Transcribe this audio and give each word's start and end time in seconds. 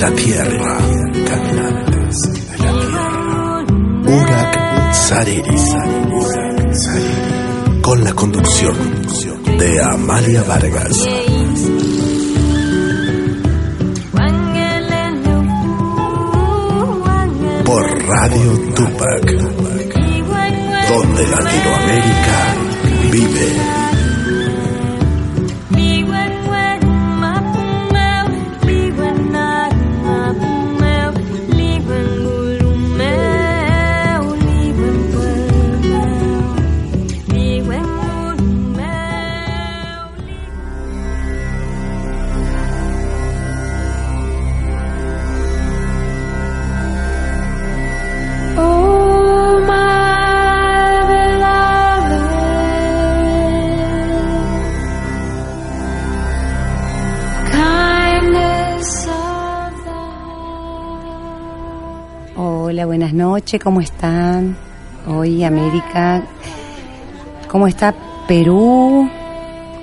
la 0.00 0.10
tierra. 0.12 0.78
Caminantes 1.26 2.20
de 2.22 2.58
la 2.58 2.72
tierra. 2.78 3.64
Urak 4.06 4.94
Sariri. 4.94 5.56
Con 7.82 8.04
la 8.04 8.12
conducción 8.12 8.76
de 9.58 9.82
Amalia 9.82 10.42
Vargas. 10.42 10.96
Por 17.64 18.06
Radio 18.06 18.52
Tupac. 18.74 19.26
Donde 20.88 21.26
Latinoamérica 21.28 22.38
vive. 23.10 23.95
Noches, 63.46 63.62
¿cómo 63.62 63.80
están? 63.80 64.56
Hoy 65.06 65.44
América, 65.44 66.20
¿cómo 67.46 67.68
está 67.68 67.94
Perú, 68.26 69.08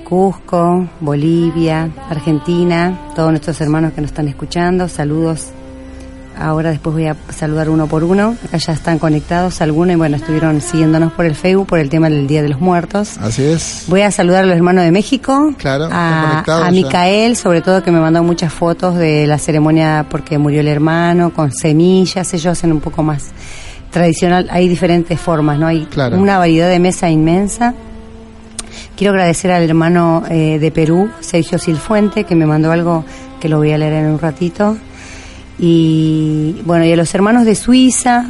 Cusco, 0.04 0.86
Bolivia, 1.00 1.90
Argentina, 2.10 3.14
todos 3.16 3.30
nuestros 3.30 3.62
hermanos 3.62 3.94
que 3.94 4.02
nos 4.02 4.12
están 4.12 4.28
escuchando? 4.28 4.90
Saludos. 4.90 5.54
Ahora 6.44 6.72
después 6.72 6.94
voy 6.94 7.06
a 7.08 7.16
saludar 7.34 7.70
uno 7.70 7.88
por 7.88 8.04
uno. 8.04 8.36
Acá 8.46 8.58
ya 8.58 8.74
están 8.74 9.00
conectados 9.00 9.62
algunos 9.62 9.94
y 9.94 9.98
bueno, 9.98 10.18
estuvieron 10.18 10.60
siguiéndonos 10.60 11.14
por 11.14 11.26
el 11.26 11.36
Facebook 11.36 11.68
por 11.68 11.80
el 11.80 11.90
tema 11.90 12.10
del 12.10 12.28
Día 12.28 12.42
de 12.42 12.50
los 12.50 12.60
Muertos. 12.60 13.18
Así 13.20 13.44
es. 13.44 13.86
Voy 13.88 14.02
a 14.02 14.12
saludar 14.12 14.44
a 14.44 14.48
los 14.48 14.56
hermanos 14.58 14.84
de 14.84 14.92
México. 14.92 15.54
Claro, 15.58 15.88
a, 15.90 16.44
a. 16.46 16.72
Micael, 16.72 17.38
sobre 17.38 17.62
todo 17.62 17.82
que 17.82 17.92
me 17.92 18.00
mandó 18.02 18.22
muchas 18.24 18.52
fotos 18.52 18.96
de 18.96 19.26
la 19.26 19.38
ceremonia 19.38 20.06
porque 20.10 20.38
murió 20.38 20.60
el 20.60 20.68
hermano, 20.68 21.34
con 21.34 21.52
semillas, 21.54 22.34
ellos 22.34 22.48
hacen 22.58 22.72
un 22.74 22.82
poco 22.82 23.04
más 23.04 23.32
tradicional. 23.90 24.48
Hay 24.52 24.68
diferentes 24.68 25.20
formas, 25.20 25.58
¿no? 25.58 25.68
Hay 25.68 25.86
Claro. 25.86 26.18
una 26.20 26.38
variedad 26.38 26.68
de 26.68 26.80
mesa 26.80 27.10
inmensa. 27.10 27.74
Quiero 28.98 29.14
agradecer 29.14 29.52
al 29.52 29.64
hermano 29.64 30.24
eh, 30.30 30.60
de 30.60 30.72
Perú, 30.72 31.10
Sergio 31.20 31.58
Silfuente, 31.58 32.26
que 32.26 32.36
me 32.36 32.46
mandó 32.46 32.72
algo 32.72 33.06
que 33.40 33.48
lo 33.50 33.58
voy 33.58 33.72
a 33.72 33.78
leer 33.78 33.94
en 33.94 34.06
un 34.08 34.20
ratito. 34.20 34.78
Y 35.60 36.62
bueno, 36.66 36.86
y 36.86 36.92
a 36.92 36.96
los 36.96 37.14
hermanos 37.14 37.46
de 37.46 37.56
Suiza, 37.56 38.26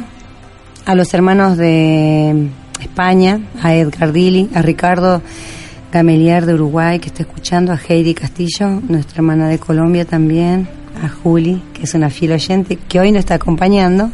a 0.84 0.94
los 0.94 1.14
hermanos 1.14 1.56
de 1.56 2.48
España, 2.80 3.40
a 3.62 3.74
Edgar 3.74 4.12
Dili, 4.12 4.50
a 4.54 4.62
Ricardo 4.62 5.22
Gamelier 5.92 6.44
de 6.44 6.54
Uruguay, 6.54 6.98
que 6.98 7.08
está 7.08 7.22
escuchando, 7.22 7.72
a 7.72 7.78
Heidi 7.88 8.14
Castillo, 8.14 8.68
nuestra 8.88 9.16
hermana 9.16 9.48
de 9.48 9.58
Colombia 9.58 10.04
también, 10.04 10.68
a 11.02 11.08
Juli, 11.08 11.62
que 11.72 11.84
es 11.84 11.94
una 11.94 12.10
fiel 12.10 12.32
oyente, 12.32 12.76
que 12.76 13.00
hoy 13.00 13.12
nos 13.12 13.20
está 13.20 13.34
acompañando. 13.34 14.10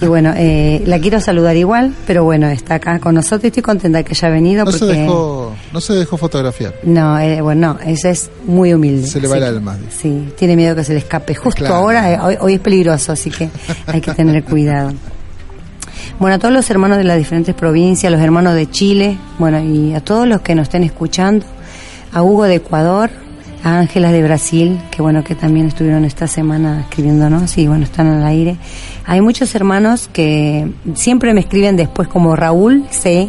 Y 0.00 0.06
bueno, 0.06 0.32
eh, 0.36 0.82
la 0.86 0.98
quiero 0.98 1.20
saludar 1.20 1.56
igual, 1.56 1.94
pero 2.06 2.24
bueno, 2.24 2.48
está 2.48 2.76
acá 2.76 2.98
con 2.98 3.14
nosotros 3.14 3.44
y 3.44 3.46
estoy 3.48 3.62
contenta 3.62 4.02
que 4.02 4.12
haya 4.12 4.28
venido. 4.28 4.64
No 4.64 4.72
se 4.72 4.78
porque... 4.80 4.94
dejó, 4.94 5.54
no 5.72 5.80
se 5.80 5.94
dejó 5.94 6.16
fotografiar. 6.16 6.74
No, 6.82 7.18
eh, 7.18 7.40
bueno, 7.40 7.74
no, 7.74 7.90
es 7.90 8.30
muy 8.46 8.72
humilde. 8.74 9.06
Se 9.08 9.20
le 9.20 9.28
va 9.28 9.36
el 9.38 9.44
alma. 9.44 9.76
Sí, 9.90 10.28
tiene 10.36 10.56
miedo 10.56 10.76
que 10.76 10.84
se 10.84 10.92
le 10.92 10.98
escape. 11.00 11.34
Justo 11.34 11.58
Claro. 11.60 11.74
ahora, 11.76 12.12
eh, 12.12 12.18
hoy, 12.20 12.36
hoy 12.40 12.54
es 12.54 12.60
peligroso, 12.60 13.12
así 13.12 13.30
que 13.30 13.48
hay 13.86 14.00
que 14.00 14.12
tener 14.12 14.44
cuidado. 14.44 14.92
Bueno, 16.18 16.36
a 16.36 16.38
todos 16.38 16.52
los 16.52 16.68
hermanos 16.70 16.98
de 16.98 17.04
las 17.04 17.16
diferentes 17.16 17.54
provincias, 17.54 18.10
los 18.12 18.20
hermanos 18.20 18.54
de 18.54 18.68
Chile, 18.70 19.16
bueno, 19.38 19.60
y 19.60 19.94
a 19.94 20.00
todos 20.00 20.26
los 20.26 20.40
que 20.40 20.54
nos 20.54 20.64
estén 20.64 20.82
escuchando, 20.82 21.46
a 22.12 22.22
Hugo 22.22 22.44
de 22.44 22.56
Ecuador, 22.56 23.10
a 23.62 23.78
Ángela 23.78 24.12
de 24.12 24.22
Brasil, 24.22 24.78
que 24.90 25.02
bueno, 25.02 25.24
que 25.24 25.34
también 25.34 25.66
estuvieron 25.66 26.04
esta 26.04 26.26
semana 26.26 26.80
escribiéndonos 26.82 27.58
y 27.58 27.66
bueno, 27.66 27.84
están 27.84 28.06
al 28.06 28.24
aire. 28.24 28.56
Hay 29.04 29.20
muchos 29.20 29.54
hermanos 29.54 30.08
que 30.12 30.70
siempre 30.94 31.34
me 31.34 31.40
escriben 31.40 31.76
después, 31.76 32.08
como 32.08 32.36
Raúl 32.36 32.84
C., 32.90 33.28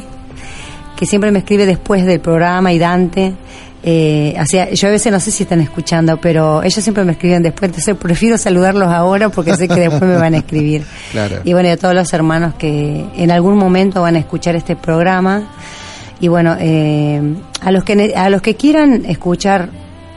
que 0.95 1.05
siempre 1.05 1.31
me 1.31 1.39
escribe 1.39 1.65
después 1.65 2.05
del 2.05 2.19
programa 2.19 2.73
y 2.73 2.79
Dante. 2.79 3.33
Eh, 3.81 4.35
o 4.37 4.45
sea, 4.45 4.69
yo 4.71 4.89
a 4.89 4.91
veces 4.91 5.11
no 5.11 5.19
sé 5.21 5.31
si 5.31 5.43
están 5.43 5.61
escuchando, 5.61 6.19
pero 6.19 6.61
ellos 6.61 6.83
siempre 6.83 7.05
me 7.05 7.13
escriben 7.13 7.41
después, 7.41 7.69
entonces 7.69 7.95
prefiero 7.95 8.37
saludarlos 8.37 8.89
ahora 8.89 9.29
porque 9.29 9.55
sé 9.55 9.69
que 9.69 9.79
después 9.79 10.01
me 10.01 10.17
van 10.17 10.33
a 10.33 10.37
escribir. 10.39 10.83
Claro. 11.11 11.37
Y 11.43 11.53
bueno, 11.53 11.69
y 11.69 11.71
a 11.71 11.77
todos 11.77 11.95
los 11.95 12.13
hermanos 12.13 12.53
que 12.53 13.03
en 13.15 13.31
algún 13.31 13.57
momento 13.57 14.03
van 14.03 14.15
a 14.15 14.19
escuchar 14.19 14.55
este 14.55 14.75
programa. 14.75 15.49
Y 16.19 16.27
bueno, 16.27 16.55
eh, 16.59 17.19
a, 17.61 17.71
los 17.71 17.83
que, 17.83 18.13
a 18.15 18.29
los 18.29 18.41
que 18.43 18.55
quieran 18.55 19.05
escuchar 19.05 19.69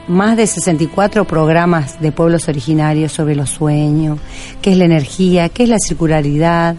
más 0.07 0.35
de 0.37 0.45
64 0.47 1.25
programas 1.25 1.99
de 2.01 2.11
pueblos 2.11 2.47
originarios 2.47 3.11
sobre 3.11 3.35
los 3.35 3.49
sueños, 3.49 4.19
qué 4.61 4.71
es 4.71 4.77
la 4.77 4.85
energía, 4.85 5.49
qué 5.49 5.63
es 5.63 5.69
la 5.69 5.77
circularidad, 5.79 6.75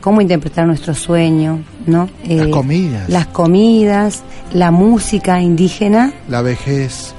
cómo 0.00 0.20
interpretar 0.20 0.66
nuestro 0.66 0.94
sueño, 0.94 1.60
¿no? 1.86 2.08
Las 2.26 2.46
Eh, 2.48 2.50
comidas. 2.50 3.08
Las 3.08 3.26
comidas, 3.26 4.22
la 4.52 4.70
música 4.70 5.40
indígena, 5.40 6.12
La 6.28 6.42
vejez. 6.42 7.14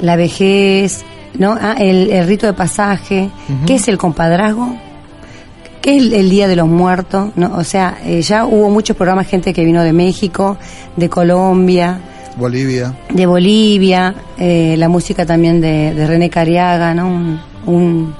la 0.00 0.16
vejez, 0.16 1.02
¿no? 1.38 1.56
Ah, 1.60 1.74
el, 1.78 2.10
el 2.10 2.26
rito 2.26 2.46
de 2.46 2.52
pasaje, 2.54 3.30
¿qué 3.66 3.74
es 3.74 3.88
el 3.88 3.98
compadrazgo? 3.98 4.76
¿Qué 5.82 5.96
es 5.96 6.02
el, 6.02 6.12
el 6.14 6.30
Día 6.30 6.46
de 6.46 6.56
los 6.56 6.68
Muertos? 6.68 7.30
¿no? 7.36 7.56
O 7.56 7.64
sea, 7.64 7.98
eh, 8.04 8.20
ya 8.22 8.44
hubo 8.46 8.68
muchos 8.70 8.96
programas, 8.96 9.26
gente 9.26 9.52
que 9.52 9.64
vino 9.64 9.82
de 9.82 9.92
México, 9.92 10.56
de 10.96 11.08
Colombia, 11.08 11.98
Bolivia. 12.36 12.94
de 13.12 13.26
Bolivia, 13.26 14.14
eh, 14.38 14.76
la 14.78 14.88
música 14.88 15.26
también 15.26 15.60
de, 15.60 15.92
de 15.94 16.06
René 16.06 16.30
Cariaga, 16.30 16.94
¿no? 16.94 17.08
Un, 17.08 17.40
un- 17.66 18.14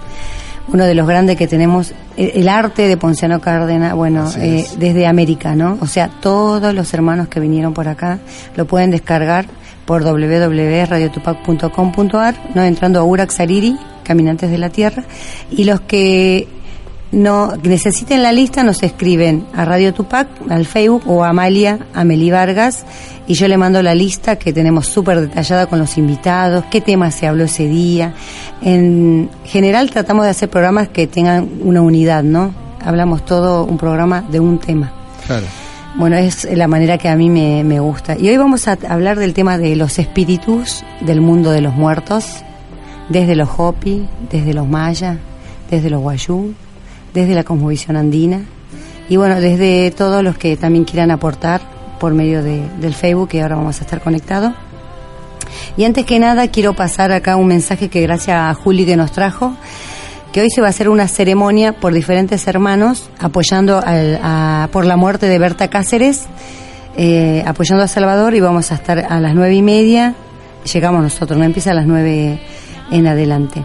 uno 0.73 0.85
de 0.85 0.95
los 0.95 1.09
grandes 1.09 1.37
que 1.37 1.49
tenemos, 1.49 1.93
el, 2.17 2.31
el 2.35 2.49
arte 2.49 2.87
de 2.87 2.97
Ponciano 2.97 3.41
Cárdenas, 3.41 3.93
bueno, 3.95 4.31
eh, 4.39 4.61
es. 4.61 4.79
desde 4.79 5.07
América, 5.09 5.57
¿no? 5.57 5.77
O 5.81 5.87
sea, 5.87 6.09
todos 6.21 6.73
los 6.75 6.95
hermanos 6.95 7.27
que 7.27 7.41
vinieron 7.41 7.75
por 7.75 7.89
acá 7.89 8.21
lo 8.57 8.67
pueden 8.67 8.93
descargar 8.93 9.47
por 9.85 10.05
www.radiotupac.com.ar, 10.05 12.35
¿no? 12.55 12.63
Entrando 12.63 13.01
a 13.01 13.05
Urak 13.05 13.31
Sariri, 13.31 13.77
Caminantes 14.05 14.49
de 14.51 14.59
la 14.59 14.69
Tierra, 14.71 15.03
y 15.51 15.65
los 15.65 15.81
que 15.81 16.47
no 17.13 17.57
necesiten 17.63 18.23
la 18.23 18.33
lista 18.33 18.63
nos 18.63 18.83
escriben 18.83 19.45
a 19.55 19.65
Radio 19.65 19.93
Tupac, 19.93 20.29
al 20.49 20.67
Facebook 20.67 21.03
o 21.07 21.25
a 21.25 21.31
Amalia, 21.31 21.79
Ameli 21.95 22.31
Vargas 22.31 22.85
y 23.27 23.35
yo 23.35 23.49
le 23.49 23.57
mando 23.57 23.83
la 23.83 23.95
lista 23.95 24.37
que 24.37 24.53
tenemos 24.53 24.87
súper 24.87 25.21
detallada 25.21 25.67
con 25.67 25.79
los 25.79 25.97
invitados, 25.99 26.65
qué 26.71 26.81
tema 26.81 27.11
se 27.11 27.27
habló 27.27 27.45
ese 27.45 27.69
día. 27.69 28.13
En 28.63 29.31
general 29.45 29.91
tratamos 29.91 30.25
de 30.25 30.31
hacer 30.31 30.51
programas 30.51 30.89
que 30.89 31.07
tengan 31.07 31.49
una 31.63 31.81
unidad, 31.81 32.23
¿no? 32.23 32.53
Hablamos 32.85 33.25
todo 33.25 33.65
un 33.65 33.79
programa 33.79 34.23
de 34.23 34.41
un 34.41 34.59
tema. 34.59 34.93
Claro. 35.27 35.47
Bueno, 35.97 36.17
es 36.17 36.45
la 36.45 36.69
manera 36.69 36.99
que 36.99 37.09
a 37.09 37.17
mí 37.17 37.29
me, 37.29 37.63
me 37.65 37.81
gusta. 37.81 38.17
Y 38.19 38.29
hoy 38.29 38.37
vamos 38.37 38.69
a 38.69 38.79
hablar 38.89 39.19
del 39.19 39.35
tema 39.35 39.59
de 39.59 39.77
los 39.77 39.99
espíritus 39.99 40.85
del 41.01 41.21
mundo 41.21 41.51
de 41.51 41.61
los 41.61 41.75
muertos, 41.75 42.43
desde 43.09 43.35
los 43.37 43.49
Hopi, 43.57 44.07
desde 44.31 44.55
los 44.55 44.69
Maya, 44.69 45.19
desde 45.71 45.91
los 45.91 46.01
Guayú, 46.01 46.55
desde 47.15 47.35
la 47.35 47.45
Cosmovisión 47.45 47.97
Andina 47.97 48.41
y 49.09 49.17
bueno, 49.17 49.41
desde 49.41 49.91
todos 49.91 50.23
los 50.23 50.39
que 50.39 50.57
también 50.57 50.85
quieran 50.85 51.11
aportar 51.11 51.61
por 51.99 52.15
medio 52.15 52.43
de- 52.43 52.63
del 52.81 52.95
Facebook, 52.95 53.29
que 53.31 53.43
ahora 53.43 53.57
vamos 53.57 53.79
a 53.81 53.85
estar 53.85 54.01
conectados. 54.01 54.53
Y 55.77 55.85
antes 55.85 56.05
que 56.07 56.19
nada 56.19 56.49
quiero 56.49 56.75
pasar 56.75 57.11
acá 57.13 57.37
un 57.37 57.49
mensaje 57.49 57.89
que 57.89 58.01
gracias 58.03 58.37
a 58.37 58.55
Juli 58.55 58.87
que 58.87 58.97
nos 58.97 59.11
trajo, 59.13 59.53
que 60.33 60.41
hoy 60.43 60.49
se 60.51 60.61
va 60.61 60.69
a 60.69 60.71
hacer 60.71 60.89
una 60.89 61.09
ceremonia 61.09 61.73
por 61.73 61.93
diferentes 61.93 62.47
hermanos 62.47 63.11
apoyando 63.19 63.83
al- 63.85 64.21
a- 64.23 64.69
por 64.71 64.85
la 64.87 64.97
muerte 64.97 65.27
de 65.27 65.39
Berta 65.41 65.69
Cáceres, 65.69 66.27
eh, 66.97 67.43
apoyando 67.47 67.83
a 67.85 67.89
Salvador 67.89 68.35
y 68.35 68.41
vamos 68.41 68.71
a 68.71 68.77
estar 68.77 68.99
a 69.01 69.21
las 69.21 69.35
nueve 69.35 69.55
y 69.55 69.63
media, 69.63 70.15
llegamos 70.73 71.03
nosotros, 71.03 71.37
no 71.39 71.45
empieza 71.45 71.73
a 71.73 71.75
las 71.75 71.87
nueve 71.87 72.41
en 72.93 73.07
adelante. 73.09 73.65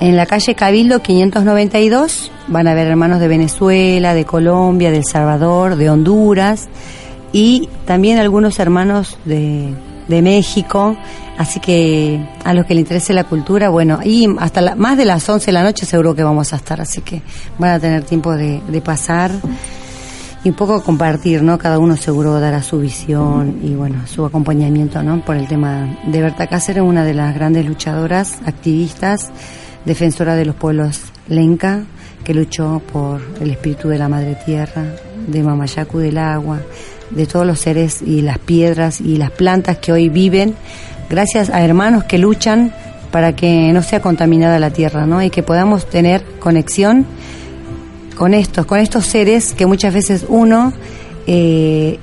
En 0.00 0.16
la 0.16 0.24
calle 0.26 0.54
Cabildo 0.54 1.00
592 1.02 2.32
van 2.48 2.66
a 2.66 2.70
haber 2.72 2.86
hermanos 2.86 3.20
de 3.20 3.28
Venezuela, 3.28 4.14
de 4.14 4.24
Colombia, 4.24 4.90
de 4.90 4.98
El 4.98 5.04
Salvador, 5.04 5.76
de 5.76 5.90
Honduras 5.90 6.68
y 7.32 7.68
también 7.86 8.18
algunos 8.18 8.58
hermanos 8.58 9.18
de, 9.26 9.74
de 10.08 10.22
México. 10.22 10.96
Así 11.36 11.60
que 11.60 12.18
a 12.44 12.54
los 12.54 12.64
que 12.66 12.74
les 12.74 12.82
interese 12.82 13.12
la 13.12 13.24
cultura, 13.24 13.68
bueno, 13.68 14.00
y 14.02 14.26
hasta 14.38 14.60
la- 14.62 14.74
más 14.74 14.96
de 14.96 15.04
las 15.04 15.28
11 15.28 15.46
de 15.46 15.52
la 15.52 15.62
noche 15.62 15.84
seguro 15.86 16.14
que 16.14 16.22
vamos 16.22 16.52
a 16.52 16.56
estar, 16.56 16.80
así 16.80 17.02
que 17.02 17.20
van 17.58 17.70
a 17.72 17.78
tener 17.78 18.02
tiempo 18.04 18.34
de, 18.34 18.60
de 18.68 18.80
pasar 18.80 19.30
y 20.44 20.48
un 20.48 20.54
poco 20.54 20.82
compartir, 20.82 21.42
¿no? 21.42 21.58
Cada 21.58 21.78
uno 21.78 21.96
seguro 21.96 22.40
dará 22.40 22.62
su 22.62 22.78
visión 22.80 23.58
y 23.62 23.74
bueno, 23.74 24.06
su 24.06 24.24
acompañamiento, 24.24 25.02
¿no? 25.02 25.22
Por 25.24 25.36
el 25.36 25.46
tema 25.46 25.98
de 26.06 26.22
Berta 26.22 26.46
Cáceres, 26.46 26.82
una 26.82 27.04
de 27.04 27.12
las 27.14 27.34
grandes 27.34 27.64
luchadoras, 27.66 28.38
activistas, 28.46 29.30
defensora 29.84 30.36
de 30.36 30.44
los 30.44 30.54
pueblos 30.54 31.00
lenca, 31.28 31.84
que 32.24 32.34
luchó 32.34 32.82
por 32.92 33.20
el 33.40 33.50
espíritu 33.50 33.88
de 33.88 33.98
la 33.98 34.08
madre 34.08 34.36
tierra, 34.44 34.84
de 35.26 35.42
Mamayacu 35.42 35.98
del 35.98 36.18
agua, 36.18 36.60
de 37.10 37.26
todos 37.26 37.46
los 37.46 37.58
seres 37.58 38.02
y 38.02 38.22
las 38.22 38.38
piedras 38.38 39.00
y 39.00 39.16
las 39.16 39.30
plantas 39.30 39.78
que 39.78 39.92
hoy 39.92 40.08
viven, 40.08 40.54
gracias 41.08 41.50
a 41.50 41.62
hermanos 41.64 42.04
que 42.04 42.18
luchan 42.18 42.72
para 43.10 43.34
que 43.34 43.72
no 43.72 43.82
sea 43.82 44.00
contaminada 44.00 44.58
la 44.58 44.70
tierra, 44.70 45.06
¿no? 45.06 45.22
Y 45.22 45.30
que 45.30 45.42
podamos 45.42 45.88
tener 45.88 46.22
conexión 46.38 47.06
con 48.16 48.34
estos, 48.34 48.66
con 48.66 48.78
estos 48.78 49.06
seres 49.06 49.54
que 49.54 49.66
muchas 49.66 49.92
veces 49.92 50.24
uno 50.28 50.72
eh, 51.26 51.98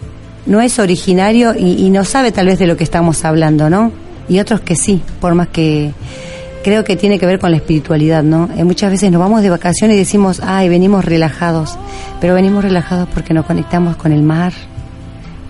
no 0.45 0.61
es 0.61 0.79
originario 0.79 1.53
y, 1.57 1.85
y 1.85 1.89
no 1.89 2.03
sabe 2.03 2.31
tal 2.31 2.47
vez 2.47 2.59
de 2.59 2.67
lo 2.67 2.75
que 2.75 2.83
estamos 2.83 3.23
hablando, 3.23 3.69
¿no? 3.69 3.91
Y 4.27 4.39
otros 4.39 4.59
que 4.61 4.75
sí, 4.75 5.01
por 5.21 5.35
más 5.35 5.47
que 5.49 5.93
creo 6.67 6.83
que 6.83 6.97
tiene 6.97 7.17
que 7.17 7.25
ver 7.25 7.39
con 7.39 7.51
la 7.51 7.55
espiritualidad, 7.55 8.23
¿no? 8.23 8.49
Eh, 8.57 8.65
muchas 8.65 8.91
veces 8.91 9.09
nos 9.09 9.21
vamos 9.21 9.41
de 9.41 9.49
vacaciones 9.49 9.95
y 9.95 9.99
decimos, 9.99 10.41
ay, 10.43 10.67
venimos 10.67 11.05
relajados, 11.05 11.79
pero 12.19 12.33
venimos 12.33 12.61
relajados 12.61 13.07
porque 13.13 13.33
nos 13.33 13.45
conectamos 13.45 13.95
con 13.95 14.11
el 14.11 14.21
mar, 14.21 14.51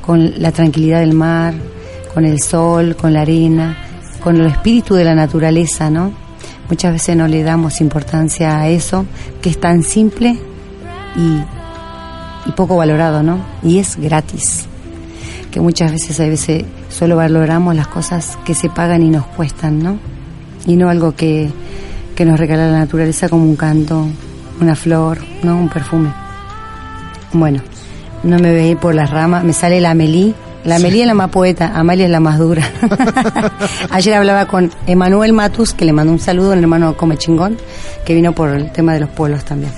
con 0.06 0.40
la 0.40 0.52
tranquilidad 0.52 1.00
del 1.00 1.16
mar, 1.16 1.56
con 2.14 2.24
el 2.24 2.40
sol, 2.40 2.96
con 2.96 3.14
la 3.14 3.22
arena, 3.22 3.76
con 4.24 4.38
el 4.38 4.46
espíritu 4.46 4.94
de 4.94 5.06
la 5.06 5.16
naturaleza, 5.16 5.90
¿no? 5.90 6.12
Muchas 6.70 6.94
veces 6.94 7.18
no 7.18 7.28
le 7.28 7.42
damos 7.42 7.82
importancia 7.82 8.60
a 8.60 8.70
eso, 8.70 9.08
que 9.42 9.50
es 9.50 9.60
tan 9.60 9.82
simple 9.82 10.38
y, 11.16 12.48
y 12.48 12.52
poco 12.52 12.78
valorado, 12.78 13.24
¿no? 13.24 13.40
Y 13.64 13.80
es 13.80 13.96
gratis. 13.96 14.68
Que 15.50 15.62
muchas 15.62 15.92
veces, 15.92 16.20
a 16.20 16.28
veces, 16.28 16.64
solo 16.90 17.16
valoramos 17.16 17.76
las 17.76 17.88
cosas 17.88 18.38
que 18.46 18.54
se 18.54 18.70
pagan 18.70 19.02
y 19.02 19.10
nos 19.10 19.26
cuestan, 19.26 19.82
¿no? 19.82 20.17
Y 20.68 20.76
no 20.76 20.90
algo 20.90 21.16
que, 21.16 21.50
que 22.16 22.26
nos 22.26 22.40
regala 22.40 22.72
la 22.72 22.80
naturaleza 22.80 23.30
como 23.30 23.44
un 23.44 23.56
canto, 23.56 24.06
una 24.62 24.76
flor, 24.76 25.18
¿no? 25.42 25.58
Un 25.58 25.70
perfume. 25.70 26.14
Bueno, 27.34 27.62
no 28.24 28.40
me 28.40 28.68
ir 28.68 28.78
por 28.78 28.96
las 28.96 29.10
ramas, 29.10 29.44
me 29.44 29.54
sale 29.54 29.82
la 29.82 29.92
Amelie. 29.92 30.34
La 30.64 30.76
Amelie 30.76 31.02
es 31.02 31.08
la 31.08 31.14
más 31.14 31.30
poeta, 31.30 31.72
Amalia 31.74 32.06
es 32.06 32.12
la 32.12 32.20
más 32.20 32.38
dura. 32.38 32.64
Ayer 33.90 34.14
hablaba 34.16 34.48
con 34.48 34.70
Emanuel 34.86 35.32
Matus, 35.32 35.74
que 35.74 35.86
le 35.86 35.94
mandó 35.94 36.12
un 36.12 36.20
saludo, 36.20 36.54
el 36.54 36.60
hermano 36.60 36.98
Come 36.98 37.18
Chingón, 37.18 37.58
que 38.06 38.14
vino 38.14 38.34
por 38.34 38.50
el 38.50 38.72
tema 38.72 38.94
de 38.94 39.00
los 39.00 39.10
pueblos 39.10 39.46
también. 39.46 39.72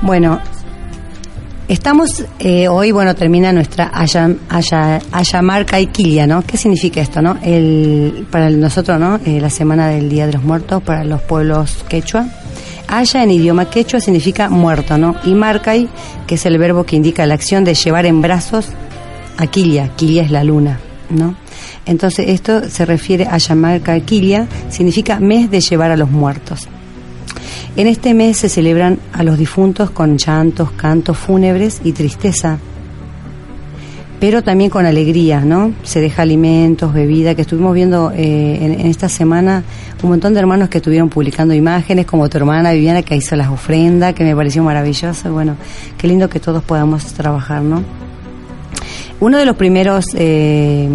Bueno, 0.00 0.40
estamos 1.68 2.24
eh, 2.38 2.68
hoy, 2.68 2.92
bueno, 2.92 3.14
termina 3.14 3.52
nuestra 3.52 3.90
Ayam- 3.92 4.38
Aya- 4.48 5.00
Ayamarca 5.12 5.80
y 5.80 5.86
Quilia, 5.86 6.26
¿no? 6.26 6.42
¿Qué 6.42 6.56
significa 6.56 7.00
esto, 7.00 7.22
no? 7.22 7.36
El, 7.42 8.26
para 8.30 8.50
nosotros, 8.50 8.98
¿no? 9.00 9.18
Eh, 9.24 9.40
la 9.40 9.50
semana 9.50 9.88
del 9.88 10.08
Día 10.08 10.26
de 10.26 10.34
los 10.34 10.42
Muertos 10.44 10.82
para 10.82 11.04
los 11.04 11.22
pueblos 11.22 11.84
quechua. 11.88 12.26
Aya 12.88 13.22
en 13.24 13.30
idioma 13.30 13.70
quechua 13.70 14.00
significa 14.00 14.50
muerto, 14.50 14.98
¿no? 14.98 15.16
Y 15.24 15.34
marcai, 15.34 15.88
que 16.26 16.34
es 16.34 16.44
el 16.46 16.58
verbo 16.58 16.84
que 16.84 16.96
indica 16.96 17.24
la 17.26 17.34
acción 17.34 17.64
de 17.64 17.74
llevar 17.74 18.04
en 18.06 18.20
brazos 18.20 18.68
a 19.38 19.46
Quilia. 19.46 19.88
Quilia 19.96 20.22
es 20.22 20.30
la 20.30 20.44
luna, 20.44 20.78
¿no? 21.10 21.34
Entonces 21.86 22.28
esto 22.28 22.68
se 22.68 22.84
refiere 22.84 23.26
a 23.26 23.38
Yamarca 23.38 23.98
Quilia, 24.00 24.46
significa 24.68 25.18
mes 25.18 25.50
de 25.50 25.60
llevar 25.60 25.90
a 25.90 25.96
los 25.96 26.10
muertos. 26.10 26.68
En 27.76 27.88
este 27.88 28.14
mes 28.14 28.36
se 28.36 28.48
celebran 28.48 29.00
a 29.12 29.24
los 29.24 29.36
difuntos 29.36 29.90
con 29.90 30.16
llantos, 30.16 30.70
cantos 30.72 31.18
fúnebres 31.18 31.80
y 31.82 31.90
tristeza, 31.90 32.58
pero 34.20 34.42
también 34.42 34.70
con 34.70 34.86
alegría, 34.86 35.40
¿no? 35.40 35.72
Se 35.82 36.00
deja 36.00 36.22
alimentos, 36.22 36.94
bebida, 36.94 37.34
que 37.34 37.42
estuvimos 37.42 37.74
viendo 37.74 38.12
eh, 38.12 38.58
en, 38.60 38.86
esta 38.86 39.08
semana 39.08 39.64
un 40.04 40.10
montón 40.10 40.34
de 40.34 40.40
hermanos 40.40 40.68
que 40.68 40.78
estuvieron 40.78 41.08
publicando 41.08 41.52
imágenes, 41.52 42.06
como 42.06 42.28
tu 42.28 42.38
hermana 42.38 42.72
Viviana 42.72 43.02
que 43.02 43.16
hizo 43.16 43.34
las 43.34 43.48
ofrendas, 43.48 44.14
que 44.14 44.22
me 44.22 44.36
pareció 44.36 44.62
maravilloso. 44.62 45.32
Bueno, 45.32 45.56
qué 45.98 46.06
lindo 46.06 46.28
que 46.28 46.38
todos 46.38 46.62
podamos 46.62 47.04
trabajar, 47.06 47.60
¿no? 47.60 47.82
Uno 49.18 49.36
de 49.36 49.46
los 49.46 49.56
primeros 49.56 50.04
eh, 50.14 50.88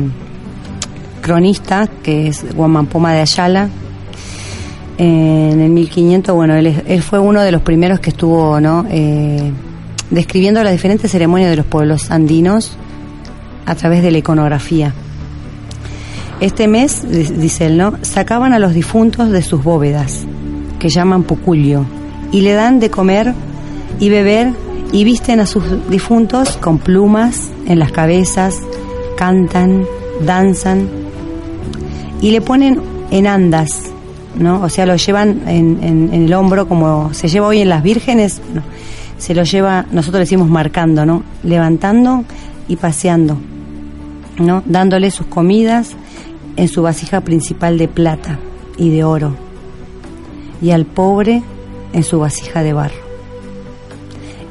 cronistas, 1.21 1.89
que 2.01 2.27
es 2.27 2.55
Guamampoma 2.55 3.13
de 3.13 3.19
Ayala, 3.19 3.69
en 5.01 5.61
el 5.61 5.69
1500, 5.69 6.35
bueno, 6.35 6.55
él, 6.55 7.01
fue 7.01 7.19
uno 7.19 7.41
de 7.41 7.51
los 7.51 7.61
primeros 7.61 7.99
que 8.01 8.09
estuvo, 8.09 8.59
¿no? 8.59 8.85
Eh, 8.89 9.51
describiendo 10.11 10.61
las 10.61 10.73
diferentes 10.73 11.09
ceremonias 11.11 11.49
de 11.49 11.55
los 11.55 11.65
pueblos 11.65 12.11
andinos 12.11 12.73
a 13.65 13.75
través 13.75 14.03
de 14.03 14.11
la 14.11 14.17
iconografía. 14.17 14.93
Este 16.41 16.67
mes, 16.67 17.09
di- 17.09 17.23
dice 17.39 17.67
él, 17.67 17.77
¿no? 17.77 17.93
Sacaban 18.01 18.53
a 18.53 18.59
los 18.59 18.73
difuntos 18.73 19.29
de 19.31 19.41
sus 19.41 19.63
bóvedas, 19.63 20.25
que 20.79 20.89
llaman 20.89 21.23
puculio, 21.23 21.85
y 22.31 22.41
le 22.41 22.53
dan 22.53 22.79
de 22.79 22.89
comer 22.89 23.33
y 23.99 24.09
beber 24.09 24.51
y 24.91 25.03
visten 25.05 25.39
a 25.39 25.45
sus 25.45 25.63
difuntos 25.89 26.57
con 26.57 26.77
plumas 26.77 27.49
en 27.67 27.79
las 27.79 27.91
cabezas, 27.91 28.57
cantan, 29.17 29.85
danzan 30.25 30.89
y 32.21 32.31
le 32.31 32.41
ponen 32.41 32.81
en 33.11 33.27
andas, 33.27 33.81
¿no? 34.39 34.61
O 34.63 34.69
sea, 34.69 34.85
lo 34.87 34.95
llevan 34.95 35.41
en, 35.47 35.79
en- 35.83 36.13
el 36.13 36.33
hombro 36.33 36.67
como 36.67 37.13
se 37.13 37.27
lleva 37.27 37.47
hoy 37.47 37.59
en 37.59 37.69
las 37.69 37.83
vírgenes, 37.83 38.41
bueno, 38.47 38.63
se 39.17 39.35
lo 39.35 39.43
lleva, 39.43 39.85
nosotros 39.91 40.15
le 40.19 40.25
decimos 40.25 40.49
marcando, 40.49 41.05
¿no? 41.05 41.23
Levantando 41.43 42.23
y 42.67 42.77
paseando, 42.77 43.37
¿no? 44.39 44.63
Dándole 44.65 45.11
sus 45.11 45.27
comidas 45.27 45.91
en 46.55 46.67
su 46.69 46.81
vasija 46.81 47.21
principal 47.21 47.77
de 47.77 47.87
plata 47.87 48.39
y 48.77 48.89
de 48.89 49.03
oro 49.03 49.35
y 50.61 50.71
al 50.71 50.85
pobre 50.85 51.43
en 51.93 52.03
su 52.03 52.19
vasija 52.19 52.63
de 52.63 52.73
barro. 52.73 52.95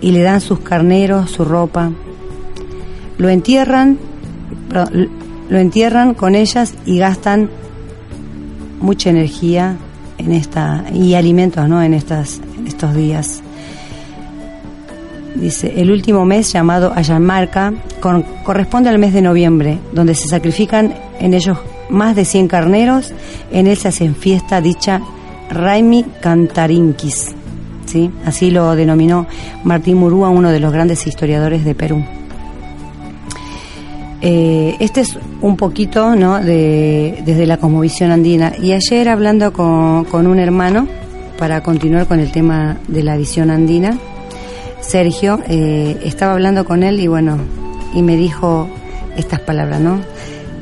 y 0.00 0.12
le 0.12 0.23
dan 0.23 0.40
sus 0.40 0.61
carneros, 0.61 1.30
su 1.30 1.45
ropa. 1.45 1.90
Lo 3.18 3.28
entierran, 3.28 3.99
lo 5.49 5.59
entierran 5.59 6.14
con 6.14 6.35
ellas 6.35 6.75
y 6.87 6.99
gastan 6.99 7.50
mucha 8.80 9.11
energía 9.11 9.76
en 10.18 10.32
esta 10.32 10.85
y 10.92 11.14
alimentos, 11.14 11.68
¿no? 11.68 11.82
En 11.82 11.94
estas 11.94 12.40
estos 12.66 12.94
días. 12.94 13.40
Dice, 15.37 15.80
el 15.80 15.90
último 15.92 16.25
mes 16.25 16.52
llamado 16.52 16.92
Ayamarca 16.94 17.73
con- 18.00 18.25
corresponde 18.44 18.88
al 18.88 18.99
mes 18.99 19.12
de 19.12 19.23
noviembre, 19.23 19.78
donde 19.92 20.14
se 20.14 20.26
sacrifican 20.28 20.94
en 21.20 21.35
ellos 21.35 21.58
más 21.90 22.16
de 22.16 22.25
100 22.25 22.49
carneros. 22.49 23.12
En 23.52 23.66
él 23.68 23.76
se 23.76 23.88
hacen 23.88 24.16
fiesta 24.16 24.61
dicha 24.61 25.00
Raimi 25.50 26.04
Cantarinkis. 26.20 27.35
¿sí? 27.87 28.11
Así 28.26 28.50
lo 28.50 28.75
denominó 28.75 29.26
Martín 29.64 29.99
Murúa, 29.99 30.28
uno 30.28 30.50
de 30.50 30.61
los 30.61 30.73
grandes 30.73 31.06
historiadores 31.06 31.64
de 31.64 31.75
Perú. 31.75 32.04
Eh, 34.20 34.76
este 34.80 35.02
es 35.02 35.18
un 35.40 35.56
poquito 35.56 36.16
¿no? 36.16 36.40
de, 36.40 37.22
desde 37.25 37.46
la 37.46 37.56
cosmovisión 37.58 38.10
andina. 38.10 38.52
Y 38.60 38.72
ayer 38.72 39.08
hablando 39.08 39.52
con, 39.52 40.04
con 40.04 40.26
un 40.26 40.38
hermano, 40.38 40.88
para 41.38 41.62
continuar 41.62 42.06
con 42.06 42.18
el 42.18 42.32
tema 42.32 42.78
de 42.88 43.02
la 43.02 43.16
visión 43.16 43.50
andina, 43.50 43.96
Sergio, 44.80 45.40
eh, 45.48 45.98
estaba 46.04 46.32
hablando 46.32 46.64
con 46.64 46.82
él 46.82 47.00
y 47.00 47.06
bueno, 47.06 47.38
y 47.94 48.02
me 48.02 48.16
dijo 48.16 48.68
estas 49.16 49.40
palabras, 49.40 49.80
¿no? 49.80 50.00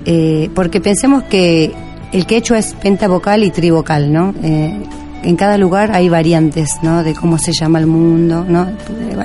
Eh, 0.05 0.51
porque 0.55 0.81
pensemos 0.81 1.25
que 1.25 1.73
el 2.13 2.27
quechua 2.27 2.59
es 2.59 2.75
pentavocal 2.75 3.43
y 3.43 3.51
trivocal, 3.51 4.13
¿no? 4.13 4.35
Eh, 4.43 4.75
en 5.23 5.37
cada 5.37 5.59
lugar 5.59 5.91
hay 5.93 6.09
variantes, 6.09 6.71
¿no? 6.83 7.03
De 7.03 7.15
cómo 7.15 7.39
se 7.39 7.53
llama 7.53 7.79
el 7.79 7.87
mundo, 7.87 8.45
¿no? 8.47 8.69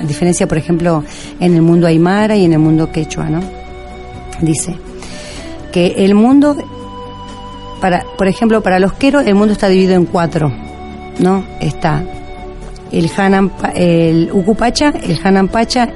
Diferencia, 0.06 0.48
por 0.48 0.58
ejemplo, 0.58 1.04
en 1.38 1.54
el 1.54 1.62
mundo 1.62 1.86
aymara 1.86 2.36
y 2.36 2.44
en 2.44 2.54
el 2.54 2.58
mundo 2.58 2.90
quechua, 2.90 3.28
¿no? 3.28 3.61
Dice 4.42 4.76
que 5.72 6.04
el 6.04 6.14
mundo, 6.14 6.56
para, 7.80 8.04
por 8.18 8.28
ejemplo, 8.28 8.60
para 8.60 8.78
los 8.78 8.92
queros, 8.92 9.24
el 9.26 9.34
mundo 9.34 9.52
está 9.52 9.68
dividido 9.68 9.94
en 9.94 10.04
cuatro, 10.04 10.52
¿no? 11.18 11.44
Está 11.60 12.04
el 12.90 13.10
Hanan, 13.16 13.50
el 13.74 14.30
Ucupacha, 14.32 14.92
el 15.02 15.18
Hanan 15.24 15.48
Pacha, 15.48 15.88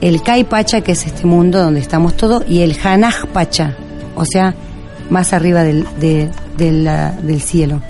el 0.00 0.22
Kai 0.22 0.44
Pacha, 0.44 0.80
que 0.80 0.92
es 0.92 1.06
este 1.06 1.26
mundo 1.26 1.62
donde 1.62 1.80
estamos 1.80 2.16
todos, 2.16 2.42
y 2.48 2.62
el 2.62 2.76
Hanaj 2.82 3.26
Pacha, 3.26 3.76
o 4.16 4.24
sea, 4.24 4.54
más 5.08 5.32
arriba 5.32 5.62
del, 5.62 5.86
del 6.56 7.40
cielo. 7.42 7.80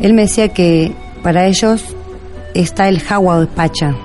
Él 0.00 0.12
me 0.12 0.22
decía 0.22 0.48
que 0.48 0.94
para 1.22 1.46
ellos 1.46 1.82
está 2.52 2.88
el 2.88 3.02
Hawa 3.08 3.46
Pacha, 3.46 3.96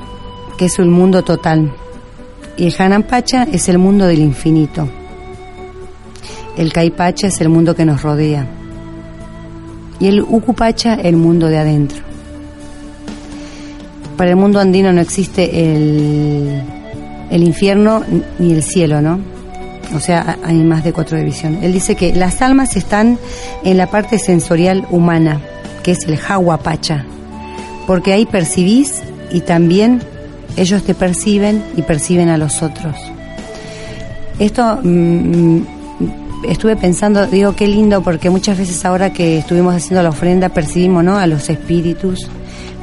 que 0.57 0.65
es 0.65 0.79
un 0.79 0.89
mundo 0.89 1.23
total, 1.23 1.73
y 2.59 2.67
el 2.67 2.75
Hanan 2.77 3.03
Pacha 3.03 3.47
es 3.51 3.69
el 3.69 3.77
mundo 3.77 4.05
del 4.05 4.19
infinito. 4.19 4.87
El 6.57 6.71
Kai 6.71 6.91
Pacha 6.91 7.27
es 7.27 7.41
el 7.41 7.49
mundo 7.49 7.75
que 7.75 7.85
nos 7.85 8.01
rodea. 8.03 8.45
Y 9.99 10.07
el 10.07 10.21
Ucupacha, 10.21 10.93
el 10.93 11.15
mundo 11.15 11.47
de 11.47 11.57
adentro 11.57 12.09
para 14.19 14.31
el 14.31 14.35
mundo 14.35 14.59
andino 14.59 14.91
no 14.91 14.99
existe 14.99 15.45
el, 15.63 16.61
el 17.31 17.41
infierno 17.41 18.03
ni 18.37 18.51
el 18.51 18.61
cielo, 18.63 19.01
¿no? 19.01 19.17
O 19.95 20.01
sea, 20.01 20.37
hay 20.43 20.55
más 20.55 20.83
de 20.83 20.91
cuatro 20.91 21.17
divisiones. 21.17 21.63
Él 21.63 21.71
dice 21.71 21.95
que 21.95 22.13
las 22.13 22.41
almas 22.41 22.75
están 22.75 23.17
en 23.63 23.77
la 23.77 23.87
parte 23.87 24.19
sensorial 24.19 24.85
humana, 24.91 25.39
que 25.83 25.91
es 25.91 25.99
el 26.05 26.19
Pacha, 26.61 27.05
porque 27.87 28.11
ahí 28.11 28.25
percibís 28.25 29.01
y 29.31 29.39
también 29.39 30.01
ellos 30.55 30.83
te 30.83 30.93
perciben 30.95 31.63
y 31.77 31.81
perciben 31.83 32.29
a 32.29 32.37
los 32.37 32.61
otros. 32.61 32.95
Esto 34.39 34.79
mm, 34.83 35.59
estuve 36.47 36.75
pensando, 36.75 37.27
digo, 37.27 37.55
qué 37.55 37.67
lindo, 37.67 38.01
porque 38.01 38.29
muchas 38.29 38.57
veces 38.57 38.83
ahora 38.85 39.11
que 39.11 39.39
estuvimos 39.39 39.75
haciendo 39.75 40.01
la 40.03 40.09
ofrenda 40.09 40.49
percibimos 40.49 41.03
¿no? 41.03 41.17
a 41.17 41.27
los 41.27 41.49
espíritus, 41.49 42.27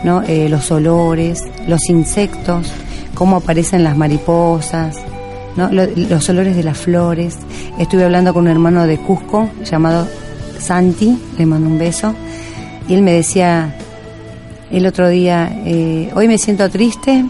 ¿no? 0.04 0.22
Eh, 0.22 0.48
los 0.50 0.70
olores, 0.70 1.42
los 1.66 1.88
insectos, 1.88 2.66
cómo 3.14 3.36
aparecen 3.36 3.82
las 3.84 3.96
mariposas, 3.96 4.96
¿no? 5.56 5.70
Lo- 5.72 5.86
los 5.96 6.28
olores 6.28 6.54
de 6.56 6.62
las 6.62 6.76
flores. 6.76 7.36
Estuve 7.78 8.04
hablando 8.04 8.34
con 8.34 8.44
un 8.44 8.50
hermano 8.50 8.86
de 8.86 8.98
Cusco 8.98 9.48
llamado 9.64 10.06
Santi, 10.58 11.18
le 11.38 11.46
mando 11.46 11.68
un 11.68 11.78
beso, 11.78 12.14
y 12.88 12.94
él 12.94 13.00
me 13.02 13.12
decía 13.12 13.74
el 14.70 14.84
otro 14.86 15.08
día, 15.08 15.50
eh, 15.64 16.10
hoy 16.14 16.28
me 16.28 16.36
siento 16.38 16.68
triste 16.68 17.24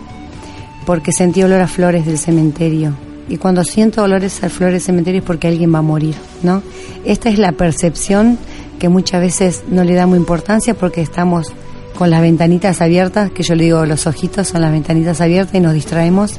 porque 0.87 1.12
sentí 1.12 1.43
olor 1.43 1.61
a 1.61 1.69
flores 1.69 2.07
del 2.07 2.19
cementerio. 2.19 2.95
Y 3.28 3.37
cuando 3.38 3.64
siento 3.64 4.05
olores 4.05 4.43
a 4.45 4.49
flores 4.49 4.75
del 4.75 4.83
cementerio 4.83 5.19
es 5.19 5.26
porque 5.26 5.49
alguien 5.49 5.75
va 5.75 5.81
a 5.81 5.83
morir, 5.83 6.14
¿no? 6.43 6.62
Esta 7.05 7.28
es 7.28 7.38
la 7.38 7.52
percepción 7.52 8.38
que 8.78 8.88
muchas 8.88 9.21
veces 9.21 9.64
no 9.69 9.83
le 9.85 9.95
damos 9.95 10.16
importancia 10.16 10.75
porque 10.75 11.02
estamos 11.02 11.52
con 11.99 12.11
las 12.11 12.21
ventanitas 12.21 12.81
abiertas, 12.81 13.31
que 13.33 13.43
yo 13.43 13.55
le 13.55 13.64
digo 13.64 13.85
los 13.85 14.07
ojitos 14.07 14.49
son 14.49 14.61
las 14.61 14.71
ventanitas 14.71 15.21
abiertas 15.21 15.55
y 15.55 15.61
nos 15.61 15.75
distraemos 15.75 16.35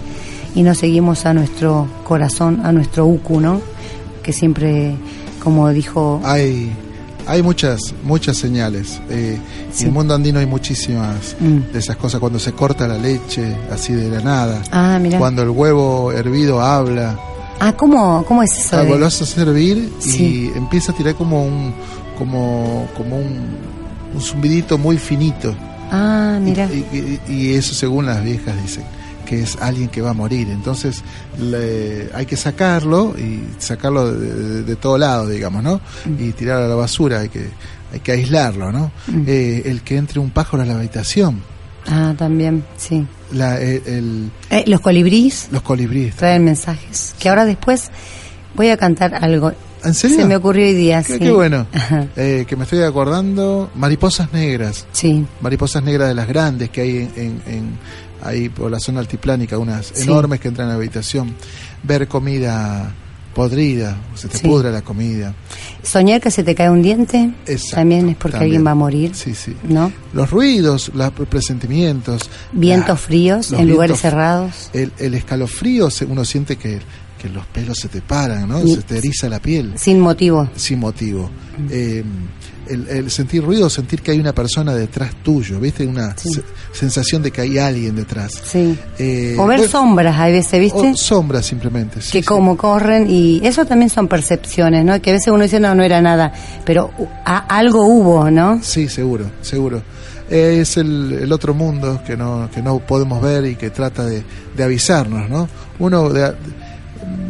y 0.55 0.63
no 0.63 0.73
seguimos 0.75 1.25
a 1.25 1.33
nuestro 1.33 1.87
corazón, 2.03 2.61
a 2.63 2.71
nuestro 2.71 3.05
uku, 3.05 3.41
¿no? 3.41 3.61
Que 4.23 4.31
siempre, 4.31 4.95
como 5.43 5.69
dijo... 5.69 6.21
Hay, 6.23 6.71
hay 7.27 7.43
muchas, 7.43 7.79
muchas 8.03 8.37
señales. 8.37 8.99
eh, 9.09 9.37
Sí. 9.71 9.83
En 9.83 9.87
el 9.89 9.93
mundo 9.93 10.15
andino 10.15 10.39
hay 10.39 10.45
muchísimas 10.45 11.35
Mm. 11.39 11.71
de 11.73 11.79
esas 11.79 11.95
cosas. 11.97 12.19
Cuando 12.19 12.39
se 12.39 12.53
corta 12.53 12.87
la 12.87 12.97
leche, 12.97 13.55
así 13.71 13.93
de 13.93 14.09
la 14.09 14.21
nada. 14.21 14.61
Ah. 14.71 14.99
Cuando 15.19 15.43
el 15.43 15.49
huevo 15.49 16.11
hervido 16.11 16.61
habla. 16.61 17.17
Ah, 17.59 17.73
¿cómo, 17.73 18.23
cómo 18.27 18.43
es 18.43 18.57
eso? 18.57 18.77
Ah, 18.77 18.83
de- 18.83 18.89
Lo 18.91 18.99
vas 18.99 19.21
a 19.21 19.25
servir 19.25 19.91
y 19.99 20.09
Sí. 20.09 20.51
empieza 20.55 20.91
a 20.91 20.95
tirar 20.95 21.15
como 21.15 21.43
un, 21.43 21.73
como, 22.17 22.87
como 22.95 23.17
un, 23.17 23.39
un 24.15 24.21
zumbidito 24.21 24.77
muy 24.77 24.97
finito. 24.97 25.53
Ah, 25.91 26.37
mira. 26.41 26.65
Y, 26.71 27.19
y- 27.27 27.33
y 27.33 27.53
eso 27.53 27.73
según 27.73 28.05
las 28.05 28.23
viejas 28.23 28.55
dicen 28.61 28.83
que 29.27 29.41
es 29.41 29.57
alguien 29.61 29.89
que 29.89 30.01
va 30.01 30.11
a 30.11 30.13
morir. 30.13 30.47
Entonces 30.49 31.03
le- 31.39 32.09
hay 32.13 32.25
que 32.25 32.37
sacarlo 32.37 33.13
y 33.17 33.43
sacarlo 33.59 34.11
de, 34.13 34.27
de- 34.33 34.63
de 34.63 34.75
todo 34.75 34.97
lado, 34.97 35.27
digamos, 35.27 35.63
¿no? 35.63 35.81
Mm. 36.05 36.23
Y 36.23 36.31
tirar 36.31 36.61
a 36.63 36.67
la 36.67 36.75
basura, 36.75 37.19
hay 37.19 37.29
que, 37.29 37.47
hay 37.93 37.99
que 37.99 38.11
aislarlo, 38.13 38.71
¿no? 38.71 38.91
Eh, 39.27 39.63
el 39.65 39.81
que 39.81 39.97
entre 39.97 40.19
un 40.19 40.29
pájaro 40.31 40.63
a 40.63 40.65
la 40.65 40.75
habitación, 40.75 41.41
Ah, 41.89 42.13
también, 42.17 42.63
sí. 42.77 43.05
la, 43.31 43.61
eh, 43.61 43.81
el- 43.85 44.29
Eh, 44.49 44.63
los 44.67 44.81
colibríes 44.81 45.47
los 45.51 45.61
colibríes. 45.61 46.15
traen 46.15 46.43
mensajes. 46.45 47.15
Que 47.19 47.29
ahora 47.29 47.45
después 47.45 47.89
voy 48.55 48.69
a 48.69 48.77
cantar 48.77 49.13
algo. 49.15 49.51
¿En 49.85 49.93
serio? 49.93 50.17
Se 50.17 50.25
me 50.25 50.35
ocurrió 50.35 50.65
hoy 50.65 50.73
día, 50.73 51.01
Qué, 51.03 51.13
sí. 51.13 51.19
qué 51.19 51.31
bueno. 51.31 51.67
Eh, 52.17 52.45
que 52.47 52.55
me 52.57 52.63
estoy 52.63 52.81
acordando, 52.81 53.69
mariposas 53.75 54.33
negras. 54.33 54.85
Sí, 54.91 55.25
mariposas 55.39 55.83
negras 55.83 56.09
de 56.09 56.15
las 56.15 56.27
grandes 56.27 56.71
que 56.71 56.81
hay 56.81 56.97
en, 56.97 57.11
en- 57.15 57.41
en- 57.45 57.77
ahí 58.23 58.49
por 58.49 58.69
la 58.71 58.79
zona 58.79 58.99
altiplánica, 58.99 59.57
unas 59.57 59.87
Sí. 59.93 60.03
enormes 60.03 60.39
que 60.39 60.47
entran 60.47 60.67
a 60.67 60.71
la 60.71 60.77
habitación, 60.77 61.33
ver 61.83 62.07
comida 62.07 62.93
podrida, 63.33 63.95
se 64.15 64.27
te 64.27 64.39
Sí. 64.39 64.47
pudra 64.47 64.71
la 64.71 64.81
comida. 64.81 65.33
soñar 65.83 66.19
que 66.19 66.31
se 66.31 66.43
te 66.43 66.53
cae 66.55 66.69
un 66.69 66.81
diente 66.81 67.31
Exacto, 67.45 67.75
también 67.77 68.09
es 68.09 68.15
porque 68.17 68.31
también. 68.33 68.43
alguien 68.49 68.65
va 68.67 68.71
a 68.71 68.75
morir, 68.75 69.15
Sí, 69.15 69.33
sí. 69.35 69.55
¿no? 69.69 69.91
Los 70.11 70.31
ruidos, 70.31 70.91
los 70.95 71.11
presentimientos. 71.11 72.29
Vientos 72.51 72.87
la- 72.89 72.97
fríos 72.97 73.51
en 73.53 73.69
lugares 73.69 73.99
cerrados. 74.01 74.69
El, 74.73 74.91
el 74.97 75.13
escalofrío, 75.13 75.87
uno 76.09 76.25
siente 76.25 76.57
que, 76.57 76.79
que 77.17 77.29
los 77.29 77.45
pelos 77.47 77.77
se 77.77 77.87
te 77.87 78.01
paran, 78.01 78.47
¿no? 78.47 78.59
Se 78.65 78.81
te 78.81 78.97
eriza 78.97 79.27
la 79.29 79.39
piel. 79.39 79.73
Sin 79.75 79.99
motivo. 79.99 80.49
sin 80.55 80.79
motivo. 80.79 81.29
Eh, 81.69 82.03
el, 82.69 82.85
el 82.89 83.09
sentir 83.11 83.43
ruido, 83.45 83.69
sentir 83.69 84.01
que 84.01 84.11
hay 84.11 84.19
una 84.19 84.33
persona 84.33 84.73
detrás 84.75 85.15
tuyo, 85.23 85.57
¿viste? 85.59 85.87
Una 85.87 86.13
Sí. 86.17 86.33
se- 86.33 86.43
sensación 86.73 87.21
de 87.23 87.31
que 87.31 87.39
hay 87.41 87.57
alguien 87.57 87.95
detrás. 87.95 88.33
Sí. 88.43 88.77
Eh, 88.99 89.35
o 89.39 89.47
ver 89.47 89.57
bueno, 89.59 89.71
sombras, 89.71 90.19
a 90.19 90.25
veces, 90.27 90.59
¿viste? 90.59 90.91
o 90.91 90.95
sombras 90.97 91.45
simplemente. 91.45 92.01
sí, 92.01 92.11
que 92.11 92.19
sí. 92.19 92.25
como 92.25 92.57
corren 92.57 93.09
y 93.09 93.39
eso 93.47 93.65
también 93.65 93.89
son 93.89 94.09
percepciones, 94.09 94.83
¿no? 94.83 95.01
Que 95.01 95.11
a 95.11 95.13
veces 95.13 95.29
uno 95.31 95.43
dice, 95.43 95.61
no, 95.61 95.73
no 95.75 95.81
era 95.83 96.01
nada, 96.01 96.33
pero 96.65 96.91
a- 97.25 97.45
algo 97.57 97.85
hubo, 97.85 98.29
¿no? 98.29 98.59
Sí, 98.61 98.89
seguro, 98.89 99.31
seguro. 99.41 99.81
Eh, 100.29 100.59
es 100.61 100.75
el, 100.75 101.13
el 101.21 101.31
otro 101.31 101.53
mundo 101.53 102.01
que 102.05 102.17
no, 102.17 102.49
que 102.53 102.61
no 102.61 102.79
podemos 102.79 103.21
ver 103.21 103.45
y 103.45 103.55
que 103.55 103.69
trata 103.69 104.03
de, 104.05 104.23
de 104.57 104.63
avisarnos, 104.63 105.29
¿no? 105.29 105.47
Uno 105.79 106.09
de, 106.09 106.19
de, 106.21 106.33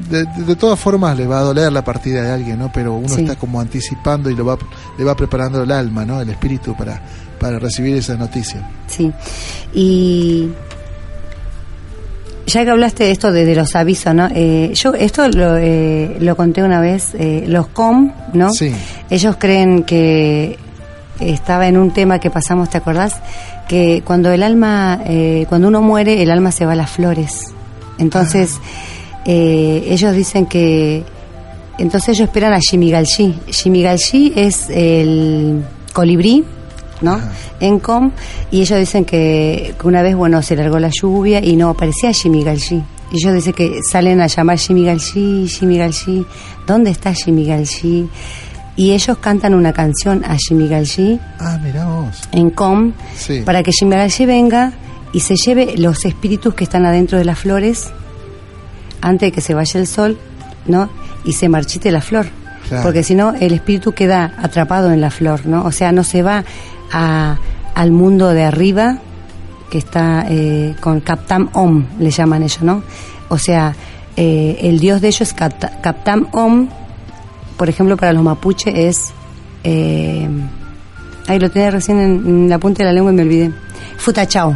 de 0.09 0.55
todas 0.55 0.79
formas 0.79 1.17
le 1.17 1.27
va 1.27 1.39
a 1.39 1.41
doler 1.41 1.71
la 1.71 1.83
partida 1.83 2.21
de 2.21 2.31
alguien, 2.31 2.59
¿no? 2.59 2.71
Pero 2.73 2.93
uno 2.95 3.09
Sí. 3.09 3.21
está 3.21 3.35
como 3.35 3.59
anticipando 3.59 4.29
y 4.29 4.35
lo 4.35 4.45
va, 4.45 4.57
le 4.97 5.03
va 5.03 5.15
preparando 5.15 5.63
el 5.63 5.71
alma, 5.71 6.05
¿no? 6.05 6.21
El 6.21 6.29
espíritu 6.29 6.75
para, 6.75 7.01
para 7.39 7.59
recibir 7.59 7.95
esa 7.97 8.15
noticia. 8.15 8.67
Sí. 8.87 9.11
Y 9.73 10.49
ya 12.45 12.63
que 12.63 12.71
hablaste 12.71 13.03
de 13.05 13.11
esto 13.11 13.31
de, 13.31 13.45
de 13.45 13.55
los 13.55 13.75
avisos, 13.75 14.13
¿no? 14.15 14.29
Eh, 14.33 14.71
yo 14.73 14.93
esto 14.93 15.27
lo, 15.27 15.57
eh, 15.57 16.15
lo 16.19 16.35
conté 16.37 16.63
una 16.63 16.79
vez, 16.79 17.13
eh, 17.15 17.43
los 17.47 17.67
com, 17.67 18.11
¿no? 18.33 18.51
Sí. 18.51 18.73
Ellos 19.09 19.35
creen 19.37 19.83
que 19.83 20.57
estaba 21.19 21.67
en 21.67 21.77
un 21.77 21.91
tema 21.91 22.19
que 22.19 22.29
pasamos, 22.29 22.69
¿te 22.69 22.77
acordás? 22.77 23.15
que 23.67 24.01
cuando 24.05 24.31
el 24.31 24.43
alma, 24.43 25.01
eh, 25.05 25.45
cuando 25.49 25.67
uno 25.67 25.81
muere, 25.81 26.21
el 26.23 26.31
alma 26.31 26.53
se 26.53 26.65
va 26.65 26.71
a 26.71 26.75
las 26.75 26.89
flores. 26.89 27.47
Entonces, 27.97 28.61
eh, 29.27 29.83
ellos 29.89 30.15
dicen 30.15 30.45
que, 30.47 31.03
entonces 31.77 32.09
ellos 32.17 32.27
esperan 32.29 32.53
a 32.53 32.59
Shimigalshi. 32.59 33.35
Shimigalshi 33.51 34.33
es 34.35 34.69
el 34.69 35.61
colibrí, 35.93 36.43
¿no? 37.01 37.19
En 37.59 37.79
Com, 37.79 38.11
y 38.51 38.61
ellos 38.61 38.79
dicen 38.79 39.05
que, 39.05 39.75
que 39.79 39.87
una 39.87 40.01
vez, 40.01 40.15
bueno, 40.15 40.41
se 40.41 40.55
largó 40.55 40.79
la 40.79 40.89
lluvia 40.89 41.43
y 41.43 41.55
no 41.55 41.69
aparecía 41.69 42.11
Shimigalshi. 42.11 42.81
Y 43.11 43.17
ellos 43.23 43.33
dicen 43.35 43.53
que 43.53 43.79
salen 43.89 44.21
a 44.21 44.27
llamar 44.27 44.57
Shimigalshi, 44.57 45.45
Shimigalshi, 45.45 46.25
¿dónde 46.65 46.89
está 46.91 47.13
Shimigalshi? 47.13 48.09
Y 48.75 48.91
ellos 48.91 49.17
cantan 49.19 49.53
una 49.55 49.73
canción 49.73 50.23
a 50.25 50.35
Shimigalshi 50.37 51.19
Ah, 51.39 51.57
mirá 51.63 51.85
vos. 51.85 52.21
en 52.31 52.49
Com 52.51 52.93
Sí. 53.17 53.41
para 53.45 53.63
que 53.63 53.71
Shimigalshi 53.71 54.25
venga 54.25 54.73
y 55.13 55.19
se 55.21 55.35
lleve 55.35 55.77
los 55.77 56.05
espíritus 56.05 56.53
que 56.53 56.63
están 56.65 56.85
adentro 56.85 57.17
de 57.17 57.25
las 57.25 57.39
flores 57.39 57.87
antes 59.01 59.27
de 59.27 59.31
que 59.31 59.41
se 59.41 59.53
vaya 59.53 59.79
el 59.79 59.87
sol, 59.87 60.17
¿no? 60.65 60.89
Y 61.23 61.33
se 61.33 61.49
marchite 61.49 61.91
la 61.91 62.01
flor. 62.01 62.27
Claro. 62.67 62.83
Porque 62.83 63.03
si 63.03 63.15
no, 63.15 63.33
el 63.39 63.53
espíritu 63.53 63.93
queda 63.93 64.33
atrapado 64.41 64.91
en 64.91 64.99
la 65.01 65.09
flor, 65.11 65.45
¿no? 65.45 65.63
O 65.65 65.71
sea, 65.71 65.91
no 65.91 66.03
se 66.03 66.21
va 66.21 66.43
a, 66.91 67.37
al 67.75 67.91
mundo 67.91 68.29
de 68.29 68.43
arriba, 68.43 68.97
que 69.69 69.77
está 69.77 70.25
eh, 70.29 70.75
con 70.79 70.99
Captam 71.01 71.49
Om, 71.53 71.85
le 71.99 72.09
llaman 72.11 72.43
ellos, 72.43 72.61
¿no? 72.61 72.83
O 73.29 73.37
sea, 73.37 73.73
eh, 74.15 74.57
el 74.61 74.79
dios 74.79 75.01
de 75.01 75.07
ellos 75.09 75.21
es 75.21 75.33
Capta- 75.35 75.79
Captam 75.81 76.27
Om, 76.31 76.67
por 77.57 77.69
ejemplo, 77.69 77.97
para 77.97 78.13
los 78.13 78.23
mapuche 78.23 78.87
es... 78.87 79.11
Eh, 79.63 80.27
Ahí 81.29 81.39
lo 81.39 81.51
tenía 81.51 81.69
recién 81.71 81.99
en, 81.99 82.25
en 82.25 82.49
la 82.49 82.57
punta 82.57 82.83
de 82.83 82.85
la 82.85 82.93
lengua 82.93 83.11
y 83.11 83.15
me 83.15 83.21
olvidé. 83.23 83.51
Futachao, 83.97 84.55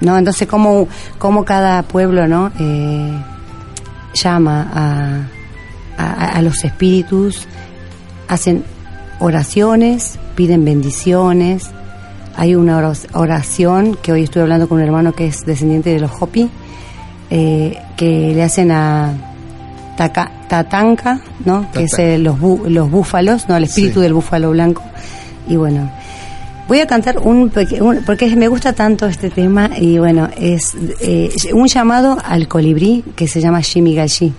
¿no? 0.00 0.18
Entonces, 0.18 0.48
cómo, 0.48 0.88
cómo 1.16 1.44
cada 1.44 1.80
pueblo, 1.84 2.26
¿no? 2.26 2.50
Eh, 2.58 3.12
llama 4.22 4.70
a, 5.98 6.02
a, 6.02 6.28
a 6.38 6.42
los 6.42 6.64
espíritus, 6.64 7.46
hacen 8.28 8.64
oraciones, 9.20 10.18
piden 10.34 10.64
bendiciones. 10.64 11.70
Hay 12.36 12.54
una 12.54 12.92
oración 13.14 13.98
que 14.00 14.12
hoy 14.12 14.22
estuve 14.24 14.44
hablando 14.44 14.68
con 14.68 14.78
un 14.78 14.84
hermano 14.84 15.12
que 15.12 15.26
es 15.26 15.44
descendiente 15.44 15.90
de 15.90 15.98
los 16.00 16.10
Hopi, 16.20 16.48
eh, 17.30 17.76
que 17.96 18.32
le 18.34 18.42
hacen 18.44 18.70
a 18.70 19.12
Taca- 19.96 20.30
Tatanka, 20.48 21.20
¿no? 21.44 21.68
Que 21.72 21.84
es 21.84 21.98
eh, 21.98 22.16
los, 22.18 22.38
bú- 22.38 22.68
los 22.68 22.88
búfalos, 22.90 23.48
¿no? 23.48 23.56
El 23.56 23.64
espíritu 23.64 23.94
Sí. 23.96 24.00
del 24.02 24.14
búfalo 24.14 24.50
blanco. 24.52 24.82
Y 25.48 25.56
bueno, 25.56 25.90
voy 26.68 26.78
a 26.80 26.86
cantar 26.86 27.18
un, 27.18 27.50
un- 27.80 28.02
porque 28.04 28.26
me 28.36 28.46
gusta 28.48 28.72
tanto 28.74 29.06
este 29.06 29.30
tema 29.30 29.70
y 29.78 29.98
bueno, 29.98 30.28
es 30.38 30.74
eh, 31.00 31.30
un 31.52 31.66
llamado 31.66 32.16
al 32.24 32.46
colibrí 32.46 33.02
que 33.16 33.26
se 33.26 33.40
llama 33.40 33.60
Shimigashi. 33.60 34.32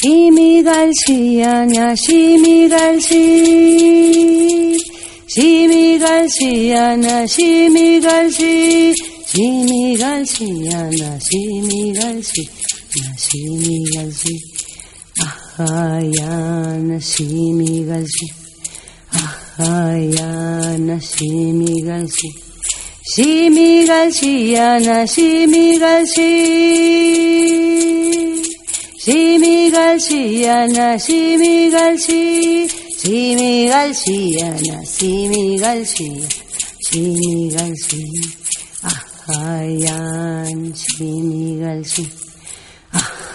Shimigalshi, 0.00 1.42
ana, 1.42 1.94
Shimigalshi. 1.94 3.24
Shimigalshi, 5.26 6.72
ana, 6.72 7.26
Shimigalshi. 7.26 8.94
Shimigalshi, 9.30 10.48
ana, 10.72 11.18
Shimigalshi. 11.18 12.44
Ana, 15.58 16.98
Shimigalshi. 17.00 18.47
하야나 19.58 20.98
시미갈시 21.00 22.16
시미갈시야나 23.14 25.06
시미갈시. 25.06 26.18
시미갈시야나 28.98 30.98
시미갈시. 30.98 32.68
시미갈시야나 32.98 34.84
시미갈시. 34.84 36.28
시미갈시 36.82 38.04
아하얀 38.82 40.74
시미갈시. 40.74 42.06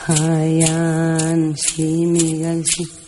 아하얀 0.08 1.56
시미갈시. 1.58 3.03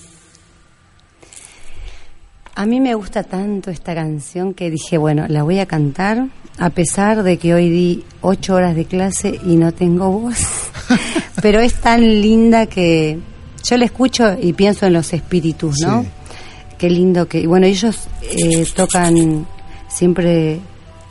A 2.57 2.65
mí 2.65 2.79
me 2.79 2.95
gusta 2.95 3.23
tanto 3.23 3.69
esta 3.69 3.93
canción 3.93 4.53
que 4.53 4.71
dije, 4.71 4.97
bueno, 4.97 5.25
la 5.27 5.43
voy 5.43 5.59
a 5.59 5.65
cantar, 5.65 6.29
a 6.57 6.69
pesar 6.69 7.21
de 7.21 7.37
que 7.37 7.53
hoy 7.53 7.69
di 7.69 8.03
ocho 8.21 8.55
horas 8.55 8.77
de 8.77 8.85
clase 8.85 9.37
y 9.45 9.57
no 9.57 9.73
tengo 9.73 10.09
voz. 10.09 10.37
Pero 11.41 11.59
es 11.59 11.73
tan 11.73 11.99
linda 11.99 12.65
que 12.67 13.19
yo 13.61 13.77
la 13.77 13.83
escucho 13.83 14.37
y 14.41 14.53
pienso 14.53 14.85
en 14.85 14.93
los 14.93 15.11
espíritus, 15.11 15.79
¿no? 15.81 16.03
Sí. 16.03 16.09
Qué 16.77 16.89
lindo 16.89 17.27
que... 17.27 17.45
Bueno, 17.45 17.65
ellos 17.65 18.07
eh, 18.21 18.65
tocan 18.73 19.45
siempre 19.89 20.61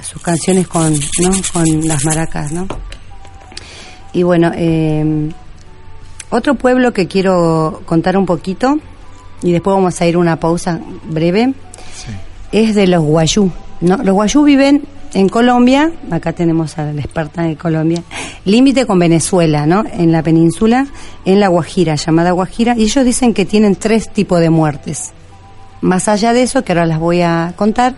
sus 0.02 0.22
canciones 0.22 0.66
con, 0.66 0.94
¿no? 0.94 1.30
con 1.52 1.86
las 1.86 2.06
maracas, 2.06 2.52
¿no? 2.52 2.66
Y 4.14 4.22
bueno, 4.22 4.50
eh, 4.54 5.30
otro 6.30 6.54
pueblo 6.54 6.94
que 6.94 7.06
quiero 7.06 7.82
contar 7.84 8.16
un 8.16 8.24
poquito, 8.24 8.78
y 9.42 9.52
después 9.52 9.74
vamos 9.76 10.00
a 10.00 10.06
ir 10.06 10.14
a 10.14 10.18
una 10.18 10.36
pausa 10.40 10.80
breve, 11.04 11.52
es 12.52 12.74
de 12.74 12.86
los 12.86 13.02
guayú. 13.02 13.50
¿no? 13.80 13.96
Los 13.98 14.14
guayú 14.14 14.42
viven 14.44 14.82
en 15.12 15.28
Colombia, 15.28 15.92
acá 16.10 16.32
tenemos 16.32 16.76
a 16.78 16.92
la 16.92 17.00
experta 17.00 17.42
de 17.42 17.56
Colombia, 17.56 18.02
límite 18.44 18.84
con 18.86 18.98
Venezuela, 18.98 19.64
¿no? 19.64 19.84
En 19.92 20.10
la 20.10 20.22
península, 20.22 20.86
en 21.24 21.38
la 21.38 21.48
Guajira, 21.48 21.94
llamada 21.94 22.32
Guajira, 22.32 22.74
y 22.76 22.82
ellos 22.84 23.04
dicen 23.04 23.32
que 23.32 23.44
tienen 23.44 23.76
tres 23.76 24.10
tipos 24.12 24.40
de 24.40 24.50
muertes. 24.50 25.12
Más 25.82 26.08
allá 26.08 26.32
de 26.32 26.42
eso, 26.42 26.64
que 26.64 26.72
ahora 26.72 26.86
las 26.86 26.98
voy 26.98 27.22
a 27.22 27.52
contar, 27.54 27.94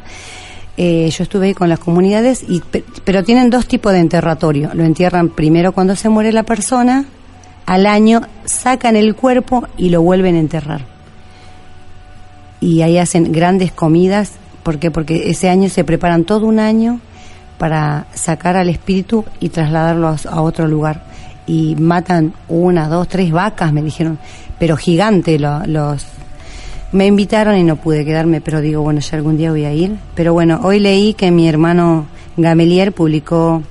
eh, 0.76 1.08
yo 1.10 1.22
estuve 1.22 1.46
ahí 1.46 1.54
con 1.54 1.70
las 1.70 1.78
comunidades, 1.78 2.44
y, 2.46 2.60
pe- 2.60 2.84
pero 3.04 3.24
tienen 3.24 3.48
dos 3.48 3.66
tipos 3.66 3.92
de 3.92 4.00
enterratorio. 4.00 4.70
Lo 4.74 4.84
entierran 4.84 5.30
primero 5.30 5.72
cuando 5.72 5.96
se 5.96 6.10
muere 6.10 6.32
la 6.32 6.42
persona, 6.42 7.06
al 7.64 7.86
año 7.86 8.20
sacan 8.44 8.94
el 8.94 9.14
cuerpo 9.14 9.66
y 9.78 9.88
lo 9.88 10.02
vuelven 10.02 10.34
a 10.36 10.40
enterrar 10.40 10.95
y 12.66 12.82
ahí 12.82 12.98
hacen 12.98 13.30
grandes 13.30 13.70
comidas. 13.70 14.32
¿Por 14.64 14.80
qué? 14.80 14.90
Porque 14.90 15.30
ese 15.30 15.48
año 15.48 15.68
se 15.68 15.84
preparan 15.84 16.24
todo 16.24 16.46
un 16.46 16.58
año 16.58 16.98
para 17.58 18.08
sacar 18.12 18.56
al 18.56 18.68
espíritu 18.68 19.24
y 19.38 19.50
trasladarlo 19.50 20.08
a, 20.28 20.40
otro 20.40 20.66
lugar. 20.66 21.04
Y 21.46 21.76
matan 21.76 22.34
una, 22.48 22.88
dos, 22.88 23.06
tres 23.06 23.30
vacas, 23.30 23.72
me 23.72 23.82
dijeron, 23.82 24.18
pero 24.58 24.76
gigante 24.76 25.38
lo- 25.38 25.64
los... 25.64 26.04
Me 26.90 27.06
invitaron 27.06 27.56
y 27.56 27.62
no 27.62 27.76
pude 27.76 28.04
quedarme, 28.04 28.40
pero 28.40 28.60
digo, 28.60 28.82
bueno, 28.82 28.98
ya 28.98 29.16
algún 29.16 29.36
día 29.36 29.52
voy 29.52 29.64
a 29.64 29.72
ir. 29.72 29.96
Pero 30.16 30.32
bueno, 30.32 30.58
hoy 30.64 30.80
leí 30.80 31.14
que 31.14 31.30
mi 31.30 31.48
hermano 31.48 32.06
Gamelier 32.36 32.90
publicó 32.90 33.62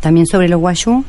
también 0.00 0.26
sobre 0.26 0.48
los 0.48 0.58
guayú 0.58 1.04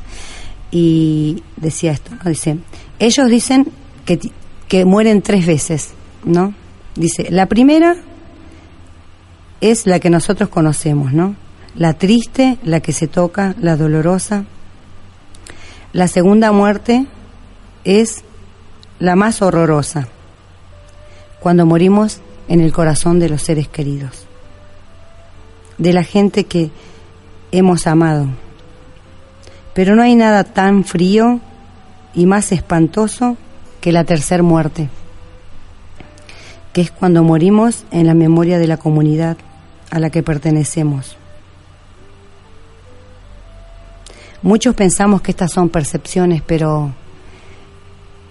y 0.69 1.41
decía 1.57 1.91
esto, 1.93 2.11
¿no? 2.23 2.29
Dice, 2.29 2.57
ellos 2.99 3.27
dicen 3.29 3.67
que, 4.05 4.19
que 4.67 4.85
mueren 4.85 5.23
tres 5.23 5.47
veces, 5.47 5.89
¿no? 6.23 6.53
Dice, 6.95 7.27
la 7.31 7.47
primera 7.47 7.95
es 9.61 9.87
la 9.87 9.99
que 9.99 10.09
nosotros 10.09 10.49
conocemos, 10.49 11.13
¿no? 11.13 11.35
La 11.75 11.93
triste, 11.93 12.57
la 12.63 12.81
que 12.81 12.91
se 12.91 13.07
toca, 13.07 13.55
la 13.59 13.75
dolorosa. 13.75 14.45
La 15.91 16.07
segunda 16.07 16.51
muerte 16.51 17.05
es 17.83 18.23
la 18.99 19.15
más 19.15 19.41
horrorosa, 19.41 20.07
cuando 21.39 21.65
morimos 21.65 22.21
en 22.47 22.61
el 22.61 22.71
corazón 22.71 23.19
de 23.19 23.29
los 23.29 23.41
seres 23.41 23.67
queridos, 23.67 24.25
de 25.77 25.93
la 25.93 26.03
gente 26.03 26.45
que 26.45 26.71
hemos 27.51 27.87
amado. 27.87 28.27
Pero 29.73 29.95
no 29.95 30.03
hay 30.03 30.15
nada 30.15 30.43
tan 30.43 30.83
frío 30.83 31.39
y 32.13 32.25
más 32.25 32.51
espantoso 32.51 33.37
que 33.81 33.91
la 33.91 34.03
tercer 34.03 34.43
muerte, 34.43 34.89
que 36.73 36.81
es 36.81 36.91
cuando 36.91 37.23
morimos 37.23 37.85
en 37.91 38.07
la 38.07 38.13
memoria 38.13 38.57
de 38.57 38.67
la 38.67 38.77
comunidad 38.77 39.37
a 39.91 39.99
la 39.99 40.09
que 40.09 40.23
pertenecemos. 40.23 41.17
Muchos 44.41 44.75
pensamos 44.75 45.21
que 45.21 45.31
estas 45.31 45.51
son 45.51 45.69
percepciones, 45.69 46.41
pero 46.41 46.91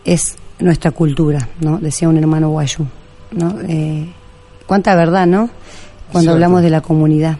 es 0.04 0.34
nuestra 0.58 0.90
cultura, 0.90 1.48
¿no? 1.60 1.78
Decía 1.78 2.08
un 2.08 2.18
hermano 2.18 2.50
guayú, 2.50 2.86
¿no? 3.30 3.54
Eh, 3.66 4.12
cuánta 4.66 4.94
verdad, 4.94 5.26
¿no? 5.26 5.48
Cuando 6.10 6.32
hablamos 6.32 6.62
de 6.62 6.70
la 6.70 6.82
comunidad. 6.82 7.38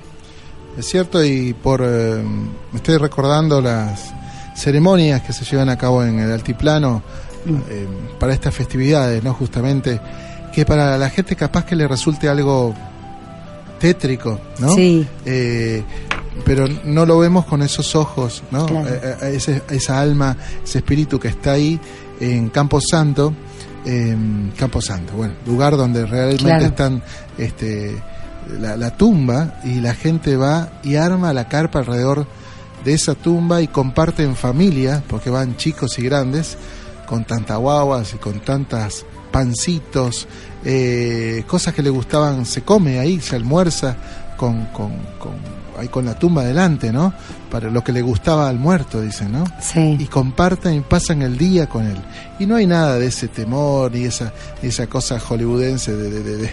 Es 0.79 0.87
cierto, 0.87 1.23
y 1.23 1.53
por 1.53 1.83
eh, 1.85 2.23
me 2.23 2.77
estoy 2.77 2.97
recordando 2.97 3.61
las 3.61 4.15
ceremonias 4.57 5.21
que 5.21 5.33
se 5.33 5.45
llevan 5.45 5.69
a 5.69 5.77
cabo 5.77 6.03
en 6.03 6.19
el 6.21 6.33
altiplano 6.33 7.03
eh, 7.47 7.87
para 8.19 8.33
estas 8.33 8.55
festividades, 8.55 9.23
¿no? 9.23 9.35
Justamente, 9.35 10.01
que 10.53 10.65
para 10.67 10.97
la 10.99 11.11
gente 11.11 11.35
capaz 11.37 11.65
que 11.65 11.75
le 11.77 11.89
resulte 11.89 12.29
algo 12.29 12.75
tétrico, 13.79 14.41
¿no? 14.59 14.75
Sí. 14.75 15.07
Eh, 15.25 15.83
pero 16.45 16.67
no 16.85 17.05
lo 17.05 17.19
vemos 17.19 17.45
con 17.45 17.63
esos 17.63 17.95
ojos, 17.95 18.43
¿no? 18.51 18.67
Claro. 18.67 18.89
Eh, 18.89 19.01
eh, 19.23 19.33
ese- 19.37 19.63
esa 19.71 20.01
alma, 20.01 20.37
ese 20.65 20.79
espíritu 20.79 21.19
que 21.19 21.29
está 21.29 21.53
ahí 21.53 21.79
en 22.21 22.49
Campo 22.49 22.81
Santo, 22.81 23.35
en 23.85 24.53
Campo 24.57 24.81
Santo, 24.81 25.15
bueno, 25.15 25.35
lugar 25.47 25.77
donde 25.77 26.07
realmente 26.07 26.45
Claro. 26.45 26.65
están 26.67 27.03
este, 27.39 28.01
la, 28.61 28.77
la 28.77 28.97
tumba 28.97 29.61
y 29.65 29.81
la 29.81 29.95
gente 29.95 30.37
va 30.37 30.69
y 30.85 30.95
arma 30.97 31.33
la 31.33 31.49
carpa 31.49 31.81
alrededor 31.81 32.27
de 32.85 32.95
esa 32.95 33.15
tumba 33.15 33.61
y 33.61 33.69
comparte 33.69 34.23
en 34.25 34.37
familia, 34.37 35.03
porque 35.09 35.31
van 35.31 35.57
chicos 35.57 35.99
y 35.99 36.03
grandes, 36.03 36.57
con 37.07 37.25
tantas 37.25 37.59
guaguas 37.59 38.15
y 38.15 38.19
con 38.19 38.41
tantas 38.41 39.05
pancitos, 39.33 40.29
eh, 40.65 41.43
cosas 41.49 41.75
que 41.75 41.83
le 41.83 41.91
gustaban, 41.91 42.47
se 42.47 42.63
come 42.63 42.99
ahí, 43.01 43.21
se 43.21 43.35
almuerza 43.37 43.97
con, 44.37 44.67
con, 44.67 44.91
con- 45.19 45.63
ahí 45.79 45.89
con 45.89 46.05
la 46.05 46.19
tumba 46.19 46.45
delante, 46.45 46.93
¿no? 46.93 47.15
Para 47.51 47.71
lo 47.71 47.83
que 47.83 47.93
le 47.93 48.03
gustaba 48.03 48.49
al 48.49 48.59
muerto, 48.59 49.01
dicen, 49.01 49.33
¿no? 49.33 49.45
Sí. 49.61 49.97
y 49.99 50.05
comparten 50.07 50.75
y 50.75 50.81
pasan 50.81 51.23
el 51.23 51.39
día 51.39 51.67
con 51.67 51.87
él. 51.87 51.97
Y 52.39 52.45
no 52.47 52.57
hay 52.57 52.67
nada 52.67 52.99
de 52.99 53.07
ese 53.07 53.29
temor 53.29 53.91
ni 53.93 54.05
esa, 54.05 54.33
esa 54.63 54.87
cosa 54.87 55.19
hollywoodense 55.19 55.97
de, 55.97 56.11
de, 56.23 56.51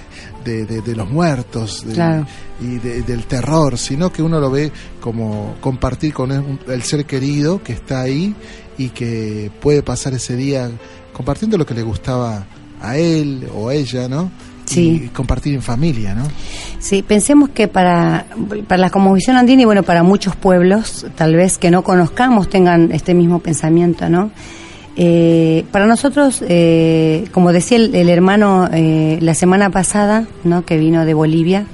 de, 0.65 0.81
de- 0.81 0.95
los 0.95 1.09
muertos 1.09 1.85
de- 1.85 1.93
Claro. 1.93 2.25
y 2.61 2.77
de- 2.77 3.01
del 3.03 3.25
terror, 3.25 3.77
sino 3.77 4.11
que 4.11 4.23
uno 4.23 4.39
lo 4.39 4.49
ve 4.49 4.71
como 5.01 5.55
compartir 5.59 6.13
con 6.13 6.31
el, 6.31 6.59
el 6.67 6.83
ser 6.83 7.05
querido 7.05 7.61
que 7.61 7.73
está 7.73 7.99
ahí 8.01 8.33
y 8.77 8.89
que 8.89 9.51
puede 9.61 9.83
pasar 9.83 10.13
ese 10.13 10.35
día 10.37 10.71
compartiendo 11.11 11.57
lo 11.57 11.65
que 11.65 11.73
le 11.73 11.83
gustaba 11.83 12.45
a 12.81 12.97
él 12.97 13.47
o 13.53 13.69
a 13.69 13.75
ella, 13.75 14.07
¿no? 14.07 14.31
Sí. 14.65 15.03
Y 15.05 15.07
compartir 15.09 15.55
en 15.55 15.61
familia, 15.63 16.13
¿no? 16.13 16.27
Sí, 16.79 17.01
pensemos 17.01 17.49
que 17.49 17.67
para, 17.67 18.27
para 18.67 18.81
la 18.81 18.89
cosmovisión 18.89 19.35
andina 19.35 19.63
y 19.63 19.65
bueno, 19.65 19.83
para 19.83 20.03
muchos 20.03 20.35
pueblos, 20.35 21.07
tal 21.15 21.35
vez 21.35 21.57
que 21.57 21.71
no 21.71 21.83
conozcamos, 21.83 22.49
tengan 22.49 22.91
este 22.91 23.13
mismo 23.13 23.39
pensamiento, 23.39 24.09
¿no? 24.09 24.31
Eh, 24.95 25.65
para 25.71 25.87
nosotros, 25.87 26.43
eh, 26.47 27.25
como 27.31 27.51
decía 27.51 27.77
el, 27.77 27.95
el 27.95 28.09
hermano 28.09 28.69
eh, 28.71 29.17
la 29.21 29.33
semana 29.33 29.69
pasada, 29.69 30.27
¿no? 30.43 30.65
Que 30.65 30.77
vino 30.77 31.05
de 31.05 31.13
Bolivia, 31.13 31.65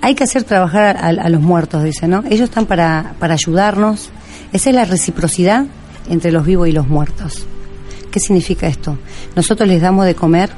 hay 0.00 0.14
que 0.14 0.24
hacer 0.24 0.44
trabajar 0.44 0.96
a, 0.96 1.08
a 1.08 1.28
los 1.28 1.42
muertos, 1.42 1.82
dice, 1.82 2.08
¿no? 2.08 2.22
Ellos 2.30 2.48
están 2.48 2.66
para, 2.66 3.14
para 3.18 3.34
ayudarnos. 3.34 4.10
Esa 4.52 4.70
es 4.70 4.76
la 4.76 4.84
reciprocidad 4.84 5.66
entre 6.08 6.30
los 6.32 6.46
vivos 6.46 6.68
y 6.68 6.72
los 6.72 6.88
muertos. 6.88 7.46
¿Qué 8.16 8.20
significa 8.20 8.66
esto? 8.66 8.96
Nosotros 9.34 9.68
les 9.68 9.82
damos 9.82 10.06
de 10.06 10.14
comer, 10.14 10.48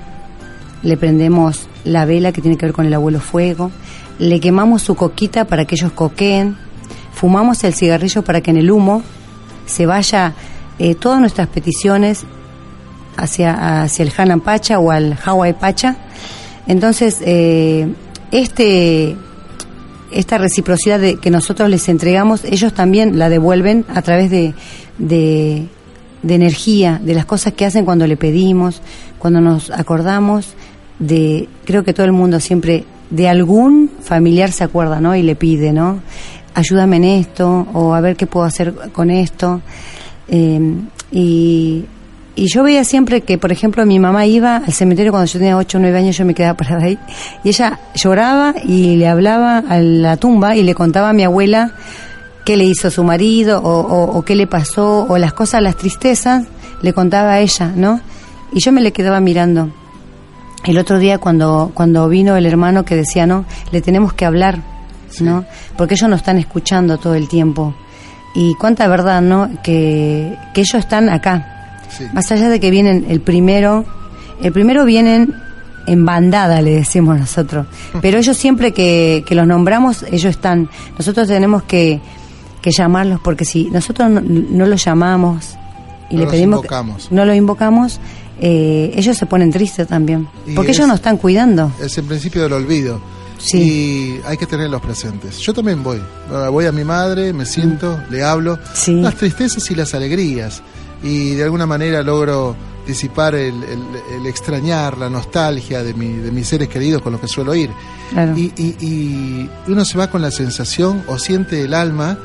le 0.85 0.97
prendemos 0.97 1.67
la 1.83 2.05
vela 2.05 2.31
que 2.31 2.41
tiene 2.41 2.57
que 2.57 2.67
ver 2.67 2.73
con 2.73 2.87
el 2.87 2.95
abuelo 2.95 3.19
fuego, 3.19 3.73
le 4.21 4.39
quemamos 4.39 4.83
su 4.83 4.95
coquita 4.95 5.45
para 5.45 5.65
que 5.65 5.75
ellos 5.75 5.91
coqueen, 5.91 6.57
fumamos 7.13 7.65
el 7.65 7.75
cigarrillo 7.75 8.23
para 8.23 8.43
que 8.43 8.53
en 8.53 8.59
el 8.59 8.71
humo 8.71 9.03
se 9.67 9.87
vaya 9.87 10.35
eh, 10.79 10.95
todas 10.95 11.19
nuestras 11.19 11.49
peticiones 11.49 12.23
hacia, 13.17 13.83
hacia 13.83 14.05
el 14.05 14.13
Hanan 14.17 14.41
Pacha 14.41 14.79
o 14.79 14.93
al 14.93 15.19
Hawaii 15.25 15.55
Pacha. 15.55 15.97
Entonces, 16.69 17.21
eh, 17.23 17.93
este, 18.31 19.17
esta 20.13 20.39
reciprocidad 20.39 21.01
de, 21.01 21.17
que 21.17 21.33
nosotros 21.33 21.69
les 21.69 21.89
entregamos, 21.89 22.45
ellos 22.45 22.73
también 22.73 23.19
la 23.19 23.29
devuelven 23.29 23.85
a 23.93 24.03
través 24.03 24.31
de, 24.31 24.55
de, 24.99 25.67
de 26.23 26.35
energía, 26.35 27.01
de 27.03 27.15
las 27.15 27.25
cosas 27.25 27.53
que 27.53 27.65
hacen 27.65 27.85
cuando 27.85 28.07
le 28.07 28.17
pedimos, 28.17 28.83
cuando 29.19 29.41
nos 29.41 29.71
acordamos 29.71 30.55
de, 30.99 31.49
creo 31.65 31.85
que 31.85 31.93
todo 31.93 32.07
el 32.07 32.13
mundo 32.13 32.41
siempre, 32.41 32.85
de 33.11 33.29
algún 33.29 33.91
familiar 34.01 34.53
se 34.53 34.65
acuerda, 34.65 35.01
¿no? 35.01 35.15
Y 35.15 35.23
le 35.23 35.37
pide, 35.37 35.73
¿no? 35.73 36.01
Ayúdame 36.55 36.97
en 36.97 37.05
esto, 37.05 37.67
o 37.73 37.95
a 37.95 38.01
ver 38.01 38.17
qué 38.17 38.27
puedo 38.27 38.45
hacer 38.45 38.75
con 38.93 39.11
esto. 39.11 39.61
Eh, 40.29 40.75
y, 41.13 41.85
y 42.39 42.47
yo 42.47 42.63
veía 42.63 42.85
siempre 42.85 43.23
que, 43.23 43.37
por 43.37 43.51
ejemplo, 43.51 43.85
mi 43.87 43.99
mamá 43.99 44.27
iba 44.27 44.57
al 44.57 44.73
cementerio 44.73 45.11
cuando 45.13 45.27
yo 45.27 45.39
tenía 45.41 45.57
8 45.57 45.79
o 45.79 45.81
9 45.81 45.99
años, 45.99 46.17
yo 46.17 46.25
me 46.25 46.35
quedaba 46.35 46.57
parada 46.57 46.85
ahí, 46.85 46.99
y 47.43 47.49
ella 47.49 47.81
lloraba 47.97 48.55
y 48.65 48.97
le 48.97 49.09
hablaba 49.09 49.59
a 49.59 49.81
la 49.81 50.17
tumba 50.19 50.55
y 50.55 50.63
le 50.63 50.75
contaba 50.75 51.11
a 51.11 51.13
mi 51.13 51.25
abuela 51.25 51.75
qué 52.49 52.57
le 52.57 52.65
hizo 52.65 52.91
su 52.91 53.05
marido 53.05 53.61
o, 53.63 53.69
o- 53.81 54.17
o 54.19 54.25
qué 54.25 54.35
le 54.35 54.47
pasó 54.47 55.05
o 55.07 55.19
las 55.19 55.35
cosas, 55.35 55.63
las 55.63 55.77
tristezas, 55.77 56.47
le 56.81 56.95
contaba 56.95 57.33
a 57.33 57.41
ella, 57.41 57.71
¿no? 57.77 58.01
Y 58.55 58.61
yo 58.61 58.73
me 58.73 58.81
le 58.81 58.91
quedaba 58.91 59.21
mirando. 59.21 59.69
El 60.65 60.79
otro 60.79 60.99
día 60.99 61.19
cuando, 61.19 61.71
cuando 61.75 62.09
vino 62.09 62.37
el 62.37 62.47
hermano 62.47 62.87
que 62.87 62.97
decía, 62.97 63.27
no, 63.27 63.45
le 63.71 63.83
tenemos 63.83 64.15
que 64.15 64.25
hablar, 64.25 64.63
¿no? 65.21 65.45
Porque 65.77 65.93
ellos 65.95 66.09
nos 66.09 66.21
están 66.21 66.39
escuchando 66.39 66.97
todo 66.97 67.15
el 67.15 67.29
tiempo. 67.29 67.75
Y 68.35 68.55
cuánta 68.55 68.89
verdad, 68.89 69.21
¿no? 69.21 69.51
Que, 69.63 70.35
que 70.55 70.63
ellos 70.63 70.75
están 70.77 71.11
acá. 71.11 71.85
Sí. 71.91 72.05
Más 72.15 72.33
allá 72.33 72.49
de 72.49 72.61
que 72.61 72.71
vienen 72.71 73.05
el 73.11 73.21
primero, 73.21 73.85
el 74.43 74.53
primero 74.53 74.87
vienen 74.87 75.35
en 75.87 76.05
bandada, 76.07 76.63
le 76.63 76.71
decimos 76.77 77.19
nosotros. 77.19 77.67
Pero 78.01 78.17
ellos 78.19 78.37
siempre 78.39 78.73
que, 78.73 79.23
que 79.27 79.35
los 79.35 79.47
nombramos, 79.47 80.03
ellos 80.05 80.31
están. 80.31 80.69
Nosotros 80.99 81.29
tenemos 81.29 81.63
que, 81.65 82.01
que 82.61 82.71
llamarlos 82.71 83.21
porque 83.21 83.45
si 83.45 83.65
nosotros 83.71 84.11
no, 84.11 84.21
no 84.21 84.67
los 84.67 84.85
llamamos 84.85 85.57
y 86.11 86.17
No 86.17 86.23
le 86.25 86.27
pedimos, 86.31 86.63
que- 86.63 86.69
no 87.15 87.25
los 87.25 87.37
invocamos, 87.37 88.01
eh, 88.41 88.93
ellos 88.95 89.17
se 89.17 89.27
ponen 89.27 89.51
tristes 89.51 89.87
también. 89.89 90.29
Y 90.47 90.55
Porque 90.55 90.71
es- 90.73 90.79
ellos 90.79 90.89
nos 90.89 90.97
están 90.97 91.17
cuidando. 91.19 91.73
Es 91.83 91.99
el 91.99 92.05
principio 92.05 92.43
del 92.43 92.53
olvido. 92.55 93.01
Sí. 93.39 93.59
Y 93.59 94.21
hay 94.27 94.37
que 94.37 94.47
tenerlos 94.47 94.81
presentes. 94.81 95.39
Yo 95.39 95.55
también 95.55 95.83
voy. 95.83 96.01
Voy 96.51 96.67
a 96.67 96.73
mi 96.73 96.83
madre, 96.83 97.33
me 97.33 97.47
siento, 97.47 98.01
le 98.11 98.25
hablo. 98.25 98.59
Sí. 98.75 98.95
Las 99.01 99.15
tristezas 99.15 99.71
y 99.71 99.75
las 99.77 99.95
alegrías. 99.95 100.61
Y 101.05 101.35
de 101.35 101.45
alguna 101.45 101.65
manera 101.67 102.03
logro 102.03 102.57
disipar 102.85 103.35
el, 103.37 103.55
el- 103.63 104.19
el 104.21 104.27
extrañar, 104.27 104.99
la 104.99 105.09
nostalgia 105.11 105.83
de, 105.85 105.95
mi- 105.95 106.15
de 106.17 106.33
mis 106.33 106.49
seres 106.49 106.69
queridos 106.69 107.03
con 107.03 107.13
los 107.13 107.21
que 107.21 107.29
suelo 107.29 107.55
ir. 107.55 107.71
Claro. 108.11 108.37
Y, 108.37 108.53
y- 108.57 108.77
y 108.81 109.51
uno 109.71 109.85
se 109.85 109.99
va 109.99 110.11
con 110.11 110.21
la 110.23 110.31
sensación 110.33 111.05
o 111.07 111.19
siente 111.19 111.63
el 111.63 111.75
alma 111.75 112.19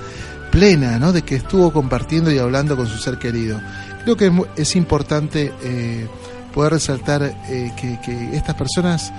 plena, 0.54 1.00
¿no? 1.00 1.12
De 1.12 1.24
que 1.24 1.36
estuvo 1.36 1.74
compartiendo 1.74 2.32
y 2.32 2.38
hablando 2.38 2.78
con 2.78 2.86
su 2.86 3.00
ser 3.00 3.18
querido. 3.18 3.60
Creo 4.04 4.16
que 4.16 4.32
es, 4.56 4.76
importante 4.76 5.52
eh, 5.63 6.08
poder 6.54 6.74
resaltar 6.74 7.24
eh, 7.24 7.72
que, 7.76 8.00
que 8.06 8.36
estas 8.36 8.54
personas 8.54 9.12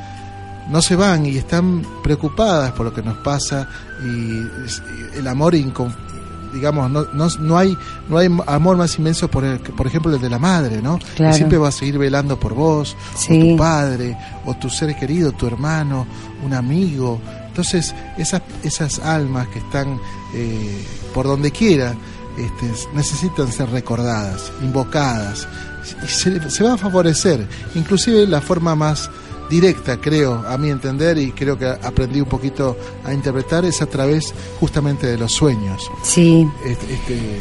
no 0.70 0.81
se 0.81 0.94
van 0.94 1.27
y 1.27 1.37
están 1.37 1.83
preocupadas 2.05 2.70
por 2.73 2.87
lo 2.87 2.94
que 2.94 3.03
nos 3.03 3.16
pasa 3.18 3.68
y 4.05 5.18
el 5.18 5.27
amor 5.27 5.55
digamos 6.55 6.90
no, 6.90 7.05
no, 7.12 7.29
no 7.40 7.59
hay 7.59 7.77
no 8.09 8.16
hay 8.16 8.29
amor 8.47 8.77
más 8.77 8.97
inmenso 8.99 9.29
por 9.29 9.44
el, 9.44 9.59
por 9.59 9.87
ejemplo 9.87 10.14
el 10.14 10.20
de 10.23 10.31
la 10.31 10.38
madre 10.38 10.81
no 10.81 10.99
Claro. 11.16 11.33
que 11.33 11.37
siempre 11.37 11.59
va 11.59 11.68
a 11.68 11.73
seguir 11.73 11.99
velando 11.99 12.38
por 12.40 12.55
vos 12.55 12.97
o 13.14 13.18
Sí. 13.18 13.51
tu 13.51 13.57
padre 13.59 14.16
o 14.47 14.55
tu 14.55 14.70
ser 14.70 14.94
querido 14.97 15.33
tu 15.33 15.47
hermano 15.47 16.07
un 16.44 16.55
amigo 16.55 17.20
entonces 17.55 17.95
esas 18.19 18.43
esas 18.64 18.99
almas 18.99 19.47
que 19.47 19.61
están 19.61 20.01
eh, 20.35 20.85
por 21.14 21.27
donde 21.27 21.53
quiera 21.53 21.95
este, 22.37 22.88
necesitan 22.95 23.53
ser 23.53 23.71
recordadas 23.71 24.51
invocadas 24.61 25.47
y 26.03 26.09
se, 26.09 26.51
se 26.51 26.64
va 26.64 26.73
a 26.73 26.77
favorecer 26.77 27.47
inclusive 27.77 28.27
la 28.27 28.40
forma 28.40 28.75
más 28.75 29.09
directa, 29.49 30.01
creo, 30.01 30.43
a 30.49 30.57
mi 30.59 30.71
entender, 30.71 31.19
y 31.19 31.31
creo 31.31 31.57
que 31.59 31.67
aprendí 31.67 32.19
un 32.19 32.29
poquito 32.29 32.77
a 33.05 33.12
interpretar, 33.12 33.64
es 33.67 33.83
a 33.83 33.87
través 33.87 34.35
justamente 34.59 35.07
de 35.07 35.19
los 35.19 35.33
sueños. 35.33 35.90
Sí. 36.03 36.49
Este, 36.64 36.95
este, 36.95 37.38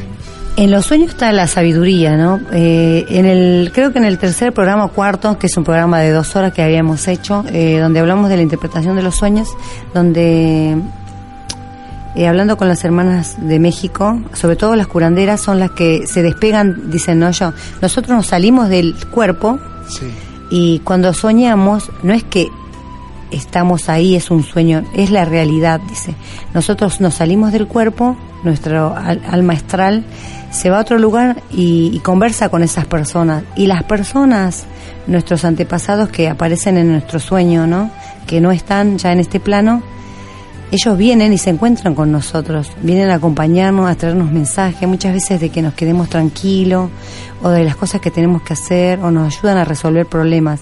En 0.55 0.69
los 0.69 0.85
sueños 0.85 1.09
está 1.09 1.31
la 1.31 1.47
sabiduría, 1.47 2.15
¿no? 2.15 2.39
Eh, 2.51 3.05
en 3.09 3.25
el, 3.25 3.71
creo 3.73 3.91
que 3.91 3.97
en 3.97 4.05
el 4.05 4.19
tercer 4.19 4.53
programa 4.53 4.87
cuarto, 4.89 5.39
que 5.39 5.47
es 5.47 5.57
un 5.57 5.63
programa 5.63 5.99
de 5.99 6.11
dos 6.11 6.35
horas 6.35 6.53
que 6.53 6.61
habíamos 6.61 7.07
hecho, 7.07 7.43
eh, 7.51 7.79
donde 7.79 7.99
hablamos 7.99 8.29
de 8.29 8.35
la 8.37 8.43
interpretación 8.43 8.95
de 8.95 9.01
los 9.01 9.15
sueños, 9.15 9.49
donde 9.95 10.77
eh, 12.15 12.27
hablando 12.27 12.55
con 12.55 12.67
las 12.67 12.83
hermanas 12.83 13.35
de 13.39 13.57
México, 13.57 14.21
sobre 14.33 14.55
todo 14.55 14.75
las 14.75 14.85
curanderas, 14.85 15.41
son 15.41 15.57
las 15.59 15.71
que 15.71 16.05
se 16.05 16.21
despegan, 16.21 16.91
dicen, 16.91 17.17
no, 17.17 17.31
yo, 17.31 17.51
nosotros 17.81 18.15
nos 18.15 18.27
salimos 18.27 18.69
del 18.69 18.93
cuerpo 19.09 19.57
sí, 19.87 20.05
y 20.51 20.79
cuando 20.83 21.15
soñamos, 21.15 21.89
no 22.03 22.13
es 22.13 22.23
que 22.23 22.47
estamos 23.31 23.89
ahí, 23.89 24.15
es 24.15 24.29
un 24.29 24.43
sueño, 24.43 24.83
es 24.93 25.09
la 25.09 25.25
realidad, 25.25 25.81
dice. 25.89 26.13
Nosotros 26.53 27.01
nos 27.01 27.15
salimos 27.15 27.51
del 27.51 27.65
cuerpo, 27.65 28.15
nuestro 28.43 28.95
al- 28.95 29.23
alma 29.27 29.53
astral 29.53 30.03
se 30.53 30.69
va 30.69 30.77
a 30.77 30.81
otro 30.81 30.99
lugar 30.99 31.41
y, 31.51 31.99
conversa 31.99 32.49
con 32.49 32.63
esas 32.63 32.85
personas. 32.85 33.43
Y 33.55 33.67
las 33.67 33.83
personas, 33.83 34.65
nuestros 35.07 35.43
antepasados 35.43 36.09
que 36.09 36.29
aparecen 36.29 36.77
en 36.77 36.91
nuestro 36.91 37.19
sueño, 37.19 37.65
¿no? 37.65 37.89
Que 38.27 38.39
no 38.39 38.51
están 38.51 38.97
ya 38.97 39.11
en 39.11 39.19
este 39.19 39.39
plano, 39.39 39.81
ellos 40.71 40.97
vienen 40.97 41.33
y 41.33 41.37
se 41.37 41.49
encuentran 41.49 41.93
con 41.93 42.11
nosotros, 42.11 42.71
vienen 42.81 43.09
a 43.09 43.15
acompañarnos, 43.15 43.89
a 43.89 43.95
traernos 43.95 44.31
mensajes, 44.31 44.87
muchas 44.87 45.13
veces 45.13 45.39
de 45.39 45.49
que 45.49 45.61
nos 45.61 45.73
quedemos 45.73 46.09
tranquilos 46.09 46.89
o 47.41 47.49
de 47.49 47.63
las 47.63 47.75
cosas 47.75 48.01
que 48.01 48.09
tenemos 48.11 48.41
que 48.43 48.53
hacer 48.53 48.99
o 48.99 49.11
nos 49.11 49.35
ayudan 49.35 49.57
a 49.57 49.65
resolver 49.65 50.05
problemas. 50.05 50.61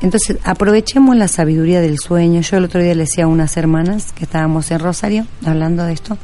Entonces, 0.00 0.38
aprovechemos 0.44 1.16
la 1.16 1.26
sabiduría 1.26 1.80
del 1.80 1.98
sueño. 1.98 2.40
Yo 2.40 2.56
el 2.56 2.64
otro 2.64 2.80
día 2.80 2.94
le 2.94 3.02
decía 3.02 3.24
a 3.24 3.26
unas 3.28 3.56
hermanas 3.56 4.12
que 4.12 4.24
estábamos 4.24 4.70
en 4.70 4.78
Rosario 4.78 5.26
hablando 5.44 5.84
de 5.84 5.92
esto, 5.92 6.16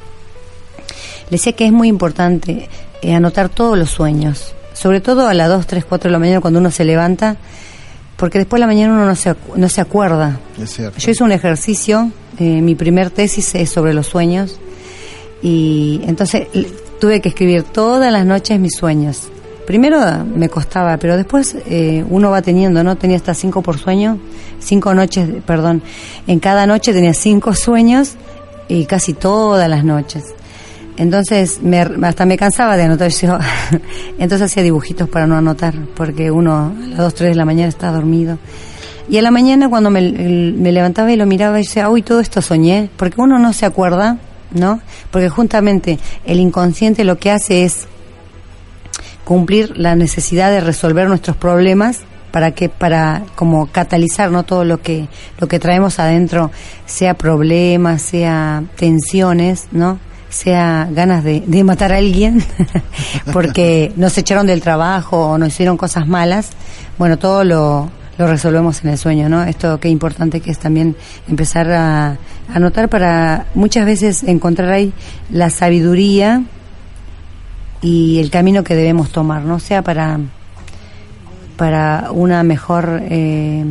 le 1.31 1.39
decía 1.39 1.55
que 1.55 1.67
es 1.67 1.73
muy 1.73 1.89
importante 1.89 2.69
eh, 3.05 3.15
anotar 3.15 3.49
todos 3.51 3.77
los 3.77 3.91
sueños, 3.91 4.55
sobre 4.73 5.01
todo 5.01 5.29
a 5.29 5.35
las 5.35 5.49
2, 5.49 5.67
3, 5.67 5.85
4 5.85 6.09
de 6.09 6.13
la 6.13 6.19
mañana 6.19 6.41
cuando 6.41 6.59
uno 6.59 6.71
se 6.71 6.85
levanta, 6.85 7.37
porque 8.17 8.39
después 8.39 8.59
de 8.59 8.61
la 8.61 8.67
mañana 8.67 8.95
uno 8.95 9.05
no 9.05 9.15
se, 9.15 9.35
no 9.57 9.69
se 9.69 9.81
acuerda. 9.81 10.39
Es. 10.61 10.79
Yo 10.79 11.11
hice 11.11 11.23
un 11.23 11.33
ejercicio, 11.33 12.11
eh, 12.39 12.63
mi 12.63 12.75
primer 12.75 13.11
tesis 13.11 13.55
es 13.55 13.69
sobre 13.69 13.93
los 13.93 14.07
sueños, 14.07 14.59
y 15.43 16.01
entonces 16.05 16.49
tuve 16.99 17.21
que 17.21 17.29
escribir 17.29 17.65
todas 17.65 18.11
las 18.11 18.25
noches 18.25 18.59
mis 18.59 18.75
sueños. 18.75 19.29
Primero 19.67 19.99
me 20.25 20.49
costaba, 20.49 20.97
pero 20.97 21.17
después 21.19 21.57
eh, 21.67 22.05
uno 22.09 22.31
va 22.31 22.41
teniendo, 22.41 22.83
¿no? 22.83 22.97
Tenía 22.97 23.17
hasta 23.17 23.35
cinco 23.35 23.61
por 23.61 23.79
sueño, 23.79 24.19
cinco 24.61 24.95
noches, 24.95 25.29
perdón. 25.47 25.83
En 26.27 26.39
cada 26.39 26.67
noche 26.67 26.95
tenía 26.95 27.13
cinco 27.13 27.55
sueños 27.55 28.15
y 28.69 28.87
casi 28.87 29.13
todas 29.13 29.69
las 29.69 29.85
noches. 29.85 30.35
Entonces, 30.97 31.61
me, 31.63 31.81
hasta 31.81 32.25
me 32.25 32.37
cansaba 32.37 32.77
de 32.77 32.85
anotar. 32.85 33.11
Yo, 33.23 33.39
entonces 34.19 34.51
hacía 34.51 34.63
dibujitos 34.63 35.09
para 35.09 35.27
no 35.27 35.37
anotar, 35.37 35.75
porque 35.95 36.31
uno 36.31 36.73
a 36.77 36.87
las 36.89 36.99
2, 36.99 37.15
3 37.15 37.31
de 37.31 37.37
la 37.37 37.45
mañana 37.45 37.69
está 37.69 37.91
dormido. 37.91 38.39
Y 39.09 39.19
a 39.19 39.23
la 39.23 39.31
mañana 39.31 39.69
cuando 39.69 39.91
me, 39.91 40.01
me 40.01 40.73
levantaba 40.73 41.13
y 41.13 41.17
lo 41.17 41.27
miraba 41.27 41.59
y 41.59 41.63
decía, 41.63 41.91
uy, 41.91 42.03
todo 42.03 42.21
esto 42.21 42.41
soñé, 42.41 42.89
porque 42.97 43.21
uno 43.21 43.39
no 43.39 43.53
se 43.53 43.67
acuerda, 43.67 44.19
¿no? 44.53 44.81
Porque 45.11 45.29
justamente 45.29 45.99
el 46.25 46.41
inconsciente 46.41 47.05
lo 47.05 47.19
que 47.19 47.31
hace 47.31 47.65
es 47.65 47.87
cumplir 49.25 49.77
la 49.77 49.97
necesidad 49.97 50.51
de 50.51 50.61
resolver 50.61 51.09
nuestros 51.09 51.37
problemas 51.37 52.01
para 52.31 52.51
que 52.51 52.69
para 52.69 53.23
como 53.37 53.67
catalizar 53.67 54.31
no 54.31 54.43
todo 54.43 54.65
lo 54.65 54.83
que 54.83 55.09
lo 55.39 55.47
que 55.47 55.59
traemos 55.59 55.99
adentro 55.99 56.51
sea 56.85 57.15
problemas 57.15 58.03
sea 58.03 58.65
tensiones 58.77 59.69
no 59.71 59.99
sea 60.35 60.89
ganas 60.91 61.23
de, 61.23 61.43
de 61.47 61.65
matar 61.65 61.93
a 61.93 61.99
alguien 61.99 62.45
porque 63.33 63.93
nos 63.97 64.19
echaron 64.19 64.47
del 64.47 64.61
trabajo 64.61 65.31
o 65.31 65.39
nos 65.39 65.49
hicieron 65.49 65.77
cosas 65.77 66.07
malas 66.07 66.51
bueno 66.99 67.19
todo 67.19 67.45
lo 67.45 67.91
lo 68.17 68.29
resolvemos 68.29 68.85
en 68.85 68.91
el 68.91 68.99
sueño, 68.99 69.29
¿no? 69.29 69.43
Esto 69.43 69.81
qué 69.81 69.89
importante 69.89 70.41
que 70.41 70.51
es 70.51 70.59
también 70.59 70.97
empezar 71.29 71.71
a, 71.73 72.17
a 72.53 72.59
notar 72.61 72.89
para 72.89 73.47
muchas 73.55 73.87
veces 73.87 74.23
encontrar 74.23 74.71
ahí 74.71 74.93
la 75.31 75.51
sabiduría 75.51 76.45
y 77.83 78.19
el 78.21 78.31
camino 78.31 78.63
que 78.65 78.75
debemos 78.75 79.11
tomar, 79.11 79.43
¿no? 79.43 79.59
Sea 79.59 79.83
para, 79.83 80.19
para 81.57 82.11
una 82.13 82.43
mejor 82.43 83.03
eh, 83.03 83.65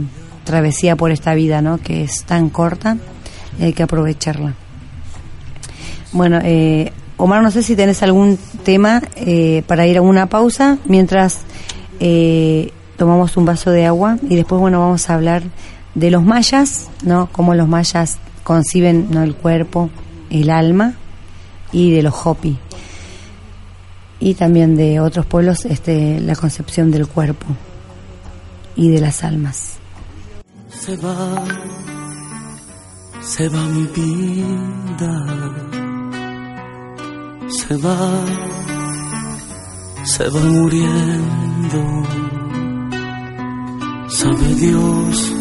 travesía 0.44 0.96
por 0.96 1.12
esta 1.12 1.34
vida, 1.34 1.62
¿no? 1.62 1.78
Que 1.78 2.04
es 2.04 2.24
tan 2.24 2.50
corta 2.50 2.98
y 3.60 3.64
hay 3.64 3.74
que 3.74 3.84
aprovecharla. 3.84 4.54
Bueno, 6.14 6.40
eh, 6.44 6.94
Omar, 7.18 7.42
no 7.42 7.52
sé 7.52 7.64
si 7.64 7.76
tenés 7.76 8.02
algún 8.04 8.38
tema 8.64 9.02
eh, 9.16 9.64
para 9.68 9.86
ir 9.88 9.98
a 9.98 10.02
una 10.02 10.28
pausa 10.28 10.78
mientras 10.86 11.42
eh, 12.00 12.72
tomamos 12.98 13.36
un 13.38 13.46
vaso 13.46 13.72
de 13.72 13.86
agua 13.86 14.18
y 14.28 14.36
después, 14.36 14.60
bueno, 14.60 14.80
vamos 14.80 15.10
a 15.10 15.16
hablar 15.16 15.44
de 15.96 16.12
los 16.12 16.24
mayas, 16.24 16.90
¿no? 17.04 17.30
Cómo 17.32 17.54
los 17.56 17.68
mayas 17.68 18.18
conciben 18.44 19.16
el 19.16 19.36
cuerpo, 19.36 19.90
el 20.30 20.50
alma 20.50 20.94
y 21.72 21.92
de 21.92 22.04
los 22.04 22.14
hopi 22.26 22.58
y 24.24 24.36
también 24.36 24.78
de 24.78 25.02
otros 25.02 25.26
pueblos 25.26 25.66
este, 25.66 26.20
la 26.22 26.36
concepción 26.36 26.92
del 26.92 27.08
cuerpo 27.08 27.46
y 28.76 28.90
de 28.90 29.02
las 29.02 29.24
almas. 29.24 29.74
Se 30.70 30.96
va, 30.98 31.44
se 33.22 33.50
va 33.50 33.66
mi 33.66 33.84
vida, 33.88 35.26
se 37.50 37.76
va, 37.78 38.26
se 40.04 40.30
va 40.30 40.40
muriendo. 40.40 41.82
Sabe 44.08 44.56
Dios 44.56 45.34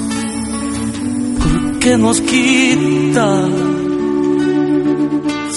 por 1.39 1.79
qué 1.79 1.99
nos 1.99 2.21
quita, 2.21 3.49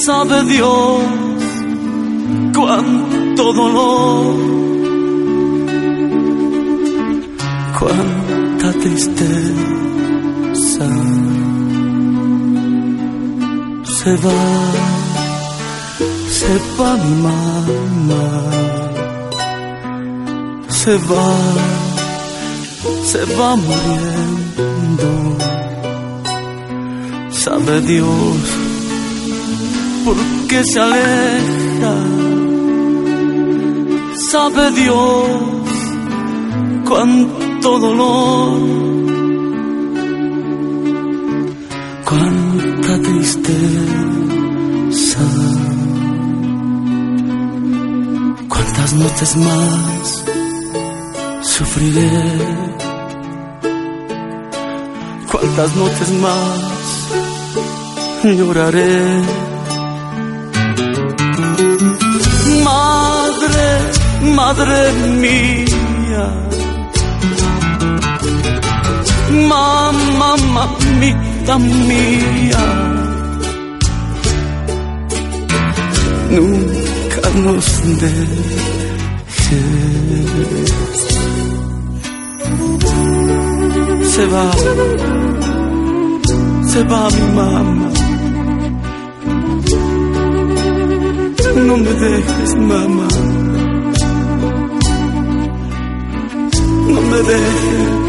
sabe 0.05 0.43
Dios 0.43 1.01
cuánto 2.55 3.53
dolor, 3.53 4.35
cuánta 7.79 8.71
tristeza. 8.79 9.65
Se 14.05 14.15
va, 14.17 14.94
se 16.45 16.57
va 16.77 16.91
mi 17.03 17.13
mamá, 17.25 18.25
se 20.67 20.95
va, 21.09 21.29
se 23.11 23.21
va 23.37 23.49
muriendo. 23.55 25.09
Sabe 27.31 27.81
Dios 27.81 28.37
por 30.05 30.17
qué 30.49 30.59
se 30.63 30.79
aleja. 30.79 31.95
Sabe 34.31 34.71
Dios 34.71 35.65
cuánto 36.87 37.79
dolor, 37.79 38.59
cuánta 42.09 42.91
tristeza, 43.07 43.65
noches 48.95 49.35
más 49.37 50.25
sufriré, 51.41 52.11
cuántas 55.31 55.75
noches 55.75 56.11
más 56.21 56.75
lloraré. 58.23 59.21
Madre, 62.63 63.67
madre 64.35 64.93
mía, 65.21 66.27
mamá, 69.49 70.35
mamita 70.55 71.57
mía, 71.59 72.65
nunca 76.31 77.29
nos 77.43 77.65
dejes. 77.99 78.74
Se 79.45 79.55
va, 84.25 84.51
se 86.63 86.83
va 86.85 87.09
mi 87.11 87.21
mamá. 87.35 87.91
No 91.67 91.77
me 91.77 91.93
dejes, 91.93 92.55
mamá. 92.55 93.07
No 96.87 97.01
me 97.01 97.17
dejes. 97.17 98.04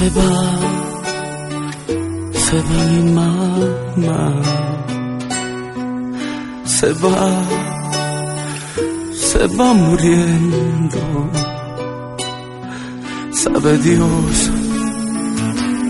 Se 0.00 0.08
va, 0.08 0.32
se 2.32 2.56
va 2.68 2.84
mi 2.90 3.02
mamá, 3.12 4.32
se 6.64 6.90
va, 7.02 7.28
se 9.12 9.46
va 9.58 9.74
muriendo. 9.74 11.02
Sabe 13.32 13.76
Dios 13.76 14.50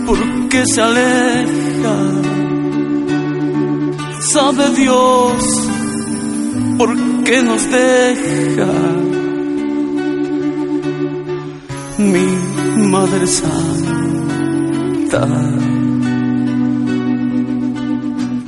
por 0.05 0.19
qué 0.49 0.61
se 0.65 0.81
aleja, 0.81 1.97
sabe 4.33 4.69
Dios 4.75 5.69
por 6.77 6.89
qué 7.23 7.41
nos 7.43 7.63
deja. 7.71 8.73
Mi 11.97 12.87
Madre 12.89 13.25
Santa. 13.25 13.90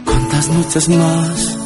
¿Cuántas 0.05 0.49
noches 0.49 0.89
más 0.89 1.57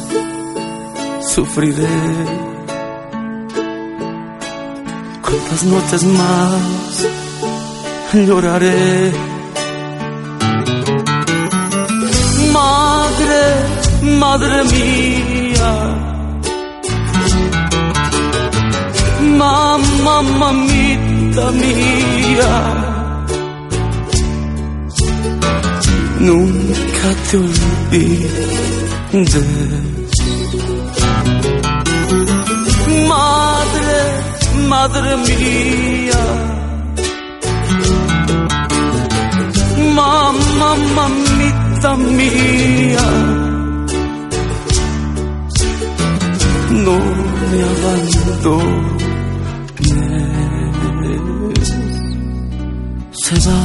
cuántas 5.22 5.64
noches 5.64 6.04
más 6.04 7.06
lloraré. 8.26 9.12
Madre, 12.52 13.42
madre 14.18 14.64
mía, 14.64 15.72
mamá, 19.38 20.22
mamita 20.22 21.50
mía. 21.52 22.97
Nunca 26.20 27.08
te 27.30 27.36
olvides. 27.36 28.58
Madre, 33.08 34.00
madre 34.68 35.16
mía. 35.28 36.22
Mamá, 39.94 40.70
mamita 40.96 41.90
mía. 41.96 43.06
No 46.70 46.96
me 47.50 47.58
abandones. 47.72 48.98
Se 53.12 53.34
va, 53.48 53.60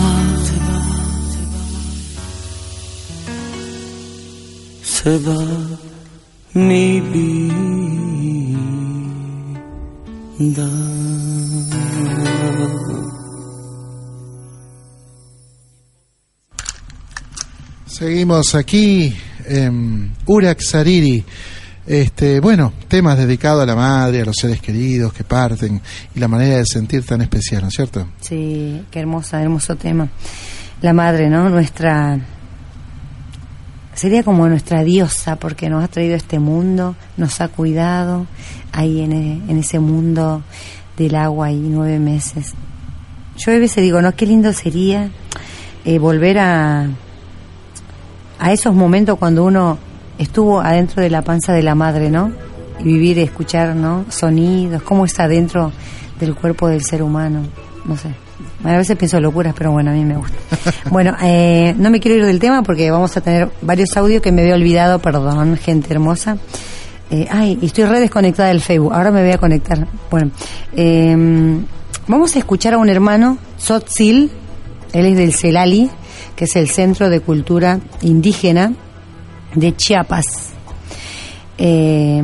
se 5.03 5.17
va. 5.19 5.35
mi 6.53 7.01
vida. 7.01 7.89
Seguimos 17.85 18.55
aquí 18.55 19.13
en 19.45 20.13
Urak 20.25 20.61
Sariri. 20.61 21.23
Este, 21.85 22.39
bueno, 22.39 22.71
temas 22.87 23.17
dedicados 23.17 23.63
a 23.63 23.65
la 23.65 23.75
madre, 23.75 24.21
a 24.21 24.25
los 24.25 24.37
seres 24.39 24.61
queridos 24.61 25.11
que 25.11 25.25
parten 25.25 25.81
y 26.15 26.19
la 26.19 26.29
manera 26.29 26.59
de 26.59 26.65
sentir 26.65 27.05
tan 27.05 27.19
especial, 27.21 27.61
¿no 27.63 27.67
es 27.67 27.73
cierto? 27.73 28.07
Sí, 28.21 28.83
qué 28.89 29.01
hermosa, 29.01 29.41
hermoso 29.41 29.75
tema. 29.75 30.07
La 30.81 30.93
madre, 30.93 31.29
¿no? 31.29 31.49
Nuestra 31.49 32.17
sería 33.93 34.23
como 34.23 34.47
nuestra 34.47 34.83
diosa 34.83 35.35
porque 35.35 35.69
nos 35.69 35.83
ha 35.83 35.87
traído 35.87 36.13
a 36.15 36.17
este 36.17 36.39
mundo, 36.39 36.95
nos 37.17 37.41
ha 37.41 37.47
cuidado 37.47 38.25
ahí 38.71 39.01
en, 39.01 39.11
e, 39.11 39.41
en 39.47 39.57
ese 39.57 39.79
mundo 39.79 40.43
del 40.97 41.15
agua 41.15 41.51
y 41.51 41.59
nueve 41.59 41.99
meses. 41.99 42.53
Yo 43.37 43.51
a 43.51 43.57
veces 43.57 43.83
digo, 43.83 44.01
no, 44.01 44.15
qué 44.15 44.25
lindo 44.25 44.53
sería 44.53 45.09
eh, 45.85 45.99
volver 45.99 46.39
a, 46.39 46.87
a 48.39 48.51
esos 48.51 48.73
momentos 48.75 49.17
cuando 49.17 49.43
uno 49.43 49.77
estuvo 50.17 50.61
adentro 50.61 51.01
de 51.01 51.09
la 51.09 51.21
panza 51.23 51.53
de 51.53 51.63
la 51.63 51.75
madre, 51.75 52.09
¿no? 52.09 52.31
Y 52.79 52.83
vivir 52.83 53.17
y 53.17 53.21
escuchar, 53.21 53.75
¿no? 53.75 54.05
Sonidos, 54.09 54.83
cómo 54.83 55.05
está 55.05 55.27
dentro 55.27 55.71
del 56.19 56.35
cuerpo 56.35 56.67
del 56.67 56.83
ser 56.83 57.01
humano, 57.01 57.41
no 57.85 57.97
sé. 57.97 58.22
A 58.63 58.77
veces 58.77 58.97
pienso 58.97 59.19
locuras, 59.19 59.53
pero 59.57 59.71
bueno, 59.71 59.91
a 59.91 59.93
mí 59.93 60.03
me 60.03 60.17
gusta. 60.17 60.37
Bueno, 60.89 61.15
eh, 61.21 61.73
no 61.77 61.89
me 61.89 61.99
quiero 61.99 62.17
ir 62.17 62.25
del 62.25 62.39
tema 62.39 62.63
porque 62.63 62.89
vamos 62.91 63.15
a 63.17 63.21
tener 63.21 63.49
varios 63.61 63.95
audios 63.97 64.21
que 64.21 64.31
me 64.31 64.41
había 64.41 64.55
olvidado, 64.55 64.99
perdón, 64.99 65.57
gente 65.57 65.93
hermosa. 65.93 66.37
Eh, 67.11 67.27
ay, 67.29 67.59
estoy 67.61 67.85
re 67.85 67.99
desconectada 67.99 68.49
del 68.49 68.61
Facebook, 68.61 68.93
ahora 68.93 69.11
me 69.11 69.21
voy 69.21 69.31
a 69.31 69.37
conectar. 69.37 69.87
Bueno, 70.09 70.31
eh, 70.75 71.15
vamos 72.07 72.35
a 72.35 72.39
escuchar 72.39 72.73
a 72.73 72.77
un 72.77 72.89
hermano, 72.89 73.37
Sotzil, 73.57 74.31
él 74.93 75.05
es 75.05 75.17
del 75.17 75.33
CELALI, 75.33 75.89
que 76.35 76.45
es 76.45 76.55
el 76.55 76.69
Centro 76.69 77.09
de 77.09 77.19
Cultura 77.19 77.79
Indígena 78.01 78.73
de 79.55 79.75
Chiapas. 79.75 80.53
Eh, 81.57 82.23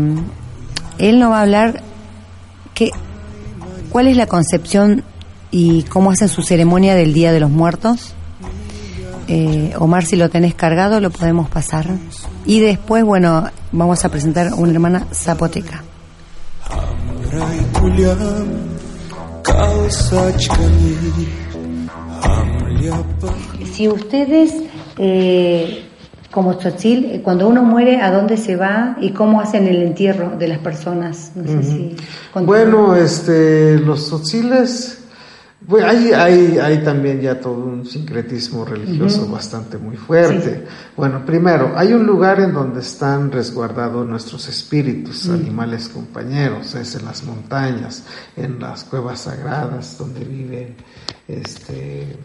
él 0.98 1.20
nos 1.20 1.32
va 1.32 1.40
a 1.40 1.42
hablar 1.42 1.82
que, 2.74 2.92
cuál 3.90 4.08
es 4.08 4.18
la 4.18 4.28
concepción 4.28 5.04
y 5.52 5.84
cómo 5.84 6.12
hacen 6.12 6.30
su 6.30 6.42
ceremonia 6.42 6.96
del 6.96 7.14
Día 7.14 7.32
de 7.32 7.40
los 7.40 7.50
Muertos. 7.50 8.14
Eh, 9.28 9.74
Omar, 9.78 10.06
si 10.06 10.16
lo 10.16 10.30
tenés 10.30 10.56
cargado, 10.56 11.00
lo 11.00 11.12
podemos 11.12 11.50
pasar. 11.50 11.88
Y 12.46 12.60
después, 12.60 13.04
bueno, 13.04 13.50
vamos 13.72 14.04
a 14.04 14.10
presentar 14.10 14.54
una 14.54 14.72
hermana 14.72 15.06
zapoteca. 15.14 15.84
Si 23.72 23.88
ustedes, 23.88 24.54
eh, 24.98 25.86
como 26.32 26.58
Tzotzil, 26.58 27.06
eh, 27.06 27.22
cuando 27.24 27.48
uno 27.48 27.64
muere, 27.64 28.02
¿a 28.02 28.12
dónde 28.12 28.38
se 28.38 28.56
va 28.56 28.98
y 29.00 29.12
cómo 29.12 29.42
hacen 29.42 29.68
el 29.68 29.84
entierro 29.84 30.38
de 30.38 30.48
las 30.48 30.60
personas? 30.60 31.32
No 31.36 31.62
sé 31.62 31.64
si 31.64 31.96
bueno, 32.46 32.96
este, 32.96 33.78
los 33.80 34.08
tzotziles 34.08 35.00
bueno, 35.70 35.88
hay, 35.88 36.12
hay, 36.14 36.58
hay 36.58 36.78
también 36.80 37.22
ya 37.22 37.40
todo 37.40 37.64
un 37.64 37.86
sincretismo 37.86 38.66
religioso 38.66 39.28
bastante 39.28 39.78
muy 39.78 39.98
fuerte. 39.98 40.66
Bueno, 40.98 41.24
primero, 41.24 41.74
hay 41.76 41.94
un 41.94 42.08
lugar 42.08 42.40
en 42.40 42.54
donde 42.54 42.80
están 42.80 43.32
resguardados 43.32 44.08
nuestros 44.08 44.50
espíritus, 44.50 45.30
animales 45.30 45.88
compañeros, 45.90 46.74
es 46.74 46.96
en 46.96 47.06
las 47.06 47.24
montañas, 47.24 48.04
en 48.36 48.60
las 48.60 48.84
cuevas 48.84 49.20
sagradas 49.20 49.96
donde 50.00 50.26
viven 50.26 50.76
este, 51.28 52.18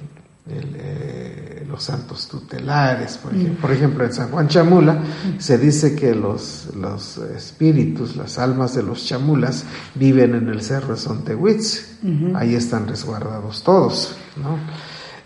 eh, 0.46 1.64
los 1.66 1.83
santos 1.83 2.28
tutelares, 2.28 3.16
por, 3.16 3.35
ejemplo. 3.35 3.61
por 3.62 3.72
ejemplo, 3.72 4.04
en 4.04 4.12
San 4.12 4.30
Juan 4.30 4.46
Chamula 4.46 5.02
se 5.38 5.57
dice 5.57 5.96
que 5.96 6.14
los, 6.14 6.68
los 6.76 7.16
espíritus, 7.16 8.14
las 8.14 8.38
almas 8.38 8.74
de 8.74 8.83
los 8.83 9.07
chamulas 9.07 9.64
viven 9.94 10.35
en 10.35 10.50
el 10.50 10.61
cerro 10.61 10.94
de 10.94 11.00
Sontehuitz, 11.00 11.96
ahí 12.35 12.54
están 12.54 12.87
resguardados 12.87 13.62
todos, 13.62 14.16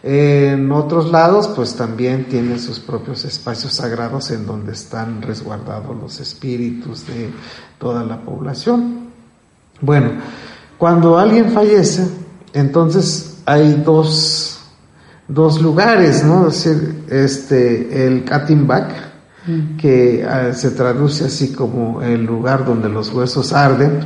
En 0.05 0.71
otros 0.71 1.11
lados, 1.11 1.49
pues 1.49 1.75
también 1.75 2.27
tienen 2.27 2.61
sus 2.61 2.79
propios 2.79 3.25
espacios 3.25 3.73
sagrados 3.73 4.31
en 4.31 4.47
donde 4.47 4.73
están 4.73 5.21
resguardados 5.21 5.97
los 6.01 6.21
espíritus 6.21 7.05
de 7.09 7.31
toda 7.81 8.05
la 8.05 8.21
población. 8.23 9.09
Bueno, 9.81 10.13
cuando 10.79 11.19
alguien 11.19 11.51
fallece, 11.51 12.07
entonces 12.53 13.43
hay 13.45 13.83
dos 13.85 14.58
dos 15.29 15.61
lugares, 15.61 16.25
¿no? 16.25 16.49
Es 16.49 16.65
decir, 16.65 17.05
este, 17.09 18.07
el 18.07 18.25
Katimbak, 18.25 18.91
mm. 19.47 19.77
que 19.77 20.27
ah, 20.29 20.53
se 20.53 20.71
traduce 20.71 21.27
así 21.27 21.53
como 21.53 22.03
el 22.03 22.25
lugar 22.25 22.65
donde 22.65 22.89
los 22.89 23.13
huesos 23.13 23.53
arden, 23.53 24.01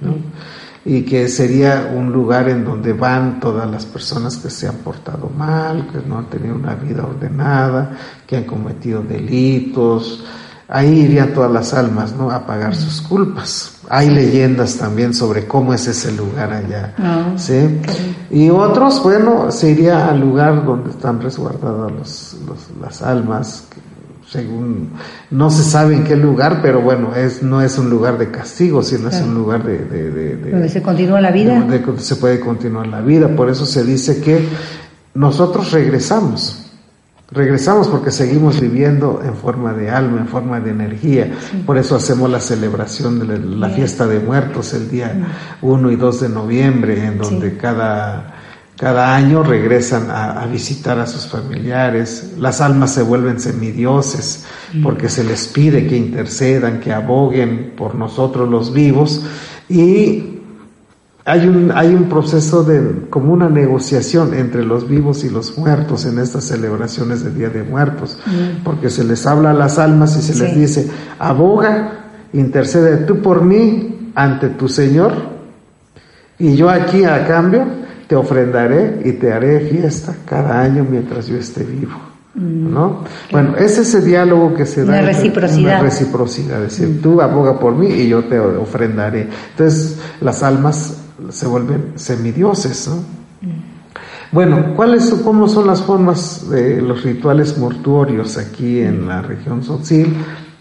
¿no? 0.00 0.14
y 0.84 1.02
que 1.02 1.28
sería 1.28 1.92
un 1.94 2.12
lugar 2.12 2.48
en 2.48 2.64
donde 2.64 2.94
van 2.94 3.40
todas 3.40 3.70
las 3.70 3.84
personas 3.84 4.38
que 4.38 4.48
se 4.48 4.66
han 4.66 4.76
portado 4.76 5.28
mal, 5.28 5.86
que 5.92 5.98
no 6.08 6.16
han 6.16 6.30
tenido 6.30 6.54
una 6.54 6.74
vida 6.76 7.04
ordenada, 7.04 7.90
que 8.26 8.38
han 8.38 8.44
cometido 8.44 9.02
delitos, 9.02 10.24
ahí 10.68 11.00
irían 11.00 11.32
todas 11.32 11.50
las 11.50 11.72
almas, 11.72 12.14
¿no? 12.14 12.30
A 12.30 12.46
pagar 12.46 12.76
sus 12.76 13.00
culpas. 13.00 13.80
Hay 13.88 14.10
leyendas 14.10 14.76
también 14.76 15.14
sobre 15.14 15.46
cómo 15.46 15.72
es 15.72 15.88
ese 15.88 16.12
lugar 16.12 16.52
allá, 16.52 16.94
ah, 16.98 17.32
¿sí? 17.36 17.80
Y 18.30 18.50
otros, 18.50 19.02
bueno, 19.02 19.50
se 19.50 19.70
iría 19.70 20.08
al 20.08 20.20
lugar 20.20 20.66
donde 20.66 20.90
están 20.90 21.22
resguardadas 21.22 21.90
los, 21.90 22.36
las 22.82 23.00
almas, 23.00 23.64
según, 24.30 24.90
no 25.30 25.50
se 25.50 25.62
sabe 25.62 25.94
en 25.94 26.04
qué 26.04 26.14
lugar, 26.14 26.60
pero 26.60 26.82
bueno, 26.82 27.14
es, 27.14 27.42
no 27.42 27.62
es 27.62 27.78
un 27.78 27.88
lugar 27.88 28.18
de 28.18 28.30
castigo, 28.30 28.82
sino 28.82 29.08
es 29.08 29.22
un 29.22 29.32
lugar 29.32 29.64
de... 29.64 29.78
de, 29.78 30.36
donde 30.50 30.68
se 30.68 30.82
continúa 30.82 31.18
la 31.22 31.30
vida. 31.30 31.58
Donde 31.58 31.80
se 32.00 32.16
puede 32.16 32.38
continuar 32.38 32.88
la 32.88 33.00
vida, 33.00 33.34
por 33.34 33.48
eso 33.48 33.64
se 33.64 33.84
dice 33.84 34.20
que 34.20 34.46
nosotros 35.14 35.72
regresamos 35.72 36.67
Regresamos 37.30 37.88
porque 37.88 38.10
seguimos 38.10 38.58
viviendo 38.58 39.20
en 39.22 39.34
forma 39.34 39.74
de 39.74 39.90
alma, 39.90 40.20
en 40.20 40.28
forma 40.28 40.60
de 40.60 40.70
energía. 40.70 41.30
Por 41.66 41.76
eso 41.76 41.94
hacemos 41.94 42.30
la 42.30 42.40
celebración 42.40 43.18
de 43.18 43.38
la 43.38 43.68
fiesta 43.68 44.06
de 44.06 44.18
muertos 44.18 44.72
el 44.72 44.90
día 44.90 45.14
1 45.60 45.90
y 45.90 45.96
2 45.96 46.20
de 46.22 46.28
noviembre, 46.30 47.04
en 47.04 47.18
donde 47.18 47.58
cada, 47.58 48.34
cada 48.78 49.14
año 49.14 49.42
regresan 49.42 50.10
a, 50.10 50.46
visitar 50.46 50.98
a 50.98 51.06
sus 51.06 51.26
familiares. 51.26 52.32
Las 52.38 52.62
almas 52.62 52.94
se 52.94 53.02
vuelven 53.02 53.38
semidioses 53.38 54.46
porque 54.82 55.10
se 55.10 55.22
les 55.22 55.48
pide 55.48 55.86
que 55.86 55.98
intercedan, 55.98 56.80
que 56.80 56.94
aboguen 56.94 57.74
por 57.76 57.94
nosotros 57.94 58.48
los 58.48 58.72
vivos. 58.72 59.22
Y 59.68 60.37
hay 61.28 61.46
un, 61.46 61.70
hay 61.74 61.94
un 61.94 62.08
proceso 62.08 62.64
de 62.64 63.06
como 63.10 63.34
una 63.34 63.50
negociación 63.50 64.32
entre 64.32 64.64
los 64.64 64.88
vivos 64.88 65.24
y 65.24 65.28
los 65.28 65.58
muertos 65.58 66.06
en 66.06 66.18
estas 66.18 66.44
celebraciones 66.44 67.22
de 67.22 67.30
Día 67.30 67.50
de 67.50 67.62
Muertos, 67.62 68.18
mm. 68.24 68.64
porque 68.64 68.88
se 68.88 69.04
les 69.04 69.26
habla 69.26 69.50
a 69.50 69.52
las 69.52 69.78
almas 69.78 70.16
y 70.16 70.22
se 70.22 70.42
les 70.42 70.56
dice, 70.56 70.90
aboga, 71.18 72.06
intercede 72.32 73.04
tú 73.04 73.20
por 73.20 73.44
mí 73.44 74.10
ante 74.14 74.48
tu 74.48 74.68
Señor, 74.68 75.12
Y 76.38 76.56
yo 76.56 76.70
aquí 76.70 77.04
a 77.04 77.26
cambio 77.26 77.66
te 78.06 78.16
ofrendaré 78.16 79.02
y 79.04 79.12
te 79.12 79.30
haré 79.32 79.60
fiesta 79.68 80.14
cada 80.24 80.60
año 80.60 80.86
mientras 80.88 81.26
yo 81.26 81.36
esté 81.36 81.62
vivo. 81.62 81.98
¿No? 82.34 83.02
Bueno, 83.32 83.56
es 83.56 83.76
ese 83.78 84.00
diálogo 84.00 84.54
que 84.54 84.64
se 84.64 84.84
da. 84.84 84.92
Una 84.92 85.02
reciprocidad. 85.02 85.80
Una 85.80 85.82
reciprocidad. 85.82 86.64
Es 86.64 86.78
decir, 86.78 87.02
tú 87.02 87.20
aboga 87.20 87.58
por 87.58 87.74
mí 87.74 87.88
y 87.88 88.08
yo 88.08 88.24
te 88.24 88.38
ofrendaré. 88.38 89.28
Entonces, 89.50 89.98
las 90.20 90.44
almas 90.44 91.07
se 91.30 91.46
vuelven 91.46 91.92
semidioses, 91.96 92.88
¿no? 92.88 93.18
Bueno, 94.30 94.74
¿cuáles 94.76 95.08
son, 95.08 95.22
cómo 95.22 95.48
son 95.48 95.66
las 95.66 95.80
formas 95.80 96.50
de 96.50 96.82
los 96.82 97.02
rituales 97.02 97.56
mortuorios 97.56 98.36
aquí 98.36 98.80
en 98.80 99.08
la 99.08 99.22
región 99.22 99.60
Tzotzil? 99.60 100.14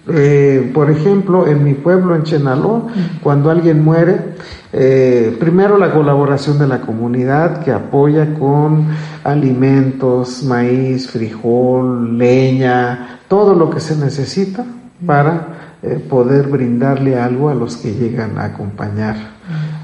Eh, 0.09 0.71
por 0.73 0.89
ejemplo, 0.89 1.47
en 1.47 1.65
mi 1.65 1.73
pueblo, 1.73 2.15
en 2.15 2.23
Chenaló, 2.23 2.87
cuando 3.21 3.51
alguien 3.51 3.83
muere, 3.83 4.35
eh, 4.71 5.35
primero 5.37 5.77
la 5.77 5.91
colaboración 5.91 6.57
de 6.59 6.67
la 6.67 6.79
comunidad 6.79 7.61
que 7.61 7.73
apoya 7.73 8.35
con 8.35 8.87
alimentos, 9.25 10.43
maíz, 10.43 11.09
frijol, 11.09 12.17
leña, 12.17 13.19
todo 13.27 13.53
lo 13.53 13.69
que 13.69 13.81
se 13.81 13.97
necesita 13.97 14.63
para 15.05 15.75
eh, 15.83 16.01
poder 16.09 16.47
brindarle 16.47 17.19
algo 17.19 17.49
a 17.49 17.53
los 17.53 17.75
que 17.75 17.93
llegan 17.93 18.37
a 18.37 18.45
acompañar 18.45 19.17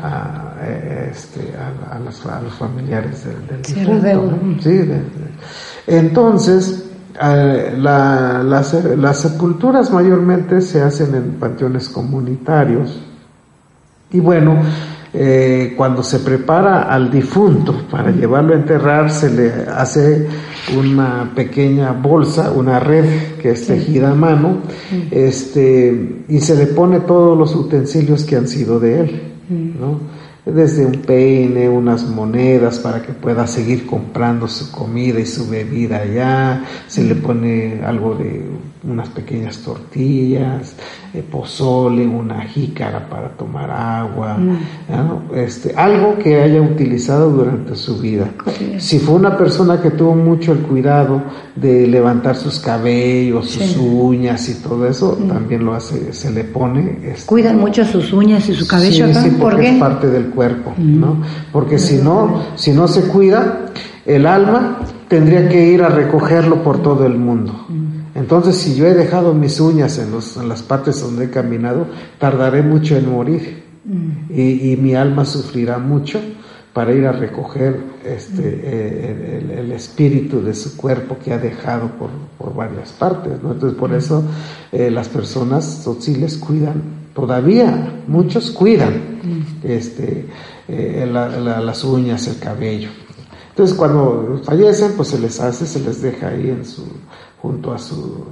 a, 0.04 0.54
este, 1.12 1.54
a, 1.58 1.96
a 1.96 2.00
los, 2.00 2.26
a 2.26 2.42
los 2.42 2.54
familiares 2.54 3.24
del, 3.26 3.62
difunto. 3.80 3.92
Sí, 4.62 4.70
de- 4.70 4.86
de- 4.86 5.04
entonces, 5.88 6.90
eh, 7.22 7.74
la- 7.78 8.44
las, 8.44 8.74
las 8.98 9.18
sepulturas 9.18 9.92
mayormente 9.92 10.62
se 10.62 10.82
hacen 10.82 11.16
en 11.16 11.32
panteones 11.34 11.90
comunitarios. 11.90 13.00
Y 14.12 14.20
bueno, 14.20 14.58
eh, 15.16 15.74
cuando 15.78 16.02
se 16.04 16.20
prepara 16.20 16.84
al 16.84 17.12
difunto 17.12 17.84
para 17.90 18.12
llevarlo 18.12 18.54
a 18.54 18.58
enterrar, 18.58 19.12
se 19.12 19.32
le 19.32 19.52
hace 19.72 20.28
una 20.78 21.32
pequeña 21.36 21.92
bolsa, 21.92 22.52
una 22.52 22.80
red 22.80 23.34
que 23.42 23.52
es 23.52 23.68
tejida 23.68 24.12
a 24.12 24.16
mano, 24.16 24.58
este, 25.12 26.24
y 26.28 26.40
se 26.40 26.56
le 26.56 26.68
pone 26.68 27.00
todos 27.02 27.38
los 27.38 27.56
utensilios 27.56 28.24
que 28.24 28.36
han 28.38 28.48
sido 28.48 28.80
de 28.80 29.00
él, 29.02 29.33
¿no? 29.50 30.00
Desde 30.46 30.86
un 30.86 31.02
peine, 31.02 31.70
unas 31.70 32.08
monedas 32.08 32.80
para 32.80 33.02
que 33.02 33.14
pueda 33.14 33.48
seguir 33.48 33.86
comprando 33.86 34.48
su 34.48 34.72
comida 34.72 35.20
y 35.20 35.26
su 35.26 35.50
bebida 35.50 35.98
allá, 35.98 36.64
se 36.88 37.04
le 37.04 37.16
pone 37.16 37.82
algo 37.86 38.16
de 38.16 38.46
unas 38.86 39.08
pequeñas 39.10 39.60
tortillas, 39.60 40.76
eh, 41.14 41.24
pozole, 41.30 42.06
una 42.06 42.42
jícara 42.42 43.08
para 43.10 43.30
tomar 43.30 43.72
agua, 43.72 44.38
¿no? 44.38 45.34
este, 45.36 45.74
algo 45.76 46.18
que 46.18 46.42
haya 46.42 46.62
utilizado 46.62 47.30
durante 47.30 47.76
su 47.76 47.98
vida. 48.00 48.30
Si 48.80 49.00
fue 49.00 49.16
una 49.16 49.38
persona 49.38 49.82
que 49.82 49.92
tuvo 49.92 50.16
mucho 50.16 50.52
el 50.52 50.60
cuidado 50.60 51.22
de 51.56 51.88
levantar 51.88 52.36
sus 52.36 52.60
cabellos, 52.60 53.52
sus 53.52 53.78
uñas 53.78 54.50
y 54.50 54.56
todo 54.56 54.88
eso, 54.88 55.14
también 55.28 55.64
lo 55.66 55.74
hace, 55.74 56.12
se 56.14 56.32
le 56.32 56.44
pone. 56.44 57.00
este, 57.06 57.26
Cuidan 57.26 57.60
mucho 57.60 57.86
sus 57.86 58.12
uñas 58.12 58.48
y 58.50 58.54
su 58.54 58.68
cabello 58.68 59.06
Sí, 59.06 59.12
acá. 59.12 59.22
sí, 59.24 59.30
¿Por 59.32 59.52
porque 59.52 59.62
qué? 59.62 59.72
Mm. 59.72 59.76
es 59.76 59.80
parte 59.80 60.08
del 60.08 60.26
cuerpo, 60.26 60.74
¿no? 60.78 61.18
Porque 61.52 61.80
si 61.80 61.98
no, 61.98 62.42
si 62.56 62.72
no 62.72 62.88
se 62.88 63.04
cuida, 63.04 63.60
el 64.06 64.26
alma 64.26 64.80
tendría 65.08 65.48
que 65.48 65.68
ir 65.68 65.84
a 65.84 65.90
recogerlo 65.90 66.64
por 66.64 66.82
todo 66.82 67.06
el 67.06 67.18
mundo. 67.18 67.54
Mm. 67.70 67.93
Entonces, 68.24 68.56
si 68.56 68.76
yo 68.76 68.86
he 68.88 68.94
dejado 68.94 69.34
mis 69.34 69.60
uñas 69.60 69.98
en, 70.00 70.12
los- 70.12 70.38
en 70.38 70.48
las 70.48 70.62
partes 70.64 71.02
donde 71.02 71.26
he 71.26 71.30
caminado, 71.30 71.88
tardaré 72.20 72.62
mucho 72.62 72.96
en 72.96 73.12
morir. 73.12 73.64
Mm. 73.84 74.32
Y, 74.34 74.72
y 74.72 74.78
mi 74.78 74.96
alma 74.96 75.26
sufrirá 75.26 75.78
mucho 75.78 76.22
para 76.74 76.94
ir 76.94 77.06
a 77.06 77.12
recoger 77.12 77.72
este, 78.06 78.42
Mm. 78.42 78.62
eh, 78.64 79.40
el, 79.44 79.60
el 79.60 79.72
espíritu 79.74 80.42
de 80.42 80.54
su 80.54 80.78
cuerpo 80.78 81.18
que 81.24 81.34
ha 81.34 81.38
dejado 81.38 81.88
por, 82.00 82.10
por 82.38 82.56
varias 82.56 82.92
partes. 82.94 83.34
¿no? 83.44 83.52
Entonces, 83.52 83.78
Mm. 83.78 83.82
por 83.82 83.94
eso 83.94 84.24
eh, 84.72 84.90
las 84.90 85.10
personas 85.10 85.82
tzotziles 85.82 86.38
cuidan, 86.38 86.82
todavía 87.14 87.70
muchos 88.08 88.52
cuidan 88.52 88.94
este, 89.64 90.26
eh, 90.70 91.08
la- 91.12 91.28
la- 91.28 91.60
las 91.60 91.84
uñas, 91.84 92.26
el 92.28 92.40
cabello. 92.40 92.90
Entonces, 93.50 93.76
cuando 93.78 94.42
fallecen, 94.44 94.94
pues 94.98 95.10
se 95.10 95.20
les 95.20 95.40
hace, 95.40 95.66
se 95.68 95.80
les 95.82 96.02
deja 96.02 96.30
ahí 96.30 96.50
en 96.50 96.66
su, 96.66 96.84
junto 97.44 97.74
a 97.74 97.78
su, 97.78 98.24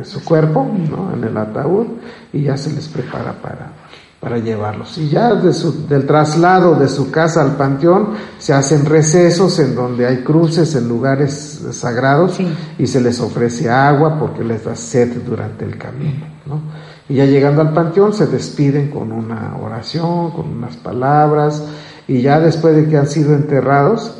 a 0.00 0.04
su 0.04 0.22
cuerpo, 0.22 0.64
¿no? 0.90 1.12
en 1.14 1.24
el 1.24 1.36
ataúd, 1.36 1.86
y 2.32 2.42
ya 2.42 2.56
se 2.58 2.70
les 2.74 2.86
prepara 2.88 3.32
para, 3.40 3.72
para 4.20 4.36
llevarlos. 4.38 4.98
Y 4.98 5.08
ya 5.08 5.34
de 5.34 5.52
su- 5.54 5.86
del 5.88 6.06
traslado 6.06 6.74
de 6.74 6.86
su 6.88 7.10
casa 7.10 7.40
al 7.40 7.56
panteón 7.56 8.10
se 8.38 8.52
hacen 8.52 8.84
recesos 8.84 9.58
en 9.60 9.74
donde 9.74 10.06
hay 10.06 10.18
cruces 10.18 10.74
en 10.76 10.88
lugares 10.90 11.64
sagrados 11.72 12.34
Sí. 12.34 12.46
y 12.78 12.86
se 12.86 13.00
les 13.00 13.18
ofrece 13.20 13.70
agua 13.70 14.18
porque 14.20 14.44
les 14.44 14.62
da 14.62 14.76
sed 14.76 15.22
durante 15.26 15.64
el 15.64 15.78
camino. 15.78 16.26
¿no? 16.44 16.60
Y 17.08 17.14
ya 17.14 17.24
llegando 17.24 17.62
al 17.62 17.72
panteón 17.72 18.12
se 18.12 18.26
despiden 18.26 18.90
con 18.90 19.10
una 19.10 19.56
oración, 19.60 20.32
con 20.32 20.48
unas 20.50 20.76
palabras, 20.76 21.64
y 22.06 22.20
ya 22.20 22.38
después 22.40 22.76
de 22.76 22.86
que 22.90 22.98
han 22.98 23.06
sido 23.08 23.34
enterrados, 23.34 24.16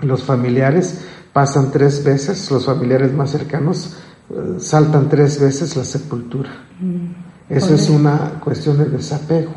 los 0.00 0.24
familiares 0.24 1.06
pasan 1.32 1.70
tres 1.70 2.04
veces, 2.04 2.50
los 2.50 2.66
familiares 2.66 3.12
más 3.12 3.30
cercanos 3.30 3.96
eh, 4.30 4.34
saltan 4.58 5.08
tres 5.08 5.40
veces 5.40 5.76
la 5.76 5.84
sepultura. 5.84 6.50
Eso 7.48 7.74
es 7.74 7.88
una 7.90 8.40
cuestión 8.42 8.78
de 8.78 8.86
desapego, 8.86 9.52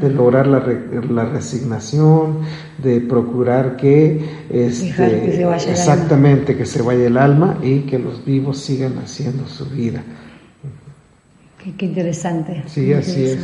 de 0.00 0.10
lograr 0.10 0.46
la, 0.46 0.60
re- 0.60 0.86
la 1.08 1.24
resignación, 1.24 2.38
de 2.82 3.00
procurar 3.00 3.76
que, 3.76 4.44
este, 4.50 4.94
que 4.96 5.32
se 5.36 5.44
vaya 5.44 5.70
exactamente 5.70 6.56
que 6.56 6.66
se 6.66 6.82
vaya 6.82 7.06
el 7.06 7.16
alma 7.16 7.58
y 7.62 7.80
que 7.80 7.98
los 7.98 8.24
vivos 8.24 8.58
sigan 8.58 8.98
haciendo 8.98 9.46
su 9.46 9.66
vida. 9.66 10.02
Qué, 11.62 11.74
qué 11.76 11.86
interesante. 11.86 12.64
Sí, 12.66 12.86
Qué 12.86 12.96
así 12.96 13.24
es. 13.24 13.38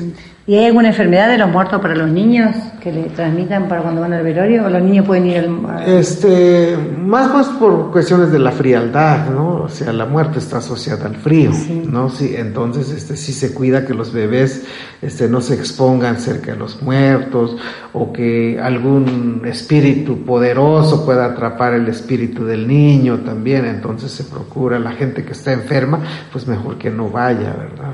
¿Y 0.49 0.55
hay 0.55 0.65
alguna 0.65 0.89
enfermedad 0.89 1.29
de 1.29 1.37
los 1.37 1.51
muertos 1.51 1.79
para 1.79 1.95
los 1.95 2.11
niños 2.11 2.57
que 2.81 2.91
le 2.91 3.03
transmitan 3.11 3.69
para 3.69 3.83
cuando 3.83 4.01
van 4.01 4.15
al 4.15 4.25
velorio? 4.25 4.65
¿O 4.65 4.71
los 4.71 4.81
niños 4.81 5.05
pueden 5.05 5.27
ir 5.27 5.37
al.? 5.37 5.87
Este, 5.87 6.75
más 6.97 7.31
más 7.31 7.49
por 7.49 7.93
cuestiones 7.93 8.33
de 8.33 8.39
la 8.39 8.51
frialdad, 8.51 9.29
¿no? 9.29 9.65
O 9.65 9.69
sea, 9.69 9.93
la 9.93 10.07
muerte 10.07 10.39
está 10.39 10.57
asociada 10.57 11.05
al 11.05 11.17
frío, 11.17 11.51
¿no? 11.91 12.09
Sí, 12.09 12.35
entonces, 12.35 12.91
este, 12.93 13.19
sí 13.19 13.35
se 13.35 13.53
cuida 13.53 13.85
que 13.85 13.93
los 13.93 14.11
bebés, 14.11 14.65
este, 15.03 15.29
no 15.29 15.43
se 15.43 15.53
expongan 15.53 16.19
cerca 16.19 16.53
de 16.53 16.57
los 16.59 16.81
muertos 16.81 17.59
o 17.93 18.11
que 18.11 18.59
algún 18.59 19.43
espíritu 19.45 20.25
poderoso 20.25 21.05
pueda 21.05 21.27
atrapar 21.27 21.75
el 21.75 21.89
espíritu 21.89 22.47
del 22.47 22.67
niño 22.67 23.19
también. 23.19 23.67
Entonces 23.67 24.13
se 24.13 24.25
procura 24.25 24.79
la 24.79 24.93
gente 24.93 25.27
que 25.27 25.33
está 25.33 25.53
enferma, 25.53 26.01
pues 26.33 26.47
mejor 26.47 26.79
que 26.79 26.89
no 26.89 27.11
vaya, 27.11 27.53
¿verdad? 27.53 27.93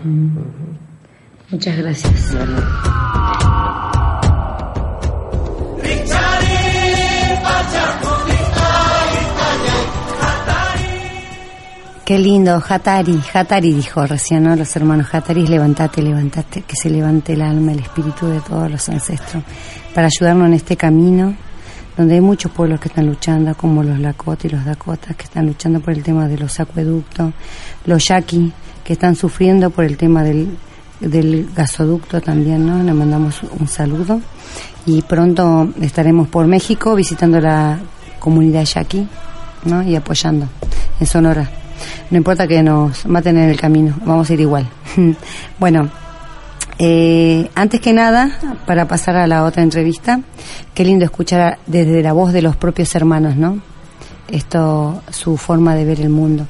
Muchas 1.55 1.77
gracias. 1.77 2.13
Qué 12.05 12.19
lindo, 12.19 12.61
Hatari, 12.69 13.21
Hatari 13.33 13.73
dijo 13.73 14.05
recién, 14.05 14.43
¿no? 14.43 14.57
Los 14.57 14.75
hermanos 14.75 15.07
Hataris, 15.13 15.49
levantate, 15.49 16.03
levantate, 16.03 16.63
que 16.63 16.75
se 16.75 16.91
levante 16.91 17.35
el 17.35 17.43
alma, 17.43 17.71
el 17.71 17.79
espíritu 17.79 18.27
de 18.27 18.41
todos 18.41 18.69
los 18.69 18.89
ancestros, 18.89 19.45
para 19.95 20.09
ayudarnos 20.09 20.49
en 20.49 20.55
este 20.55 20.77
camino, 20.77 21.37
donde 21.97 22.15
hay 22.15 22.21
muchos 22.21 22.51
pueblos 22.51 22.81
que 22.81 22.89
están 22.89 23.07
luchando, 23.07 23.55
como 23.55 23.85
los 23.85 24.01
Lakota 24.01 24.49
y 24.49 24.51
los 24.51 24.65
Dakotas, 24.65 25.15
que 25.15 25.23
están 25.23 25.47
luchando 25.47 25.79
por 25.79 25.95
el 25.95 26.03
tema 26.03 26.27
de 26.27 26.37
los 26.37 26.59
acueductos, 26.59 27.33
los 27.87 28.09
Yaqui, 28.09 28.53
que 28.83 28.95
están 28.95 29.15
sufriendo 29.15 29.71
por 29.71 29.85
el 29.85 29.97
tema 29.97 30.25
del, 30.25 30.49
del 31.09 31.51
gasoducto 31.55 32.21
también, 32.21 32.67
¿no? 32.67 32.83
Le 32.83 32.93
mandamos 32.93 33.43
un 33.59 33.69
saludo. 33.69 34.21
Y 34.87 35.03
pronto 35.03 35.69
estaremos 35.81 36.29
por 36.29 36.47
México 36.47 36.95
visitando 36.95 37.41
la 37.41 37.79
comunidad 38.19 38.65
Yaqui, 38.65 39.07
¿no? 39.65 39.83
Y 39.83 39.97
apoyando 39.97 40.49
en 41.01 41.07
Sonora. 41.07 41.51
No 42.11 42.17
importa 42.17 42.47
que 42.47 42.63
nos 42.63 43.07
maten 43.07 43.39
en 43.39 43.51
el 43.51 43.61
camino, 43.61 43.95
vamos 44.05 44.29
a 44.29 44.35
ir 44.35 44.41
igual. 44.41 44.69
bueno, 45.59 45.91
eh, 46.79 47.49
antes 47.55 47.81
que 47.81 47.93
nada, 47.93 48.39
para 48.67 48.87
pasar 48.87 49.17
a 49.17 49.27
la 49.27 49.45
otra 49.45 49.63
entrevista, 49.63 50.21
qué 50.75 50.85
lindo 50.85 51.05
escuchar 51.05 51.59
desde 51.67 52.03
la 52.03 52.13
voz 52.13 52.33
de 52.33 52.43
los 52.43 52.57
propios 52.57 52.95
hermanos, 52.95 53.37
¿no? 53.37 53.61
Esto, 54.29 55.03
su 55.11 55.37
forma 55.37 55.75
de 55.75 55.85
ver 55.85 56.01
el 56.01 56.09
mundo. 56.09 56.47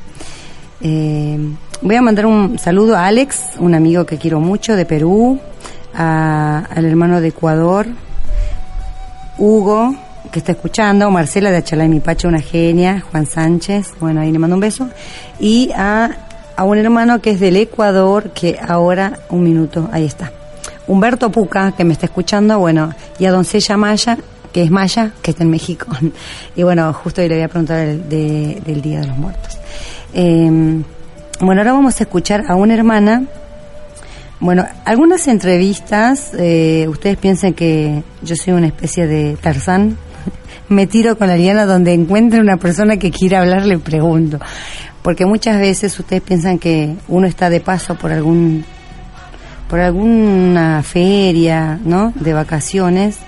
Eh, 0.86 1.38
voy 1.80 1.96
a 1.96 2.02
mandar 2.02 2.26
un 2.26 2.58
saludo 2.58 2.94
a 2.94 3.06
Alex, 3.06 3.40
un 3.58 3.74
amigo 3.74 4.04
que 4.04 4.18
quiero 4.18 4.38
mucho 4.38 4.76
de 4.76 4.84
Perú, 4.84 5.40
a- 5.94 6.58
al 6.70 6.84
hermano 6.84 7.22
de 7.22 7.28
Ecuador, 7.28 7.86
Hugo, 9.38 9.94
que 10.30 10.40
está 10.40 10.52
escuchando, 10.52 11.10
Marcela 11.10 11.50
de 11.50 11.56
Achalay 11.58 11.88
Mi 11.88 12.00
Pacha, 12.00 12.28
una 12.28 12.40
genia, 12.40 13.02
Juan 13.10 13.24
Sánchez, 13.26 13.92
bueno, 13.98 14.20
ahí 14.20 14.30
le 14.30 14.38
mando 14.38 14.56
un 14.56 14.60
beso, 14.60 14.88
y 15.40 15.70
a, 15.74 16.10
a 16.54 16.64
un 16.64 16.76
hermano 16.76 17.20
que 17.22 17.30
es 17.30 17.40
del 17.40 17.56
Ecuador, 17.56 18.30
que 18.34 18.58
ahora, 18.60 19.20
un 19.30 19.42
minuto, 19.42 19.88
ahí 19.90 20.04
está. 20.04 20.32
Humberto 20.86 21.30
Puca, 21.32 21.72
que 21.72 21.84
me 21.84 21.94
está 21.94 22.04
escuchando, 22.06 22.58
bueno, 22.58 22.90
y 23.18 23.24
a 23.24 23.32
Doncella 23.32 23.78
Maya, 23.78 24.18
que 24.52 24.62
es 24.64 24.70
Maya, 24.70 25.12
que 25.22 25.30
está 25.30 25.44
en 25.44 25.50
México. 25.50 25.86
y 26.56 26.62
bueno, 26.62 26.92
justo 26.92 27.22
hoy 27.22 27.28
le 27.28 27.36
voy 27.36 27.44
a 27.44 27.48
preguntar 27.48 27.78
del, 27.86 28.06
de- 28.08 28.62
del 28.66 28.82
Día 28.82 29.00
de 29.00 29.06
los 29.06 29.16
Muertos. 29.16 29.58
Eh, 30.14 30.82
bueno, 31.40 31.60
ahora 31.60 31.72
vamos 31.72 32.00
a 32.00 32.04
escuchar 32.04 32.44
a 32.48 32.54
una 32.54 32.74
hermana. 32.74 33.24
Bueno, 34.40 34.64
algunas 34.84 35.26
entrevistas, 35.28 36.32
eh, 36.38 36.86
ustedes 36.88 37.16
piensan 37.16 37.54
que 37.54 38.02
yo 38.22 38.36
soy 38.36 38.52
una 38.52 38.68
especie 38.68 39.06
de 39.06 39.36
Tarzán. 39.40 39.96
Me 40.68 40.86
tiro 40.86 41.18
con 41.18 41.28
la 41.28 41.36
liana 41.36 41.66
donde 41.66 41.92
encuentre 41.92 42.40
una 42.40 42.56
persona 42.56 42.96
que 42.96 43.10
quiera 43.10 43.40
hablar, 43.40 43.66
le 43.66 43.78
pregunto. 43.78 44.38
Porque 45.02 45.26
muchas 45.26 45.58
veces 45.58 45.98
ustedes 45.98 46.22
piensan 46.22 46.58
que 46.58 46.94
uno 47.08 47.26
está 47.26 47.50
de 47.50 47.60
paso 47.60 47.94
por 47.96 48.12
algún 48.12 48.64
por 49.68 49.80
alguna 49.80 50.82
feria, 50.82 51.78
¿no? 51.84 52.12
De 52.14 52.32
vacaciones 52.32 53.18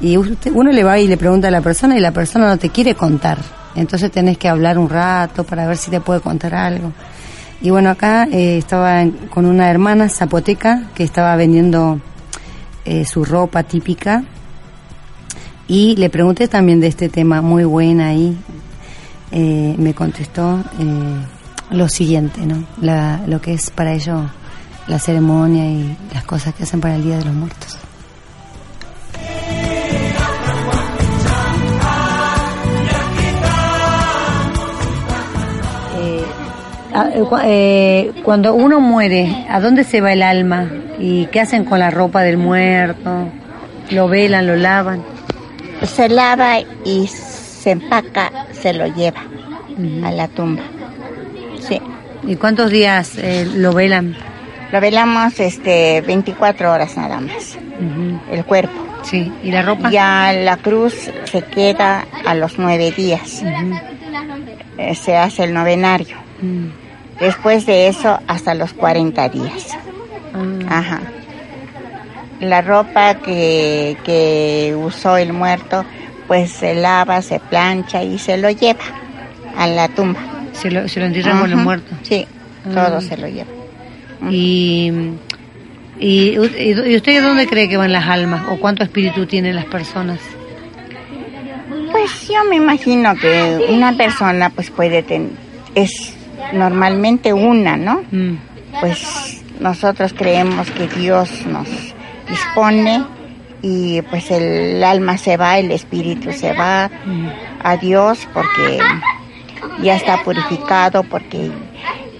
y 0.00 0.16
usted, 0.16 0.52
uno 0.54 0.70
le 0.70 0.84
va 0.84 0.98
y 0.98 1.06
le 1.06 1.16
pregunta 1.16 1.48
a 1.48 1.50
la 1.50 1.60
persona 1.60 1.96
y 1.96 2.00
la 2.00 2.12
persona 2.12 2.48
no 2.48 2.58
te 2.58 2.70
quiere 2.70 2.94
contar. 2.94 3.38
Entonces 3.76 4.10
tenés 4.10 4.38
que 4.38 4.48
hablar 4.48 4.78
un 4.78 4.88
rato 4.88 5.44
para 5.44 5.66
ver 5.66 5.76
si 5.76 5.90
te 5.90 6.00
puede 6.00 6.20
contar 6.20 6.54
algo. 6.54 6.92
Y 7.60 7.70
bueno, 7.70 7.90
acá 7.90 8.24
eh, 8.30 8.58
estaba 8.58 9.04
con 9.30 9.46
una 9.46 9.70
hermana 9.70 10.08
zapoteca 10.08 10.90
que 10.94 11.02
estaba 11.02 11.34
vendiendo 11.36 12.00
eh, 12.84 13.04
su 13.04 13.24
ropa 13.24 13.62
típica 13.62 14.22
y 15.66 15.96
le 15.96 16.10
pregunté 16.10 16.46
también 16.46 16.80
de 16.80 16.88
este 16.88 17.08
tema, 17.08 17.40
muy 17.40 17.64
buena 17.64 18.08
ahí. 18.08 18.36
Eh, 19.32 19.74
me 19.78 19.94
contestó 19.94 20.62
lo 21.70 21.88
siguiente, 21.88 22.46
¿no? 22.46 22.64
La, 22.80 23.22
lo 23.26 23.40
que 23.40 23.54
es 23.54 23.70
para 23.70 23.94
ellos 23.94 24.20
la 24.86 24.98
ceremonia 24.98 25.64
y 25.64 25.96
las 26.12 26.24
cosas 26.24 26.54
que 26.54 26.64
hacen 26.64 26.80
para 26.80 26.96
el 26.96 27.02
Día 27.02 27.18
de 27.18 27.24
los 27.24 27.34
Muertos. 27.34 27.78
Eh, 36.94 37.20
cu- 37.28 37.38
eh, 37.42 38.12
cuando 38.22 38.54
uno 38.54 38.80
muere, 38.80 39.46
¿a 39.48 39.60
dónde 39.60 39.84
se 39.84 40.00
va 40.00 40.12
el 40.12 40.22
alma? 40.22 40.68
¿Y 40.98 41.26
qué 41.26 41.40
hacen 41.40 41.64
con 41.64 41.78
la 41.78 41.90
ropa 41.90 42.22
del 42.22 42.36
muerto? 42.36 43.28
¿Lo 43.90 44.08
velan, 44.08 44.46
lo 44.46 44.56
lavan? 44.56 45.02
se 45.84 46.08
lava 46.08 46.60
y 46.84 47.06
se 47.08 47.72
empaca, 47.72 48.30
se 48.52 48.72
lo 48.72 48.86
lleva 48.86 49.20
a 50.06 50.10
la 50.12 50.28
tumba. 50.28 50.62
Sí. 51.60 51.80
¿Y 52.26 52.36
cuántos 52.36 52.70
días 52.70 53.18
eh, 53.18 53.46
lo 53.56 53.72
velan? 53.74 54.16
Lo 54.72 54.80
velamos 54.80 55.38
este 55.40 56.00
24 56.00 56.72
horas 56.72 56.96
nada 56.96 57.20
más. 57.20 57.58
El 58.30 58.44
cuerpo. 58.44 58.72
Sí. 59.02 59.30
¿Y 59.42 59.50
la 59.50 59.60
ropa? 59.62 59.90
Ya 59.90 60.32
la 60.32 60.56
cruz 60.56 61.10
se 61.24 61.42
queda 61.42 62.06
a 62.24 62.34
los 62.34 62.58
nueve 62.58 62.90
días. 62.92 63.42
Eh, 64.78 64.94
se 64.94 65.16
hace 65.16 65.44
el 65.44 65.52
novenario. 65.52 66.16
Después 67.20 67.64
de 67.66 67.88
eso 67.88 68.18
hasta 68.26 68.54
los 68.54 68.72
40 68.72 69.28
días. 69.28 69.68
Ah. 70.68 70.78
Ajá. 70.78 71.00
La 72.40 72.60
ropa 72.60 73.14
que, 73.14 73.96
que 74.04 74.74
usó 74.76 75.16
el 75.16 75.32
muerto, 75.32 75.84
pues 76.26 76.50
se 76.50 76.74
lava, 76.74 77.22
se 77.22 77.38
plancha 77.40 78.02
y 78.02 78.18
se 78.18 78.36
lo 78.36 78.50
lleva 78.50 78.80
a 79.56 79.66
la 79.66 79.88
tumba. 79.88 80.20
Se 80.52 80.70
lo, 80.70 80.88
se 80.88 81.00
lo 81.00 81.06
entierran 81.06 81.38
con. 81.64 81.82
Sí, 82.02 82.26
Ah. 82.66 82.86
todo 82.88 83.00
se 83.02 83.16
lo 83.18 83.28
lleva. 83.28 83.50
Y, 84.30 84.90
y, 86.00 86.30
y 86.38 86.96
usted 86.96 87.22
dónde 87.22 87.46
cree 87.46 87.68
que 87.68 87.76
van 87.76 87.92
las 87.92 88.06
almas? 88.08 88.42
¿O 88.50 88.56
cuánto 88.56 88.82
espíritu 88.82 89.26
tienen 89.26 89.54
las 89.54 89.66
personas? 89.66 90.18
Pues 91.92 92.28
yo 92.28 92.42
me 92.48 92.56
imagino 92.56 93.14
que 93.16 93.66
una 93.70 93.92
persona 93.96 94.50
pues 94.50 94.70
puede 94.70 95.02
tener, 95.02 95.30
es 95.74 96.13
normalmente 96.52 97.32
una, 97.32 97.76
¿no? 97.76 98.02
Mm. 98.10 98.36
Pues 98.80 99.42
nosotros 99.60 100.12
creemos 100.16 100.70
que 100.70 100.88
Dios 100.88 101.46
nos 101.46 101.68
dispone 102.28 103.04
y 103.62 104.02
pues 104.02 104.30
el 104.30 104.82
alma 104.82 105.16
se 105.16 105.36
va, 105.36 105.58
el 105.58 105.70
espíritu 105.70 106.32
se 106.32 106.52
va 106.52 106.90
a 107.62 107.76
Dios 107.76 108.28
porque 108.34 108.78
ya 109.82 109.96
está 109.96 110.22
purificado, 110.22 111.02
porque 111.04 111.50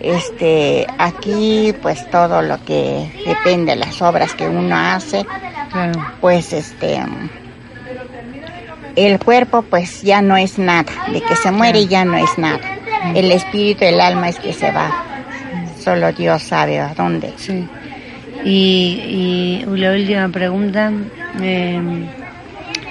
este 0.00 0.86
aquí 0.98 1.74
pues 1.82 2.08
todo 2.10 2.40
lo 2.42 2.62
que 2.64 3.10
depende 3.26 3.72
de 3.72 3.78
las 3.80 4.00
obras 4.00 4.34
que 4.34 4.48
uno 4.48 4.76
hace, 4.76 5.26
Claro. 5.70 6.00
pues 6.20 6.52
este 6.52 7.00
el 8.96 9.18
cuerpo 9.18 9.62
pues 9.62 10.02
ya 10.02 10.22
no 10.22 10.36
es 10.36 10.58
nada, 10.58 10.92
de 11.12 11.20
que 11.20 11.34
se 11.36 11.50
muere 11.50 11.86
ya 11.86 12.04
no 12.04 12.16
es 12.16 12.38
nada. 12.38 12.60
El 13.14 13.30
espíritu, 13.32 13.84
el 13.84 14.00
alma 14.00 14.28
es 14.28 14.38
que 14.38 14.52
se 14.52 14.70
va. 14.70 14.90
Solo 15.78 16.12
Dios 16.12 16.42
sabe 16.42 16.80
a 16.80 16.94
dónde. 16.94 17.32
Sí. 17.36 17.66
Y, 18.44 19.62
y 19.64 19.76
la 19.76 19.92
última 19.92 20.28
pregunta. 20.28 20.90
eh, 21.40 21.80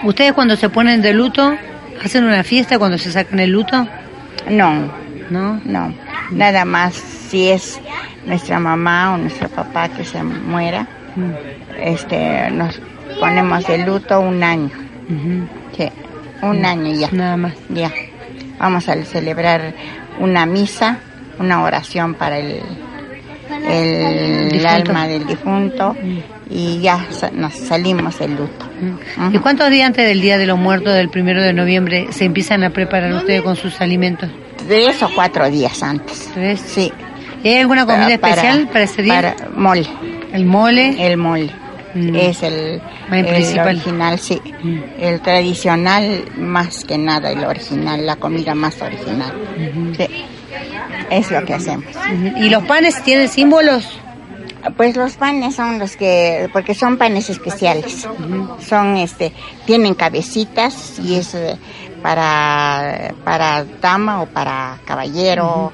¿Ustedes 0.03 0.34
cuando 0.34 0.55
se 0.55 0.70
ponen 0.70 1.01
de 1.01 1.14
luto, 1.14 1.55
hacen 2.03 2.24
una 2.26 2.43
fiesta 2.43 2.78
cuando 2.78 2.97
se 2.97 3.11
sacan 3.11 3.39
el 3.39 3.51
luto? 3.51 3.88
No, 4.49 4.91
¿No? 5.30 5.61
no. 5.64 5.93
Nada 6.32 6.66
más 6.66 6.93
si 6.95 7.49
es 7.49 7.80
nuestra 8.26 8.59
mamá 8.59 9.14
o 9.14 9.18
nuestro 9.18 9.47
papá 9.49 9.89
que 9.89 10.03
se 10.05 10.22
muera, 10.24 10.88
Mm. 11.16 11.32
este 11.80 12.49
nos 12.49 12.82
ponemos 13.20 13.68
de 13.68 13.78
luto 13.86 14.20
un 14.20 14.41
año. 14.41 14.72
Sí, 15.78 15.88
un 16.41 16.66
año 16.66 16.91
ya. 16.99 17.07
Nada 17.11 17.38
más. 17.38 17.53
Ya. 17.70 17.91
Vamos 18.57 18.89
a 18.89 18.95
celebrar 19.03 19.76
una 20.20 20.45
misa, 20.45 20.99
una 21.39 21.64
oración 21.64 22.14
para 22.16 22.38
el, 22.39 22.61
el, 23.70 24.66
alma 24.66 25.07
del 25.07 25.26
difunto 25.26 25.95
y 26.49 26.80
ya 26.82 27.05
nos 27.34 27.53
salimos 27.53 28.20
del 28.20 28.36
luto. 28.36 28.66
¿Y 29.32 29.38
cuántos 29.39 29.70
días 29.70 29.88
antes 29.88 30.07
del 30.07 30.22
Día 30.22 30.38
de 30.38 30.45
los 30.45 30.57
Muertos, 30.57 30.93
del 30.93 31.09
primero 31.09 31.41
de 31.41 31.53
noviembre, 31.53 32.07
se 32.11 32.26
empiezan 32.26 32.64
a 32.64 32.70
preparar 32.70 33.11
ustedes 33.14 33.41
con 33.41 33.55
sus 33.55 33.80
alimentos? 33.82 34.30
Tres 34.68 35.01
o 35.03 35.09
cuatro 35.14 35.49
días 35.49 35.82
antes. 35.84 36.30
¿Tres? 36.34 36.59
Sí. 36.59 36.91
¿Y 37.43 37.49
hay 37.49 37.57
alguna 37.57 37.86
comida 37.86 38.18
Para- 38.18 38.34
especial 38.34 38.68
para 38.68 38.84
ese 38.86 39.01
día? 39.01 39.36
Para 39.36 39.49
mole. 39.55 39.86
¿El 40.32 40.45
mole? 40.45 41.07
El 41.07 41.18
mole. 41.18 41.51
Mm. 41.93 42.15
Es 42.15 42.43
el, 42.43 42.81
El 43.11 43.17
el 43.19 43.25
principal. 43.25 43.67
original, 43.67 44.19
sí. 44.19 44.41
Mm. 44.63 44.79
El 44.99 45.21
tradicional, 45.21 46.25
más 46.37 46.83
que 46.85 46.97
nada, 46.97 47.31
el 47.31 47.43
original, 47.43 48.05
la 48.05 48.15
comida 48.15 48.55
más 48.55 48.81
original. 48.81 49.33
Sí. 49.97 50.07
Es 51.09 51.31
lo 51.31 51.43
que 51.45 51.53
hacemos. 51.53 51.85
¿Y 52.37 52.49
los 52.49 52.63
panes 52.63 53.01
tienen 53.03 53.27
símbolos? 53.29 53.99
Pues 54.77 54.95
los 54.95 55.13
panes 55.17 55.55
son 55.55 55.77
los 55.77 55.97
que, 55.97 56.49
porque 56.53 56.73
son 56.73 56.97
panes 56.97 57.29
especiales. 57.29 58.07
Son, 58.65 58.95
este, 58.97 59.33
tienen 59.65 59.93
cabecitas 59.93 60.99
y 60.99 61.15
es 61.15 61.35
eh, 61.35 61.57
para, 62.01 63.13
para 63.25 63.65
dama 63.81 64.21
o 64.21 64.25
para 64.27 64.79
caballero. 64.85 65.73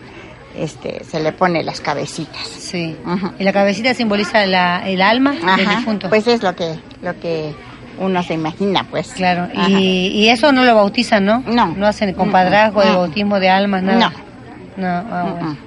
Este, 0.63 1.03
se 1.05 1.19
le 1.19 1.31
pone 1.31 1.63
las 1.63 1.79
cabecitas. 1.81 2.45
Sí. 2.47 2.95
¿Y 3.39 3.43
la 3.43 3.53
cabecita 3.53 3.93
simboliza 3.93 4.45
la, 4.45 4.81
el 4.87 5.01
alma 5.01 5.31
del 5.33 5.47
Ajá, 5.47 5.77
difunto? 5.77 6.09
Pues 6.09 6.27
es 6.27 6.43
lo 6.43 6.55
que, 6.55 6.75
lo 7.01 7.17
que 7.19 7.53
uno 7.99 8.21
se 8.23 8.33
imagina, 8.33 8.85
pues. 8.89 9.09
Claro. 9.13 9.47
Y, 9.69 10.07
y 10.07 10.29
eso 10.29 10.51
no 10.51 10.63
lo 10.65 10.75
bautizan, 10.75 11.23
¿no? 11.25 11.43
No. 11.47 11.67
No 11.77 11.87
hacen 11.87 12.13
compadrazgo 12.13 12.81
de 12.81 12.87
Mm, 12.89 12.91
mm. 12.91 12.95
bautismo 12.95 13.39
de 13.39 13.49
almas, 13.49 13.83
nada. 13.83 14.11
No. 14.77 14.87
No. 14.87 14.87
ah, 15.11 15.23
bueno. 15.31 15.57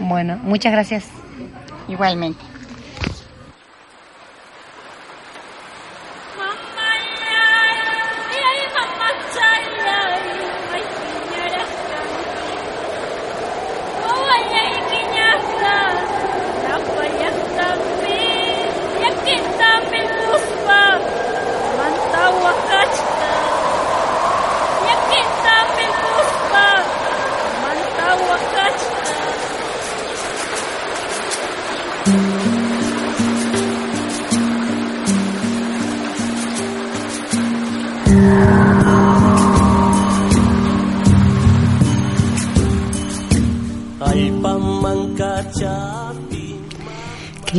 Bueno, 0.00 0.38
muchas 0.44 0.72
gracias. 0.72 1.04
Igualmente. 1.88 2.40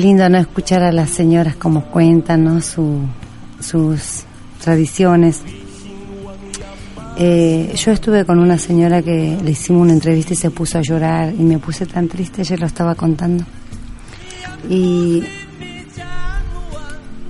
Lindo 0.02 0.28
no 0.30 0.39
escuchar 0.39 0.84
a 0.84 0.91
las 0.91 1.12
señoras 1.12 1.56
como 1.56 1.86
cuentan, 1.86 2.43
¿no? 2.43 2.62
Su, 2.62 3.02
sus 3.60 4.24
tradiciones. 4.62 5.41
Eh, 7.18 7.74
yo 7.76 7.91
estuve 7.91 8.26
con 8.26 8.39
una 8.39 8.58
señora 8.58 9.02
que 9.04 9.38
le 9.43 9.52
hicimos 9.52 9.84
una 9.84 9.93
entrevista 9.93 10.34
y 10.34 10.38
se 10.38 10.49
puso 10.49 10.80
a 10.80 10.82
llorar 10.82 11.34
y 11.38 11.43
me 11.43 11.60
puse 11.60 11.86
tan 11.86 12.08
triste, 12.08 12.41
ella 12.41 12.58
lo 12.58 12.66
estaba 12.66 12.95
contando. 12.95 13.45
Y 14.68 15.24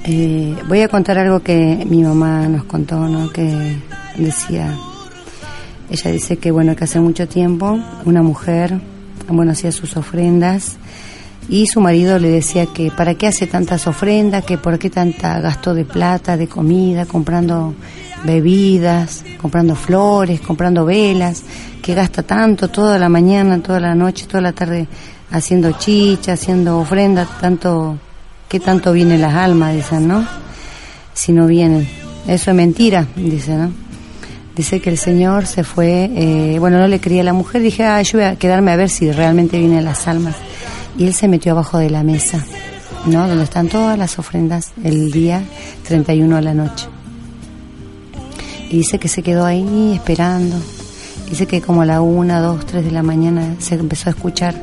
eh, 0.05 0.55
voy 0.67 0.81
a 0.81 0.87
contar 0.87 1.17
algo 1.17 1.41
que 1.41 1.85
mi 1.89 2.03
mamá 2.03 2.47
nos 2.47 2.63
contó, 2.63 3.07
¿no? 3.07 3.31
Que 3.31 3.77
decía, 4.17 4.73
ella 5.89 6.11
dice 6.11 6.37
que 6.37 6.51
bueno, 6.51 6.75
que 6.75 6.85
hace 6.85 6.99
mucho 6.99 7.27
tiempo 7.27 7.77
una 8.05 8.23
mujer, 8.23 8.79
bueno, 9.27 9.51
hacía 9.51 9.71
sus 9.71 9.97
ofrendas 9.97 10.77
y 11.51 11.67
su 11.67 11.81
marido 11.81 12.17
le 12.17 12.29
decía 12.29 12.65
que 12.65 12.91
para 12.91 13.15
qué 13.15 13.27
hace 13.27 13.45
tantas 13.45 13.85
ofrendas, 13.85 14.45
que 14.45 14.57
por 14.57 14.79
qué 14.79 14.89
tanta 14.89 15.41
gasto 15.41 15.73
de 15.73 15.83
plata, 15.83 16.37
de 16.37 16.47
comida, 16.47 17.05
comprando 17.05 17.75
bebidas, 18.23 19.25
comprando 19.39 19.75
flores, 19.75 20.39
comprando 20.39 20.85
velas, 20.85 21.43
que 21.81 21.93
gasta 21.93 22.23
tanto 22.23 22.69
toda 22.69 22.97
la 22.97 23.09
mañana, 23.09 23.61
toda 23.61 23.81
la 23.81 23.93
noche, 23.93 24.27
toda 24.27 24.39
la 24.39 24.53
tarde 24.53 24.87
haciendo 25.29 25.73
chicha, 25.73 26.33
haciendo 26.33 26.79
ofrendas, 26.79 27.27
tanto, 27.41 27.97
que 28.47 28.61
tanto 28.61 28.93
vienen 28.93 29.19
las 29.19 29.33
almas, 29.33 29.75
dicen, 29.75 30.07
¿no? 30.07 30.25
Si 31.13 31.33
no 31.33 31.47
vienen. 31.47 31.85
Eso 32.27 32.51
es 32.51 32.55
mentira, 32.55 33.07
dice, 33.17 33.55
¿no? 33.55 33.73
Dice 34.55 34.79
que 34.79 34.89
el 34.89 34.97
Señor 34.97 35.45
se 35.47 35.65
fue, 35.65 36.09
eh, 36.15 36.59
bueno, 36.59 36.77
no 36.77 36.87
le 36.87 37.01
creía 37.01 37.21
a 37.21 37.25
la 37.25 37.33
mujer, 37.33 37.61
dije, 37.61 37.83
ah, 37.83 38.01
yo 38.01 38.19
voy 38.19 38.27
a 38.27 38.35
quedarme 38.37 38.71
a 38.71 38.77
ver 38.77 38.89
si 38.89 39.11
realmente 39.11 39.59
vienen 39.59 39.83
las 39.83 40.07
almas. 40.07 40.35
Y 40.97 41.05
él 41.05 41.13
se 41.13 41.27
metió 41.27 41.53
abajo 41.53 41.77
de 41.77 41.89
la 41.89 42.03
mesa, 42.03 42.45
¿no? 43.05 43.27
Donde 43.27 43.43
están 43.43 43.67
todas 43.67 43.97
las 43.97 44.19
ofrendas 44.19 44.71
el 44.83 45.11
día 45.11 45.43
31 45.87 46.37
a 46.37 46.41
la 46.41 46.53
noche. 46.53 46.87
Y 48.69 48.77
dice 48.77 48.99
que 48.99 49.07
se 49.07 49.23
quedó 49.23 49.45
ahí 49.45 49.93
esperando. 49.93 50.57
Dice 51.29 51.45
que 51.45 51.61
como 51.61 51.81
a 51.81 51.85
la 51.85 52.01
una, 52.01 52.39
dos, 52.39 52.65
tres 52.65 52.83
de 52.83 52.91
la 52.91 53.03
mañana 53.03 53.55
se 53.59 53.75
empezó 53.75 54.09
a 54.09 54.11
escuchar, 54.11 54.55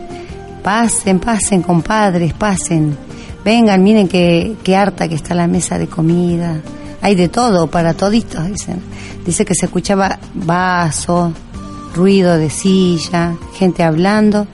pasen, 0.62 1.18
pasen, 1.18 1.62
compadres, 1.62 2.34
pasen, 2.34 2.96
vengan, 3.44 3.82
miren 3.82 4.08
qué 4.08 4.76
harta 4.76 5.08
que 5.08 5.14
está 5.14 5.34
la 5.34 5.46
mesa 5.46 5.78
de 5.78 5.86
comida. 5.86 6.60
Hay 7.00 7.14
de 7.14 7.28
todo 7.28 7.68
para 7.68 7.94
toditos, 7.94 8.46
dicen. 8.46 8.82
Dice 9.24 9.44
que 9.44 9.54
se 9.54 9.66
escuchaba 9.66 10.18
vaso, 10.34 11.32
ruido 11.94 12.36
de 12.36 12.50
silla, 12.50 13.34
gente 13.54 13.82
hablando. 13.82 14.46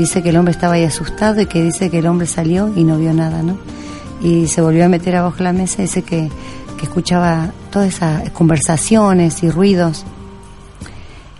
Dice 0.00 0.22
que 0.22 0.30
el 0.30 0.36
hombre 0.36 0.52
estaba 0.52 0.74
ahí 0.74 0.84
asustado 0.84 1.40
y 1.40 1.46
que 1.46 1.62
dice 1.62 1.90
que 1.90 1.98
el 1.98 2.06
hombre 2.06 2.26
salió 2.26 2.72
y 2.74 2.84
no 2.84 2.98
vio 2.98 3.12
nada, 3.12 3.42
¿no? 3.42 3.58
Y 4.22 4.48
se 4.48 4.60
volvió 4.60 4.84
a 4.84 4.88
meter 4.88 5.16
abajo 5.16 5.42
la 5.42 5.52
mesa. 5.52 5.82
Dice 5.82 6.02
que 6.02 6.28
que 6.80 6.86
escuchaba 6.86 7.52
todas 7.70 7.88
esas 7.88 8.30
conversaciones 8.30 9.42
y 9.42 9.50
ruidos. 9.50 10.06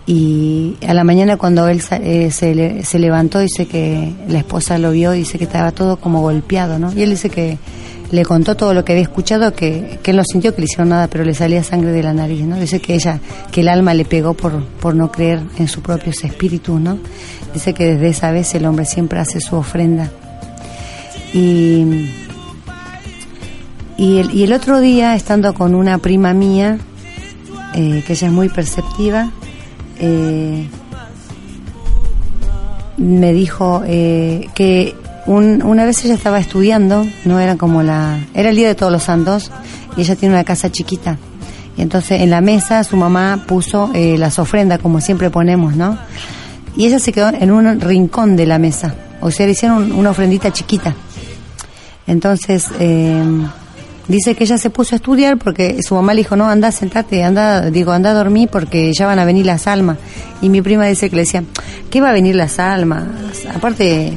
Y 0.05 0.77
a 0.87 0.93
la 0.93 1.03
mañana 1.03 1.37
cuando 1.37 1.67
él 1.67 1.81
eh, 1.89 2.29
se, 2.31 2.83
se, 2.83 2.99
levantó, 2.99 3.39
dice 3.39 3.65
que 3.65 4.13
la 4.27 4.39
esposa 4.39 4.77
lo 4.77 4.91
vio, 4.91 5.11
dice 5.11 5.39
que 5.39 5.45
estaba 5.45 5.71
todo 5.71 5.97
como 5.97 6.21
golpeado, 6.21 6.77
¿no? 6.77 6.93
Y 6.93 7.01
él 7.01 7.11
dice 7.11 7.31
que 7.31 7.57
le 8.11 8.25
contó 8.25 8.55
todo 8.55 8.73
lo 8.73 8.85
que 8.85 8.91
había 8.93 9.03
escuchado, 9.03 9.53
que, 9.53 9.99
que 10.03 10.11
él 10.11 10.17
no 10.17 10.23
sintió 10.23 10.53
que 10.53 10.61
le 10.61 10.65
hicieron 10.65 10.89
nada, 10.89 11.07
pero 11.07 11.23
le 11.23 11.33
salía 11.33 11.63
sangre 11.63 11.91
de 11.91 12.03
la 12.03 12.13
nariz, 12.13 12.45
¿no? 12.45 12.57
Dice 12.57 12.79
que 12.79 12.93
ella, 12.93 13.19
que 13.51 13.61
el 13.61 13.69
alma 13.69 13.93
le 13.93 14.05
pegó 14.05 14.33
por, 14.33 14.63
por 14.63 14.95
no 14.95 15.11
creer 15.11 15.41
en 15.57 15.67
su 15.67 15.81
propio 15.81 16.11
espíritu, 16.11 16.77
¿no? 16.79 16.99
Dice 17.53 17.73
que 17.73 17.85
desde 17.85 18.09
esa 18.09 18.31
vez 18.31 18.53
el 18.55 18.65
hombre 18.65 18.85
siempre 18.85 19.19
hace 19.19 19.39
su 19.39 19.55
ofrenda. 19.55 20.11
Y 21.33 22.09
y 24.01 24.17
el, 24.17 24.33
y 24.33 24.41
el 24.41 24.53
otro 24.53 24.79
día, 24.79 25.13
estando 25.13 25.53
con 25.53 25.75
una 25.75 25.99
prima 25.99 26.33
mía, 26.33 26.79
eh, 27.75 28.03
que 28.07 28.13
ella 28.13 28.27
es 28.29 28.33
muy 28.33 28.49
perceptiva, 28.49 29.29
eh, 29.99 30.67
me 32.97 33.31
dijo 33.31 33.83
eh, 33.85 34.47
que 34.55 34.95
una 35.27 35.85
vez 35.85 36.03
ella 36.03 36.15
estaba 36.15 36.39
estudiando, 36.39 37.05
no 37.25 37.39
era 37.39 37.55
como 37.55 37.83
la, 37.83 38.19
era 38.33 38.49
el 38.49 38.55
día 38.55 38.67
de 38.67 38.75
todos 38.75 38.91
los 38.91 39.03
santos, 39.03 39.51
y 39.95 40.01
ella 40.01 40.15
tiene 40.15 40.35
una 40.35 40.43
casa 40.43 40.71
chiquita. 40.71 41.17
Y 41.77 41.81
entonces 41.81 42.21
en 42.21 42.29
la 42.29 42.41
mesa 42.41 42.83
su 42.83 42.97
mamá 42.97 43.43
puso 43.47 43.91
las 43.93 44.39
ofrendas, 44.39 44.79
como 44.79 44.99
siempre 45.01 45.29
ponemos, 45.29 45.75
¿no? 45.75 45.97
Y 46.75 46.85
ella 46.87 46.99
se 46.99 47.11
quedó 47.11 47.29
en 47.29 47.51
un 47.51 47.79
rincón 47.79 48.35
de 48.35 48.45
la 48.45 48.57
mesa, 48.57 48.95
o 49.21 49.31
sea, 49.31 49.45
le 49.45 49.53
hicieron 49.53 49.91
una 49.91 50.11
ofrendita 50.11 50.51
chiquita. 50.51 50.95
Entonces, 52.07 52.69
Dice 54.11 54.35
que 54.35 54.43
ella 54.43 54.57
se 54.57 54.69
puso 54.69 54.93
a 54.93 54.97
estudiar 54.97 55.37
porque 55.37 55.81
su 55.81 55.95
mamá 55.95 56.13
le 56.13 56.21
dijo, 56.21 56.35
no, 56.35 56.49
anda, 56.49 56.71
sentate, 56.71 57.23
anda, 57.23 57.69
digo, 57.69 57.93
anda 57.93 58.11
a 58.11 58.13
dormir 58.13 58.49
porque 58.51 58.91
ya 58.93 59.05
van 59.05 59.19
a 59.19 59.25
venir 59.25 59.45
las 59.45 59.67
almas. 59.67 59.97
Y 60.41 60.49
mi 60.49 60.61
prima 60.61 60.85
dice 60.85 61.09
que 61.09 61.15
le 61.15 61.21
decía, 61.21 61.45
¿qué 61.89 62.01
va 62.01 62.09
a 62.09 62.11
venir 62.11 62.35
las 62.35 62.59
almas? 62.59 63.05
Aparte, 63.55 64.11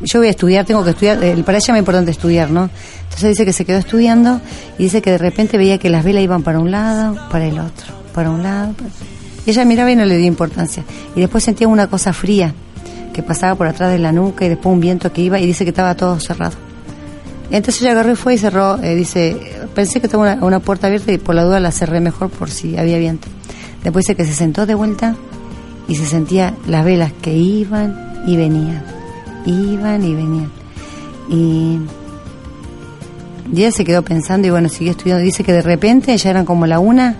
yo 0.00 0.18
voy 0.18 0.28
a 0.28 0.30
estudiar, 0.30 0.64
tengo 0.64 0.82
que 0.84 0.90
estudiar, 0.90 1.18
para 1.18 1.58
ella 1.58 1.58
es 1.58 1.68
muy 1.68 1.78
importante 1.78 2.10
estudiar, 2.10 2.50
¿no? 2.50 2.70
Entonces 3.04 3.30
dice 3.30 3.44
que 3.44 3.52
se 3.52 3.64
quedó 3.64 3.78
estudiando 3.78 4.40
y 4.78 4.84
dice 4.84 5.02
que 5.02 5.10
de 5.10 5.18
repente 5.18 5.58
veía 5.58 5.78
que 5.78 5.90
las 5.90 6.04
velas 6.04 6.22
iban 6.22 6.42
para 6.42 6.58
un 6.58 6.70
lado, 6.70 7.16
para 7.30 7.46
el 7.46 7.58
otro, 7.58 7.92
para 8.14 8.30
un 8.30 8.42
lado. 8.42 8.74
Ella 9.46 9.64
miraba 9.64 9.90
y 9.90 9.96
no 9.96 10.04
le 10.04 10.16
dio 10.16 10.26
importancia. 10.26 10.84
Y 11.14 11.20
después 11.20 11.44
sentía 11.44 11.68
una 11.68 11.88
cosa 11.88 12.12
fría 12.12 12.54
que 13.12 13.22
pasaba 13.22 13.54
por 13.56 13.66
atrás 13.66 13.92
de 13.92 13.98
la 13.98 14.12
nuca 14.12 14.44
y 14.44 14.48
después 14.48 14.72
un 14.72 14.80
viento 14.80 15.12
que 15.12 15.22
iba 15.22 15.38
y 15.38 15.46
dice 15.46 15.64
que 15.64 15.70
estaba 15.70 15.94
todo 15.94 16.18
cerrado. 16.20 16.56
Entonces 17.50 17.82
ella 17.82 17.92
agarró 17.92 18.12
y 18.12 18.16
fue 18.16 18.34
y 18.34 18.38
cerró, 18.38 18.80
eh, 18.80 18.94
dice, 18.94 19.36
pensé 19.74 20.00
que 20.00 20.08
tenía 20.08 20.38
una, 20.40 20.60
puerta 20.60 20.86
abierta 20.86 21.10
y 21.10 21.18
por 21.18 21.34
la 21.34 21.42
duda 21.42 21.58
la 21.58 21.72
cerré 21.72 22.00
mejor 22.00 22.30
por 22.30 22.48
si 22.48 22.76
había 22.76 22.98
viento. 22.98 23.28
Después 23.82 24.04
dice 24.04 24.14
que 24.14 24.24
se 24.24 24.34
sentó 24.34 24.66
de 24.66 24.74
vuelta 24.74 25.16
y 25.88 25.96
se 25.96 26.06
sentía 26.06 26.54
las 26.66 26.84
velas 26.84 27.12
que 27.20 27.32
iban 27.32 28.22
y 28.26 28.36
venían, 28.36 28.84
iban 29.46 30.04
y 30.04 30.14
venían. 30.14 30.50
Y, 31.28 31.78
ella 33.52 33.72
se 33.72 33.84
quedó 33.84 34.02
pensando 34.02 34.46
y 34.46 34.50
bueno, 34.50 34.68
siguió 34.68 34.92
estudiando. 34.92 35.24
Dice 35.24 35.42
que 35.42 35.52
de 35.52 35.62
repente 35.62 36.16
ya 36.16 36.30
eran 36.30 36.44
como 36.44 36.66
la 36.66 36.78
una 36.78 37.16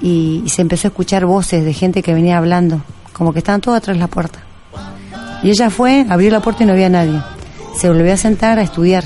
y, 0.00 0.42
y 0.44 0.48
se 0.48 0.62
empezó 0.62 0.86
a 0.86 0.90
escuchar 0.90 1.26
voces 1.26 1.64
de 1.64 1.72
gente 1.72 2.02
que 2.02 2.14
venía 2.14 2.38
hablando, 2.38 2.82
como 3.12 3.32
que 3.32 3.40
estaban 3.40 3.60
todos 3.60 3.78
atrás 3.78 3.96
de 3.96 4.00
la 4.00 4.06
puerta. 4.06 4.40
Y 5.42 5.50
ella 5.50 5.70
fue, 5.70 6.06
abrió 6.08 6.30
la 6.30 6.40
puerta 6.40 6.62
y 6.62 6.66
no 6.66 6.72
había 6.72 6.88
nadie. 6.88 7.20
Se 7.74 7.88
volvió 7.88 8.12
a 8.12 8.16
sentar 8.16 8.58
a 8.58 8.62
estudiar 8.62 9.04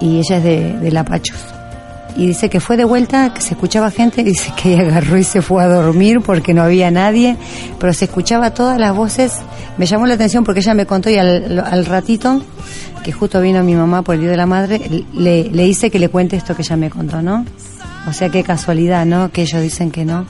y 0.00 0.18
ella 0.18 0.36
es 0.36 0.44
de, 0.44 0.78
de 0.78 0.90
Lapachos. 0.90 1.57
Y 2.18 2.26
dice 2.26 2.50
que 2.50 2.60
fue 2.60 2.76
de 2.76 2.84
vuelta, 2.84 3.32
que 3.32 3.40
se 3.40 3.54
escuchaba 3.54 3.90
gente, 3.90 4.22
dice 4.24 4.52
que 4.60 4.74
ella 4.74 4.82
agarró 4.82 5.16
y 5.16 5.24
se 5.24 5.40
fue 5.40 5.62
a 5.62 5.68
dormir 5.68 6.20
porque 6.20 6.52
no 6.52 6.62
había 6.62 6.90
nadie, 6.90 7.36
pero 7.78 7.94
se 7.94 8.04
escuchaba 8.04 8.52
todas 8.52 8.78
las 8.78 8.94
voces. 8.94 9.32
Me 9.78 9.86
llamó 9.86 10.06
la 10.06 10.14
atención 10.14 10.44
porque 10.44 10.60
ella 10.60 10.74
me 10.74 10.84
contó 10.84 11.08
y 11.08 11.16
al, 11.16 11.86
ratito, 11.86 12.42
que 13.02 13.12
justo 13.12 13.40
vino 13.40 13.64
mi 13.64 13.74
mamá 13.74 14.02
por 14.02 14.16
el 14.16 14.22
Día 14.22 14.30
de 14.30 14.36
la 14.36 14.46
Madre, 14.46 15.04
le, 15.14 15.44
le 15.44 15.66
hice 15.66 15.90
que 15.90 15.98
le 15.98 16.10
cuente 16.10 16.36
esto 16.36 16.54
que 16.54 16.62
ella 16.62 16.76
me 16.76 16.90
contó, 16.90 17.22
¿no? 17.22 17.46
O 18.06 18.12
sea, 18.12 18.28
qué 18.28 18.42
casualidad, 18.42 19.06
¿no? 19.06 19.30
Que 19.30 19.42
ellos 19.42 19.62
dicen 19.62 19.90
que 19.90 20.04
no. 20.04 20.26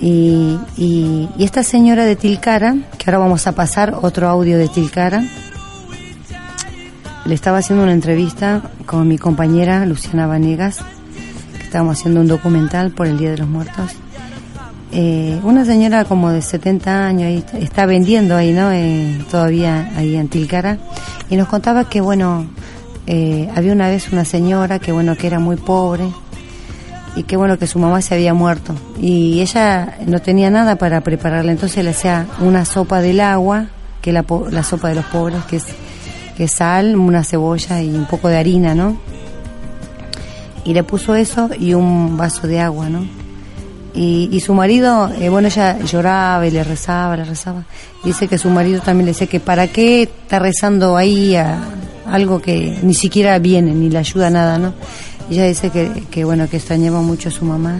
Y, 0.00 0.58
y, 0.76 1.28
esta 1.38 1.62
señora 1.62 2.04
de 2.04 2.14
Tilcara, 2.14 2.76
que 2.98 3.10
ahora 3.10 3.18
vamos 3.18 3.46
a 3.46 3.52
pasar 3.52 3.94
otro 4.02 4.28
audio 4.28 4.58
de 4.58 4.68
Tilcara, 4.68 5.24
le 7.24 7.34
estaba 7.34 7.58
haciendo 7.58 7.84
una 7.84 7.92
entrevista 7.92 8.62
con 8.86 9.08
mi 9.08 9.16
compañera 9.16 9.86
Luciana 9.86 10.26
Vanegas, 10.26 10.78
que 11.56 11.64
estábamos 11.64 11.98
haciendo 11.98 12.20
un 12.20 12.28
documental 12.28 12.90
por 12.90 13.06
el 13.06 13.18
Día 13.18 13.30
de 13.30 13.38
los 13.38 13.48
Muertos. 13.48 13.92
Eh, 14.92 15.40
una 15.42 15.64
señora 15.64 16.04
como 16.04 16.30
de 16.30 16.42
70 16.42 17.06
años 17.06 17.22
ahí, 17.24 17.44
está 17.62 17.86
vendiendo 17.86 18.36
ahí, 18.36 18.52
¿no? 18.52 18.70
Eh, 18.70 19.24
todavía 19.30 19.90
ahí 19.96 20.16
en 20.16 20.28
Tilcara. 20.28 20.78
Y 21.30 21.36
nos 21.36 21.48
contaba 21.48 21.88
que, 21.88 22.00
bueno, 22.00 22.46
eh, 23.06 23.48
había 23.56 23.72
una 23.72 23.88
vez 23.88 24.12
una 24.12 24.24
señora 24.24 24.78
que, 24.78 24.92
bueno, 24.92 25.16
que 25.16 25.26
era 25.26 25.38
muy 25.38 25.56
pobre 25.56 26.04
y 27.16 27.22
que, 27.22 27.36
bueno, 27.36 27.58
que 27.58 27.66
su 27.66 27.78
mamá 27.78 28.02
se 28.02 28.14
había 28.14 28.34
muerto. 28.34 28.74
Y 29.00 29.40
ella 29.40 29.96
no 30.06 30.20
tenía 30.20 30.50
nada 30.50 30.76
para 30.76 31.00
prepararle, 31.00 31.52
entonces 31.52 31.82
le 31.82 31.90
hacía 31.90 32.26
una 32.40 32.66
sopa 32.66 33.00
del 33.00 33.20
agua, 33.20 33.66
que 34.02 34.10
es 34.10 34.14
la, 34.14 34.24
la 34.50 34.62
sopa 34.62 34.90
de 34.90 34.96
los 34.96 35.06
pobres, 35.06 35.42
que 35.44 35.56
es 35.56 35.64
que 36.36 36.48
sal, 36.48 36.96
una 36.96 37.24
cebolla 37.24 37.82
y 37.82 37.90
un 37.90 38.06
poco 38.06 38.28
de 38.28 38.36
harina, 38.36 38.74
¿no? 38.74 38.96
Y 40.64 40.72
le 40.72 40.82
puso 40.82 41.14
eso 41.14 41.50
y 41.58 41.74
un 41.74 42.16
vaso 42.16 42.46
de 42.46 42.60
agua, 42.60 42.88
¿no? 42.88 43.06
Y, 43.96 44.40
su 44.40 44.54
marido, 44.54 45.08
eh, 45.20 45.28
bueno, 45.28 45.46
ella 45.46 45.78
lloraba 45.78 46.44
y 46.44 46.50
le 46.50 46.64
rezaba, 46.64 47.16
le 47.16 47.24
rezaba. 47.24 47.64
Dice 48.02 48.26
que 48.26 48.38
su 48.38 48.50
marido 48.50 48.80
también 48.80 49.06
le 49.06 49.12
decía 49.12 49.28
que 49.28 49.38
para 49.38 49.68
qué 49.68 50.02
está 50.02 50.40
rezando 50.40 50.96
ahí 50.96 51.36
a 51.36 51.60
algo 52.06 52.42
que 52.42 52.76
ni 52.82 52.94
siquiera 52.94 53.38
viene, 53.38 53.72
ni 53.72 53.88
le 53.88 53.98
ayuda 53.98 54.30
nada, 54.30 54.58
¿no? 54.58 54.74
Ella 55.30 55.44
dice 55.44 55.70
que, 55.70 56.02
que 56.10 56.24
bueno, 56.24 56.48
que 56.50 56.56
extrañaba 56.56 57.02
mucho 57.02 57.28
a 57.28 57.32
su 57.32 57.44
mamá 57.44 57.78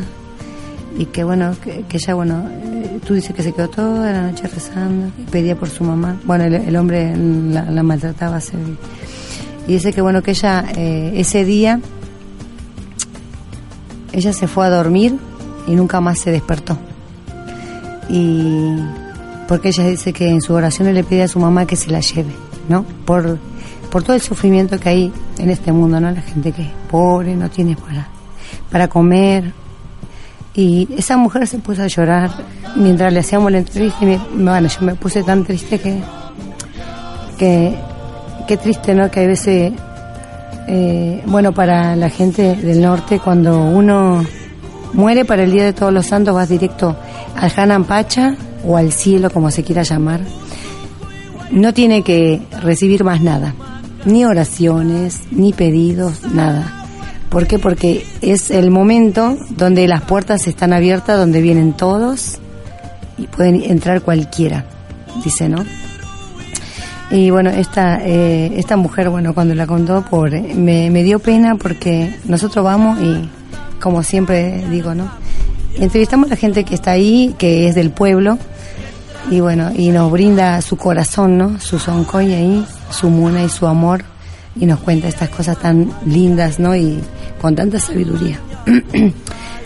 y 0.97 1.07
que 1.07 1.25
bueno, 1.25 1.55
que, 1.63 1.85
ella, 1.91 2.15
bueno, 2.15 2.49
eh, 2.51 3.01
tú 3.05 3.15
dices 3.15 3.35
que 3.35 3.43
se 3.43 3.53
quedó 3.53 3.69
toda 3.69 4.13
la 4.13 4.23
noche 4.31 4.47
rezando, 4.47 5.11
pedía 5.31 5.57
por 5.57 5.69
su 5.69 5.85
mamá, 5.85 6.17
bueno, 6.25 6.45
el, 6.45 6.77
hombre 6.77 7.15
la, 7.17 7.83
maltrataba, 7.83 8.39
y 9.67 9.73
dice 9.73 9.93
que 9.93 10.01
bueno, 10.01 10.23
que 10.23 10.33
ella 10.33 10.65
eh, 10.77 11.13
ese 11.17 11.45
día 11.45 11.81
ella 14.15 14.33
se 14.33 14.47
fue 14.47 14.67
a 14.67 14.71
dormir 14.71 15.19
y 15.67 15.73
nunca 15.73 16.01
más 16.01 16.21
se 16.21 16.31
despertó. 16.31 16.79
Y 18.09 18.77
porque 19.49 19.69
ella 19.69 19.85
dice 19.85 20.13
que 20.13 20.29
en 20.29 20.41
su 20.41 20.55
oración 20.55 20.93
le 20.93 21.05
pide 21.05 21.25
a 21.25 21.29
su 21.29 21.41
mamá 21.41 21.67
que 21.67 21.77
se 21.77 21.91
la 21.91 22.01
lleve, 22.01 22.33
¿no? 22.69 22.85
Por, 23.05 23.39
por 23.91 24.03
todo 24.03 24.15
el 24.15 24.23
sufrimiento 24.23 24.79
que 24.79 24.89
hay 24.89 25.13
en 25.39 25.51
este 25.51 25.73
mundo, 25.73 26.01
¿no? 26.01 26.11
La 26.11 26.23
gente 26.23 26.53
que 26.53 26.63
es 26.63 26.71
pobre, 26.91 27.35
no 27.35 27.51
tiene 27.51 27.77
para, 27.77 28.09
para 28.71 28.89
comer. 28.89 29.53
Y 30.55 30.89
esa 30.97 31.17
mujer 31.17 31.47
se 31.49 31.59
puso 31.59 31.83
a 31.83 31.87
llorar 31.89 32.31
mientras 32.77 33.13
le 33.13 33.21
hacíamos 33.21 33.51
la 33.51 33.59
entrevista 33.59 33.99
y 34.03 34.07
me- 34.07 34.21
bueno, 34.37 34.69
yo 34.69 34.81
me 34.83 34.95
puse 34.95 35.23
tan 35.25 35.45
triste 35.45 35.81
que, 35.81 36.01
que, 37.39 37.75
qué 38.47 38.57
triste, 38.57 38.95
¿no? 38.95 39.11
Que 39.11 39.25
a 39.25 39.27
veces, 39.27 39.73
eh, 40.69 41.23
bueno, 41.27 41.53
para 41.53 41.97
la 41.97 42.09
gente 42.09 42.55
del 42.57 42.81
norte, 42.83 43.19
cuando 43.19 43.61
uno 43.65 44.25
muere 44.93 45.25
para 45.25 45.43
el 45.43 45.51
Día 45.51 45.65
de 45.65 45.73
Todos 45.73 45.93
los 45.93 46.07
Santos, 46.07 46.35
vas 46.35 46.49
directo 46.49 46.97
al 47.37 47.53
Hanan 47.57 47.85
Pacha 47.85 48.37
o 48.67 48.77
al 48.77 48.93
cielo, 48.93 49.31
como 49.31 49.51
se 49.51 49.65
quiera 49.65 49.83
llamar. 49.83 50.21
No 51.51 51.75
tiene 51.75 52.03
que 52.03 52.43
recibir 52.63 53.03
más 53.05 53.21
nada, 53.21 53.55
ni 54.05 54.25
oraciones, 54.25 55.23
ni 55.33 55.53
pedidos, 55.53 56.23
nada. 56.33 56.84
¿Por 57.35 57.49
qué? 57.49 57.59
Porque 57.59 58.07
es 58.21 58.53
el 58.53 58.71
momento 58.71 59.37
donde 59.51 59.89
las 59.89 60.03
puertas 60.03 60.47
están 60.47 60.73
abiertas, 60.73 61.19
donde 61.19 61.43
vienen 61.43 61.73
todos 61.73 62.39
y 63.19 63.27
pueden 63.27 63.61
entrar 63.61 64.03
cualquiera, 64.03 64.65
dice, 65.25 65.49
¿no? 65.49 65.65
Y 67.11 67.31
bueno, 67.31 67.51
esta, 67.51 67.99
eh, 68.05 68.53
esta 68.57 68.77
mujer, 68.77 69.11
bueno, 69.11 69.35
cuando 69.35 69.53
la 69.57 69.67
contó, 69.67 70.05
pobre, 70.09 70.55
me, 70.55 70.91
me 70.91 71.03
dio 71.03 71.19
pena 71.19 71.57
porque 71.57 72.15
nosotros 72.27 72.65
vamos 72.65 73.01
y, 73.01 73.29
como 73.81 74.05
siempre 74.05 74.65
digo, 74.71 74.95
¿no? 74.95 75.11
Entrevistamos 75.75 76.29
a 76.29 76.35
la 76.35 76.37
gente 76.37 76.63
que 76.63 76.77
está 76.77 76.93
ahí, 76.93 77.35
que 77.37 77.67
es 77.67 77.75
del 77.75 77.91
pueblo, 77.91 78.39
y 79.29 79.41
bueno, 79.41 79.73
y 79.75 79.89
nos 79.89 80.09
brinda 80.13 80.63
su 80.63 80.77
corazón, 80.77 81.37
¿no? 81.37 81.59
Su 81.59 81.81
soncoy 81.81 82.33
ahí, 82.33 82.65
su 82.91 83.11
muna 83.11 83.43
y 83.43 83.49
su 83.49 83.67
amor, 83.67 84.05
y 84.55 84.67
nos 84.67 84.79
cuenta 84.81 85.09
estas 85.09 85.31
cosas 85.31 85.59
tan 85.59 85.91
lindas, 86.07 86.61
¿no? 86.61 86.77
Y 86.77 87.01
con 87.45 87.55
tanta 87.55 87.79
sabiduría. 87.79 88.41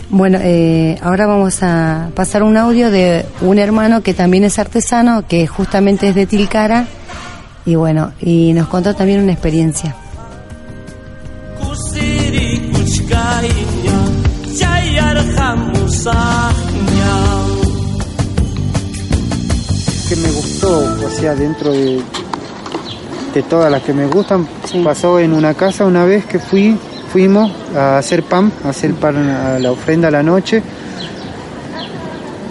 bueno, 0.09 0.37
eh, 0.41 0.99
ahora 1.01 1.27
vamos 1.27 1.63
a 1.63 2.09
pasar 2.13 2.43
un 2.43 2.57
audio 2.57 2.91
de 2.91 3.25
un 3.39 3.57
hermano 3.57 4.03
que 4.03 4.13
también 4.13 4.43
es 4.43 4.59
artesano, 4.59 5.25
que 5.25 5.47
justamente 5.47 6.09
es 6.09 6.15
de 6.15 6.25
Tilcara, 6.25 6.87
y 7.65 7.75
bueno, 7.75 8.11
y 8.19 8.51
nos 8.51 8.67
contó 8.67 8.93
también 8.93 9.21
una 9.21 9.31
experiencia. 9.31 9.95
Que 20.09 20.15
me 20.17 20.31
gustó, 20.31 20.79
o 21.05 21.09
sea, 21.11 21.33
dentro 21.33 21.71
de, 21.71 22.01
de 23.33 23.43
todas 23.43 23.71
las 23.71 23.81
que 23.83 23.93
me 23.93 24.05
gustan, 24.07 24.45
pasó 24.83 25.17
en 25.17 25.31
una 25.31 25.53
casa 25.53 25.85
una 25.85 26.03
vez 26.03 26.25
que 26.25 26.39
fui, 26.39 26.77
fuimos 27.11 27.51
a 27.75 27.97
hacer 27.97 28.23
pan, 28.23 28.51
a 28.63 28.69
hacer 28.69 28.93
pan 28.93 29.17
a 29.29 29.59
la 29.59 29.71
ofrenda 29.71 30.07
a 30.07 30.11
la 30.11 30.23
noche, 30.23 30.61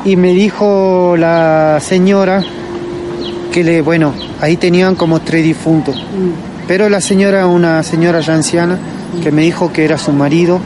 y 0.04 0.16
me 0.16 0.32
dijo 0.32 1.16
la 1.18 1.78
señora 1.80 2.42
que 3.52 3.64
le, 3.64 3.82
bueno, 3.82 4.14
ahí 4.40 4.56
tenían 4.56 4.94
como 4.94 5.20
tres 5.20 5.44
difuntos, 5.44 6.02
pero 6.66 6.88
la 6.88 7.00
señora, 7.00 7.46
una 7.46 7.82
señora 7.82 8.20
ya 8.20 8.34
anciana, 8.34 8.78
que 9.22 9.32
me 9.32 9.42
dijo 9.42 9.72
que 9.72 9.84
era 9.84 9.96
su 9.96 10.12
marido, 10.12 10.60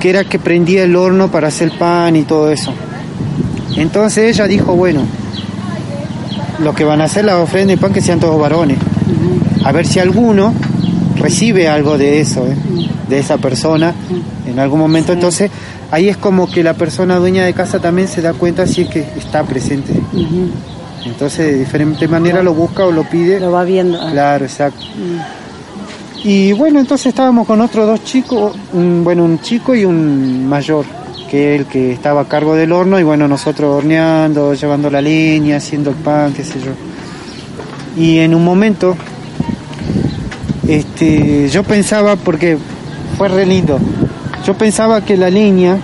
que 0.00 0.10
era 0.10 0.24
que 0.24 0.38
prendía 0.38 0.84
el 0.84 0.96
horno 0.96 1.30
para 1.30 1.48
hacer 1.48 1.70
pan 1.78 2.16
y 2.16 2.22
todo 2.22 2.50
eso. 2.50 2.72
Entonces 3.76 4.34
ella 4.34 4.46
dijo, 4.46 4.74
bueno, 4.74 5.02
los 6.62 6.74
que 6.74 6.84
van 6.84 7.00
a 7.00 7.04
hacer 7.04 7.24
la 7.24 7.38
ofrenda 7.38 7.72
y 7.72 7.76
pan 7.76 7.92
que 7.92 8.00
sean 8.00 8.18
todos 8.20 8.40
varones. 8.40 8.78
A 9.64 9.72
ver 9.72 9.86
si 9.86 10.00
alguno 10.00 10.54
recibe 11.16 11.68
algo 11.68 11.98
de 11.98 12.20
eso, 12.20 12.46
¿eh? 12.46 12.56
De 13.08 13.18
esa 13.18 13.36
persona 13.38 13.94
en 14.46 14.58
algún 14.58 14.80
momento. 14.80 15.12
Entonces 15.12 15.50
ahí 15.90 16.08
es 16.08 16.16
como 16.16 16.50
que 16.50 16.62
la 16.62 16.74
persona 16.74 17.16
dueña 17.16 17.44
de 17.44 17.52
casa 17.54 17.78
también 17.78 18.08
se 18.08 18.20
da 18.22 18.32
cuenta 18.32 18.66
si 18.66 18.82
es 18.82 18.88
que 18.88 19.00
está 19.16 19.42
presente. 19.44 19.92
Entonces 21.04 21.46
de 21.46 21.58
diferente 21.58 22.08
manera 22.08 22.42
lo 22.42 22.52
busca 22.54 22.84
o 22.84 22.90
lo 22.90 23.04
pide. 23.04 23.38
Lo 23.38 23.52
va 23.52 23.62
viendo. 23.64 24.00
ah. 24.00 24.08
Claro, 24.10 24.44
exacto. 24.44 24.80
Y 26.24 26.52
bueno, 26.52 26.80
entonces 26.80 27.06
estábamos 27.06 27.46
con 27.46 27.60
otros 27.60 27.86
dos 27.86 28.02
chicos, 28.02 28.56
un- 28.72 29.04
bueno, 29.04 29.24
un 29.24 29.38
chico 29.40 29.74
y 29.76 29.84
un 29.84 30.48
mayor, 30.48 30.84
que 31.30 31.54
es 31.54 31.60
el 31.60 31.66
que 31.66 31.92
estaba 31.92 32.22
a 32.22 32.24
cargo 32.28 32.56
del 32.56 32.72
horno, 32.72 32.98
y 32.98 33.04
bueno, 33.04 33.28
nosotros 33.28 33.76
horneando, 33.76 34.52
llevando 34.54 34.90
la 34.90 35.00
leña, 35.00 35.58
haciendo 35.58 35.90
el 35.90 35.96
pan, 35.96 36.32
qué 36.32 36.42
sé 36.42 36.54
yo. 36.58 36.72
Y 38.02 38.18
en 38.18 38.34
un 38.34 38.44
momento, 38.44 38.96
este, 40.66 41.48
yo 41.48 41.62
pensaba, 41.62 42.16
porque 42.16 42.58
fue 43.16 43.28
re 43.28 43.46
lindo, 43.46 43.78
yo 44.44 44.54
pensaba 44.54 45.00
que 45.00 45.16
la 45.16 45.30
leña, 45.30 45.78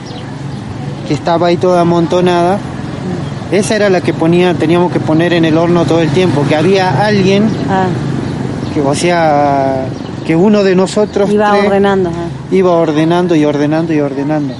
que 1.09 1.15
estaba 1.15 1.49
ahí 1.49 1.57
toda 1.57 1.81
amontonada, 1.81 2.59
esa 3.51 3.77
era 3.77 3.91
la 3.91 4.01
que 4.01 4.15
ponía, 4.15 4.55
teníamos 4.55 4.93
que 4.93 5.01
poner 5.01 5.33
en 5.35 5.45
el 5.45 5.59
horno 5.59 5.85
todo 5.85 6.01
el 6.01 6.09
tiempo, 6.11 6.45
que 6.49 6.57
había 6.57 7.05
alguien 7.05 7.45
Ah, 7.69 7.87
que 8.73 8.81
o 8.81 8.95
sea 8.95 9.85
que 10.27 10.35
uno 10.37 10.63
de 10.63 10.75
nosotros 10.75 11.31
iba 11.31 11.51
tres 11.51 11.65
ordenando. 11.67 12.11
ah. 12.11 12.55
iba 12.55 12.71
ordenando 12.73 13.35
y 13.35 13.45
ordenando 13.45 13.93
y 13.93 14.01
ordenando. 14.01 14.55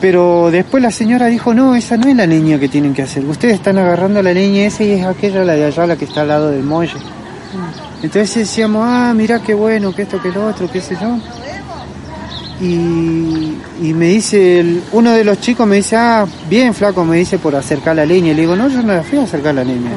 Pero 0.00 0.50
después 0.50 0.82
la 0.82 0.90
señora 0.90 1.26
dijo 1.26 1.52
no 1.54 1.74
esa 1.74 1.96
no 1.96 2.08
es 2.08 2.16
la 2.16 2.26
leña 2.26 2.58
que 2.58 2.68
tienen 2.68 2.94
que 2.94 3.02
hacer. 3.02 3.24
Ustedes 3.24 3.54
están 3.54 3.78
agarrando 3.78 4.22
la 4.22 4.32
leña 4.32 4.64
esa 4.64 4.84
y 4.84 4.92
es 4.92 5.04
aquella 5.06 5.42
la 5.44 5.54
de 5.54 5.64
allá 5.64 5.86
la 5.86 5.96
que 5.96 6.04
está 6.04 6.20
al 6.22 6.28
lado 6.28 6.50
del 6.50 6.62
muelle 6.62 6.92
entonces 8.02 8.34
decíamos 8.34 8.82
ah 8.86 9.12
mira 9.14 9.40
qué 9.40 9.54
bueno 9.54 9.94
que 9.94 10.02
esto 10.02 10.20
que 10.20 10.30
lo 10.30 10.46
otro 10.46 10.70
qué 10.70 10.80
sé 10.80 10.96
yo 11.00 11.16
y, 12.60 13.54
y 13.82 13.92
me 13.94 14.06
dice 14.06 14.60
el- 14.60 14.82
uno 14.92 15.12
de 15.12 15.24
los 15.24 15.40
chicos 15.40 15.66
me 15.66 15.76
dice 15.76 15.96
ah 15.96 16.26
bien 16.48 16.72
flaco 16.74 17.04
me 17.04 17.18
dice 17.18 17.38
por 17.38 17.54
acercar 17.54 17.96
la 17.96 18.06
leña 18.06 18.32
y 18.32 18.34
le 18.34 18.42
digo 18.42 18.56
no 18.56 18.68
yo 18.68 18.82
no 18.82 18.94
la 18.94 19.02
fui 19.02 19.18
a 19.18 19.22
acercar 19.24 19.54
la 19.54 19.64
leña 19.64 19.90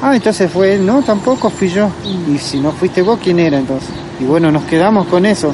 Ah, 0.00 0.14
entonces 0.14 0.48
fue 0.48 0.74
él, 0.74 0.86
no, 0.86 1.02
tampoco 1.02 1.50
fui 1.50 1.68
yo. 1.70 1.90
Y 2.32 2.38
si 2.38 2.60
no 2.60 2.70
fuiste 2.70 3.02
vos, 3.02 3.18
¿quién 3.20 3.40
era 3.40 3.58
entonces? 3.58 3.88
Y 4.20 4.24
bueno, 4.26 4.52
nos 4.52 4.62
quedamos 4.62 5.08
con 5.08 5.26
eso. 5.26 5.52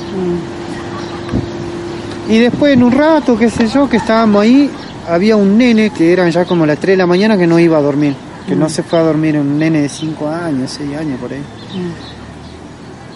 Y 2.29 2.41
después 2.41 2.75
en 2.75 2.83
un 2.83 2.93
rato, 2.93 3.39
qué 3.39 3.49
sé 3.49 3.67
yo, 3.69 3.89
que 3.89 3.97
estábamos 3.97 4.43
ahí, 4.43 4.69
había 5.09 5.37
un 5.37 5.57
nene 5.57 5.89
que 5.89 6.13
eran 6.13 6.31
ya 6.31 6.45
como 6.45 6.67
las 6.67 6.79
3 6.79 6.93
de 6.93 6.97
la 6.99 7.07
mañana 7.07 7.39
que 7.39 7.47
no 7.47 7.59
iba 7.59 7.79
a 7.79 7.81
dormir. 7.81 8.15
Que 8.47 8.55
no 8.55 8.69
se 8.69 8.83
fue 8.83 8.99
a 8.99 9.03
dormir, 9.03 9.37
un 9.39 9.59
nene 9.59 9.81
de 9.83 9.89
5 9.89 10.29
años, 10.29 10.71
6 10.77 10.97
años 10.97 11.19
por 11.21 11.33
ahí. 11.33 11.43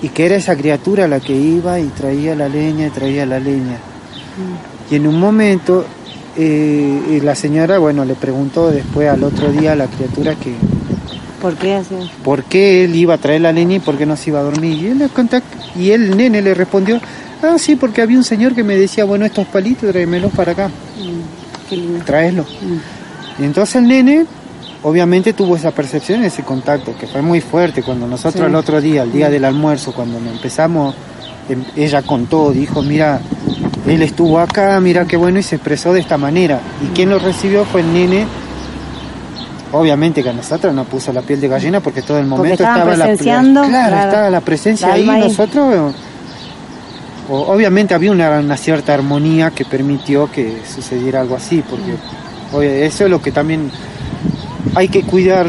Y 0.00 0.08
que 0.08 0.26
era 0.26 0.36
esa 0.36 0.56
criatura 0.56 1.06
la 1.08 1.20
que 1.20 1.34
iba 1.34 1.78
y 1.80 1.86
traía 1.88 2.34
la 2.34 2.48
leña 2.48 2.86
y 2.86 2.90
traía 2.90 3.26
la 3.26 3.38
leña. 3.38 3.78
Y 4.90 4.94
en 4.94 5.06
un 5.06 5.18
momento, 5.18 5.84
eh, 6.36 7.02
eh, 7.10 7.20
la 7.22 7.34
señora, 7.34 7.78
bueno, 7.78 8.04
le 8.04 8.14
preguntó 8.14 8.70
después 8.70 9.08
al 9.08 9.24
otro 9.24 9.50
día 9.52 9.72
a 9.72 9.76
la 9.76 9.86
criatura 9.86 10.34
que, 10.36 10.54
¿Por 11.42 11.54
qué 11.56 11.74
así? 11.74 11.94
por 12.24 12.44
qué 12.44 12.84
él 12.84 12.94
iba 12.96 13.14
a 13.14 13.18
traer 13.18 13.42
la 13.42 13.52
leña 13.52 13.76
y 13.76 13.80
por 13.80 13.96
qué 13.98 14.06
no 14.06 14.16
se 14.16 14.30
iba 14.30 14.40
a 14.40 14.44
dormir. 14.44 14.78
Y 14.78 14.86
él 14.86 14.98
le 14.98 15.08
y 15.76 15.90
el 15.90 16.16
nene 16.16 16.42
le 16.42 16.54
respondió, 16.54 17.00
ah, 17.42 17.56
sí, 17.58 17.76
porque 17.76 18.02
había 18.02 18.16
un 18.16 18.24
señor 18.24 18.54
que 18.54 18.64
me 18.64 18.76
decía, 18.76 19.04
bueno, 19.04 19.24
estos 19.24 19.46
palitos, 19.46 19.90
tráemelos 19.90 20.32
para 20.32 20.52
acá, 20.52 20.70
Qué 21.68 21.76
lindo. 21.76 22.04
tráelos. 22.04 22.46
Y 23.38 23.44
entonces 23.44 23.76
el 23.76 23.86
nene, 23.86 24.26
obviamente, 24.82 25.32
tuvo 25.32 25.56
esa 25.56 25.70
percepción, 25.70 26.22
ese 26.24 26.42
contacto, 26.42 26.94
que 26.98 27.06
fue 27.06 27.22
muy 27.22 27.40
fuerte 27.40 27.82
cuando 27.82 28.06
nosotros 28.06 28.42
Sí. 28.44 28.48
el 28.48 28.54
otro 28.54 28.80
día, 28.80 29.02
el 29.02 29.12
día 29.12 29.28
del 29.30 29.44
almuerzo, 29.44 29.92
cuando 29.92 30.18
empezamos, 30.18 30.94
em- 31.48 31.64
ella 31.76 32.02
contó, 32.02 32.52
dijo, 32.52 32.82
mira, 32.82 33.20
él 33.86 34.02
estuvo 34.02 34.38
acá, 34.38 34.78
mira 34.80 35.04
qué 35.06 35.16
bueno, 35.16 35.38
y 35.38 35.42
se 35.42 35.56
expresó 35.56 35.92
de 35.92 36.00
esta 36.00 36.16
manera. 36.18 36.60
Y 36.84 36.94
quien 36.94 37.08
lo 37.10 37.18
recibió 37.18 37.64
fue 37.64 37.80
el 37.80 37.92
nene. 37.92 38.26
Obviamente 39.72 40.22
que 40.22 40.30
a 40.30 40.32
nosotros 40.32 40.72
nos 40.74 40.86
puso 40.86 41.12
la 41.12 41.20
piel 41.20 41.40
de 41.42 41.48
gallina 41.48 41.80
porque 41.80 42.00
todo 42.00 42.18
el 42.18 42.26
momento 42.26 42.54
estaba 42.62 42.96
la, 42.96 43.14
claro, 43.16 43.68
claro, 43.68 43.96
estaba 43.96 44.30
la 44.30 44.40
presencia 44.40 44.88
la 44.88 44.94
ahí 44.94 45.08
ahí. 45.08 45.20
nosotros 45.20 45.94
obviamente 47.28 47.92
había 47.92 48.10
una, 48.10 48.38
una 48.38 48.56
cierta 48.56 48.94
armonía 48.94 49.50
que 49.50 49.66
permitió 49.66 50.30
que 50.32 50.62
sucediera 50.66 51.20
algo 51.20 51.36
así 51.36 51.62
porque 51.68 52.86
eso 52.86 53.04
es 53.04 53.10
lo 53.10 53.20
que 53.20 53.30
también 53.30 53.70
hay 54.74 54.88
que 54.88 55.02
cuidar 55.02 55.46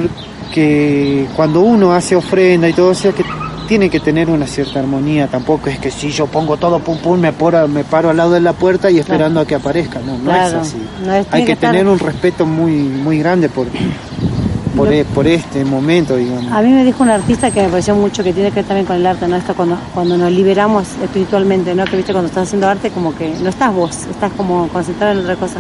que 0.54 1.28
cuando 1.36 1.62
uno 1.62 1.94
hace 1.94 2.16
ofrenda 2.16 2.68
y 2.68 2.74
todo 2.74 2.92
eso 2.92 3.14
que 3.14 3.24
tiene 3.68 3.90
que 3.90 4.00
tener 4.00 4.30
una 4.32 4.48
cierta 4.48 4.80
armonía 4.80 5.28
tampoco 5.28 5.70
es 5.70 5.78
que 5.78 5.92
si 5.92 6.10
yo 6.10 6.26
pongo 6.26 6.58
todo 6.58 6.80
pum 6.80 6.98
pum 6.98 7.20
me 7.20 7.32
paro, 7.34 7.68
me 7.68 7.84
paro 7.84 8.10
al 8.10 8.18
lado 8.18 8.32
de 8.32 8.40
la 8.42 8.54
puerta 8.54 8.90
y 8.90 8.98
esperando 8.98 9.40
a 9.42 9.46
que 9.46 9.54
aparezca 9.56 10.00
no 10.00 10.18
no 10.18 10.24
Claro, 10.24 10.62
es 10.62 10.68
así 10.70 10.78
no 11.06 11.14
es- 11.14 11.28
hay 11.30 11.42
que 11.42 11.46
que 11.48 11.52
estar- 11.54 11.72
tener 11.72 11.88
un 11.88 12.00
respeto 12.00 12.46
muy 12.48 12.72
muy 12.74 13.20
grande 13.20 13.48
por 13.50 13.68
e- 13.68 15.04
por 15.14 15.28
este 15.28 15.66
momento, 15.66 16.16
digamos. 16.16 16.50
A 16.54 16.62
mí 16.62 16.70
me 16.72 16.86
dijo 16.86 17.04
un 17.04 17.10
artista 17.10 17.52
que 17.52 17.62
me 17.64 17.68
pareció 17.70 17.96
mucho 17.96 18.24
que 18.24 18.32
tiene 18.32 18.50
que 18.50 18.56
ver 18.58 18.66
también 18.66 18.86
con 18.86 18.96
el 18.96 19.06
arte, 19.06 19.28
¿no? 19.28 19.36
Esto 19.36 19.54
cuando, 19.54 19.78
cuando 19.94 20.16
nos 20.18 20.32
liberamos 20.32 20.88
espiritualmente, 21.04 21.76
¿no? 21.76 21.84
Que 21.84 21.98
viste 21.98 22.14
cuando 22.14 22.30
estás 22.30 22.44
haciendo 22.48 22.68
arte 22.70 22.90
como 22.90 23.14
que 23.14 23.34
no 23.44 23.50
estás 23.50 23.74
vos, 23.74 24.06
estás 24.10 24.32
como 24.38 24.70
concentrado 24.70 25.14
en 25.14 25.20
otra 25.20 25.36
cosa. 25.36 25.60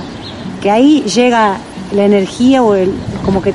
Que 0.62 0.72
ahí 0.72 1.02
llega 1.04 1.58
la 1.94 2.06
energía 2.06 2.62
o 2.64 2.76
el, 2.76 2.92
como 3.26 3.42
que, 3.42 3.54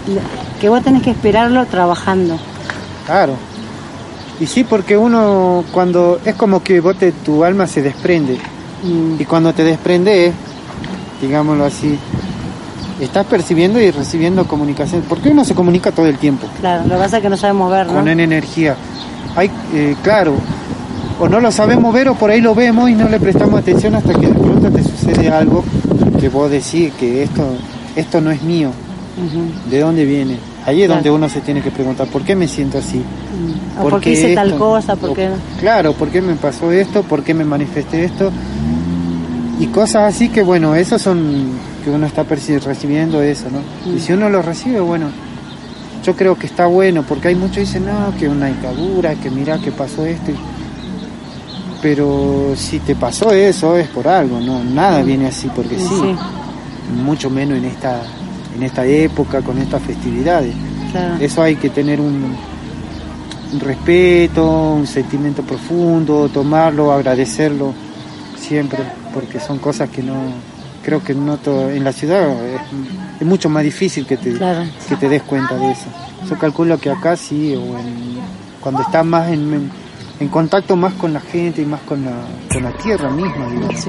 que 0.61 0.68
vos 0.68 0.82
tenés 0.82 1.03
que 1.03 1.11
esperarlo 1.11 1.64
trabajando. 1.66 2.37
Claro. 3.07 3.35
Y 4.41 4.47
sí, 4.47 4.64
porque 4.64 4.97
uno 4.97 5.64
cuando 5.72 6.18
es 6.24 6.35
como 6.35 6.62
que 6.62 6.80
vos 6.80 6.97
te- 6.97 7.12
tu 7.12 7.45
alma 7.45 7.66
se 7.66 7.82
desprende. 7.82 8.39
Mm, 8.82 9.20
Y 9.20 9.24
cuando 9.24 9.53
te 9.53 9.62
desprende, 9.62 10.32
digámoslo 11.22 11.64
así, 11.64 11.97
estás 13.01 13.26
percibiendo 13.26 13.80
y 13.80 13.91
recibiendo 13.91 14.47
comunicación. 14.47 15.03
Porque 15.09 15.28
uno 15.30 15.45
se 15.45 15.55
comunica 15.55 15.93
todo 15.93 16.07
el 16.07 16.18
tiempo. 16.18 16.47
claro, 16.61 16.82
lo 16.85 16.91
que 16.97 17.01
pasa 17.01 17.16
es 17.18 17.22
que 17.22 17.30
no 17.30 17.37
sabemos 17.37 17.70
ver, 17.70 17.87
¿no? 17.87 17.95
con 17.95 18.09
en 18.09 18.20
energía. 18.20 18.76
Hay, 19.37 19.51
eh, 19.72 19.95
claro, 20.03 20.35
o 21.20 21.28
no 21.28 21.41
lo 21.41 21.51
sabemos 21.53 21.93
ver 21.95 22.09
o 22.09 22.14
por 22.14 22.30
ahí 22.30 22.41
lo 22.41 22.55
vemos 22.55 22.91
y 22.91 22.95
no 22.95 23.09
le 23.09 23.20
prestamos 23.20 23.61
atención 23.61 23.95
hasta 23.95 24.12
que 24.14 24.26
de 24.26 24.35
pronto 24.35 24.70
te 24.70 24.82
sucede 24.82 25.28
algo 25.28 25.64
que 26.20 26.28
vos 26.28 26.51
decís 26.51 26.93
que 26.99 27.22
esto, 27.24 27.43
esto 27.97 28.20
no 28.20 28.30
es 28.30 28.42
mío. 28.42 28.70
¿De 29.70 29.78
dónde 29.80 30.05
viene? 30.05 30.38
Ahí 30.66 30.80
es 30.82 30.86
Claro. 30.86 30.95
donde 31.03 31.11
uno 31.12 31.28
se 31.28 31.40
tiene 31.40 31.61
que 31.62 31.70
preguntar, 31.70 32.09
¿por 32.09 32.22
qué 32.22 32.34
me 32.34 32.49
siento 32.49 32.78
así? 32.78 32.97
Mm. 32.99 33.80
O 33.80 33.88
por 33.88 34.01
qué 34.01 34.12
hice 34.12 34.34
tal 34.34 34.57
cosa, 34.57 34.97
por 34.97 35.11
O- 35.11 35.14
qué... 35.14 35.28
Claro, 35.61 35.92
¿por 35.92 36.09
qué 36.09 36.20
me 36.20 36.34
pasó 36.34 36.72
esto? 36.72 37.03
¿Por 37.03 37.22
qué 37.22 37.32
me 37.34 37.45
manifesté 37.45 38.05
esto? 38.05 38.32
Y 39.61 39.66
cosas 39.66 40.12
así 40.14 40.30
que, 40.30 40.42
bueno, 40.42 40.74
esos 40.74 41.01
son 41.01 41.51
que 41.84 41.90
uno 41.90 42.07
está 42.07 42.24
recibiendo 42.24 43.22
eso, 43.22 43.45
¿no? 43.53 43.61
Mm. 43.92 43.97
Y 43.97 44.01
si 44.01 44.12
uno 44.14 44.28
lo 44.30 44.42
recibe, 44.42 44.80
bueno, 44.80 45.07
yo 46.03 46.16
creo 46.16 46.36
que 46.36 46.47
está 46.47 46.66
bueno, 46.66 47.05
porque 47.09 47.28
hay 47.28 47.34
muchos 47.36 47.55
que 47.57 47.61
dicen, 47.61 47.86
no, 47.86 48.12
que 48.18 48.28
una 48.28 48.47
dictadura, 48.47 49.14
que 49.14 49.30
mira 49.30 49.59
que 49.59 49.70
pasó 49.70 50.05
esto. 50.07 50.32
Pero 51.82 52.55
si 52.57 52.78
te 52.80 52.95
pasó 52.95 53.30
eso 53.32 53.76
es 53.76 53.88
por 53.88 54.09
algo, 54.09 54.40
¿no? 54.40 54.64
Nada 54.64 55.03
viene 55.03 55.26
así 55.26 55.49
porque 55.55 55.76
sí. 55.78 55.84
Sí, 55.86 56.16
Mucho 56.93 57.30
menos 57.30 57.59
en 57.59 57.64
esta, 57.64 58.03
en 58.57 58.62
esta 58.62 58.85
época, 58.87 59.41
con 59.43 59.59
estas 59.59 59.82
festividades. 59.82 60.55
claro. 60.93 61.16
Eso 61.20 61.43
hay 61.43 61.57
que 61.57 61.70
tener 61.70 62.01
un, 62.01 62.35
un 63.53 63.61
respeto, 63.61 64.72
un 64.74 64.87
sentimiento 64.87 65.43
profundo, 65.43 66.28
tomarlo, 66.32 66.93
agradecerlo 66.93 67.72
siempre, 68.39 68.78
porque 69.12 69.41
son 69.41 69.59
cosas 69.59 69.89
que 69.89 70.03
no, 70.03 70.14
creo 70.85 71.03
que 71.03 71.14
no 71.14 71.37
todo, 71.39 71.70
en 71.70 71.82
la 71.85 71.93
ciudad 71.93 72.28
es, 72.47 72.61
es 73.20 73.26
mucho 73.26 73.49
más 73.49 73.62
difícil 73.64 74.07
que 74.07 74.16
te, 74.18 74.32
Claro. 74.35 74.64
que 74.89 74.97
te 74.97 75.09
des 75.09 75.22
cuenta 75.22 75.55
de 75.57 75.72
eso. 75.72 75.87
Yo 76.28 76.39
calculo 76.39 76.78
que 76.78 76.91
acá 76.91 77.16
sí, 77.16 77.55
o 77.57 77.62
en- 77.78 78.14
cuando 78.61 78.82
estás 78.82 79.05
más 79.05 79.28
en, 79.28 79.53
en- 79.55 79.70
en 80.20 80.28
contacto 80.28 80.76
más 80.76 80.93
con 80.95 81.12
la 81.12 81.20
gente 81.20 81.61
y 81.62 81.66
más 81.66 81.80
con 81.82 82.05
la, 82.05 82.12
con 82.53 82.62
la 82.62 82.72
tierra 82.72 83.11
misma, 83.11 83.47
digamos. 83.51 83.87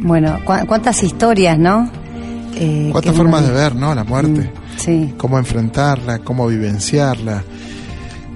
Bueno, 0.00 0.38
cu- 0.44 0.66
cuántas 0.66 1.02
historias, 1.02 1.58
¿no? 1.58 1.90
Eh, 2.54 2.88
Cuántas 2.92 3.14
formas 3.14 3.42
uno- 3.42 3.48
de 3.52 3.54
ver, 3.60 3.74
¿no? 3.74 3.94
La 3.94 4.04
muerte. 4.04 4.40
Mm, 4.54 4.78
Sí, 4.78 5.14
Cómo 5.16 5.38
enfrentarla, 5.38 6.20
cómo 6.20 6.46
vivenciarla. 6.46 7.42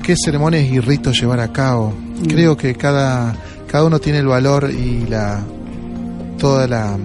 Qué 0.02 0.16
ceremonias 0.16 0.64
y 0.64 0.80
ritos 0.80 1.20
llevar 1.20 1.38
a 1.38 1.52
cabo. 1.52 1.92
Mm. 2.20 2.26
Creo 2.26 2.56
que 2.56 2.74
cada, 2.74 3.36
cada 3.68 3.84
uno 3.84 4.00
tiene 4.00 4.18
el 4.18 4.26
valor 4.26 4.68
y 4.70 5.06
la 5.08 5.40
toda 6.38 6.66
la 6.66 6.98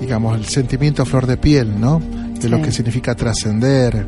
digamos 0.00 0.36
el 0.36 0.44
sentimiento 0.46 1.02
a 1.02 1.06
flor 1.06 1.26
de 1.26 1.36
piel, 1.36 1.80
¿no? 1.80 2.02
De 2.40 2.48
lo 2.48 2.60
que 2.60 2.72
significa 2.72 3.14
trascender, 3.14 4.04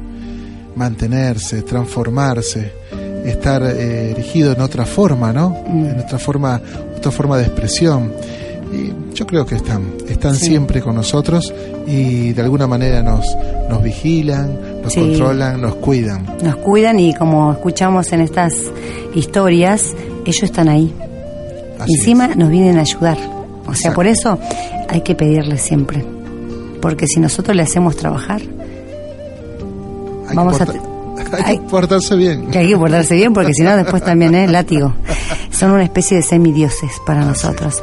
mantenerse, 0.75 1.63
transformarse, 1.63 2.73
estar 3.25 3.63
eh, 3.63 4.11
erigido 4.11 4.53
en 4.53 4.61
otra 4.61 4.85
forma, 4.87 5.33
¿no? 5.33 5.51
Mm. 5.69 5.87
En 5.87 6.01
otra 6.01 6.19
forma, 6.19 6.61
otra 6.97 7.11
forma 7.13 7.37
de 7.39 7.45
expresión. 7.45 8.13
Y 8.73 9.08
yo 9.19 9.27
creo 9.27 9.45
que 9.45 9.57
están, 9.57 9.95
están 10.09 10.37
Sí. 10.37 10.47
siempre 10.47 10.81
con 10.81 10.95
nosotros 10.95 11.53
y 11.89 12.33
de 12.35 12.43
alguna 12.43 12.69
manera 12.69 13.03
nos, 13.03 13.27
nos 13.69 13.83
vigilan, 13.83 14.81
nos 14.83 14.93
Sí. 14.93 15.01
controlan, 15.01 15.61
nos 15.61 15.75
cuidan. 15.77 16.25
nos 16.43 16.55
cuidan 16.57 17.01
y 17.01 17.15
como 17.15 17.51
escuchamos 17.53 18.13
en 18.13 18.21
estas 18.21 18.55
historias, 19.17 19.95
ellos 20.25 20.43
están 20.45 20.69
ahí. 20.69 20.95
Así 21.81 21.95
Encima 21.95 22.27
es. 22.27 22.37
nos 22.37 22.49
vienen 22.51 22.79
a 22.79 22.83
ayudar. 22.83 23.17
O 23.67 23.75
sea, 23.75 23.91
Exacto. 23.91 23.95
por 23.97 24.07
eso 24.07 24.39
hay 24.89 25.01
que 25.01 25.15
pedirles 25.17 25.63
siempre. 25.63 26.05
Porque 26.81 27.07
si 27.09 27.19
nosotros 27.19 27.57
le 27.57 27.63
hacemos 27.65 27.97
trabajar, 27.97 28.41
hay 30.29 30.37
vamos 30.37 30.57
que 30.57 30.63
a 30.63 30.67
porta- 30.67 30.81
te- 30.81 31.37
hay 31.37 31.43
hay- 31.45 31.59
que 31.59 31.65
portarse 31.69 32.15
bien. 32.17 32.47
que 32.51 32.59
hay 32.59 32.69
que 32.69 32.77
portarse 32.77 33.15
bien 33.17 33.33
porque 33.33 33.53
si 33.55 33.63
no 33.65 33.77
después 33.77 34.03
también 34.05 34.35
es 34.37 34.49
látigo. 34.51 34.95
Son 35.51 35.73
una 35.73 35.83
especie 35.83 36.19
de 36.19 36.23
semidioses 36.23 36.93
para 37.05 37.25
nosotros. 37.25 37.83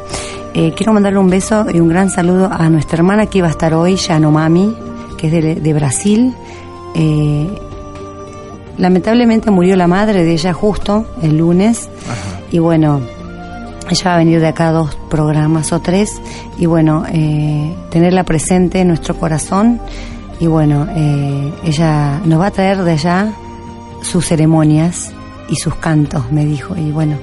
Eh, 0.58 0.74
quiero 0.74 0.94
mandarle 0.94 1.20
un 1.20 1.30
beso 1.30 1.66
y 1.70 1.82
un 1.82 1.90
gran 1.90 2.10
saludo 2.10 2.50
a 2.50 2.70
nuestra 2.70 2.98
hermana 2.98 3.26
que 3.26 3.40
iba 3.40 3.48
a 3.48 3.52
estar 3.52 3.74
hoy, 3.74 3.98
Yanomami, 3.98 4.74
que 5.18 5.28
es 5.28 5.34
de, 5.34 5.56
de 5.56 5.74
Brasil. 5.74 6.34
Eh, 6.96 7.50
lamentablemente 8.78 9.52
murió 9.52 9.76
la 9.76 9.88
madre 9.88 10.24
de 10.24 10.32
ella 10.32 10.54
justo 10.54 11.06
el 11.22 11.38
lunes 11.38 11.90
y 12.52 12.60
bueno, 12.60 13.02
ella 13.90 14.04
va 14.06 14.16
a 14.16 14.18
venir 14.18 14.40
de 14.40 14.48
acá 14.48 14.70
a 14.70 14.72
dos 14.72 14.96
programas 15.10 15.74
o 15.74 15.82
tres 15.82 16.22
y 16.58 16.66
bueno, 16.68 17.04
eh, 17.12 17.76
tenerla 17.90 18.24
presente 18.24 18.80
en 18.80 18.88
nuestro 18.88 19.18
corazón 19.18 19.82
y 20.40 20.48
bueno, 20.48 20.88
eh, 20.96 21.54
ella 21.66 22.22
nos 22.24 22.40
va 22.40 22.48
a 22.48 22.52
traer 22.52 22.84
de 22.84 22.94
allá 22.94 23.34
sus 24.02 24.26
ceremonias 24.26 25.12
y 25.50 25.58
sus 25.58 25.76
cantos, 25.76 26.32
me 26.32 26.46
dijo. 26.46 26.76
Y 26.76 26.92
bueno, 26.92 27.18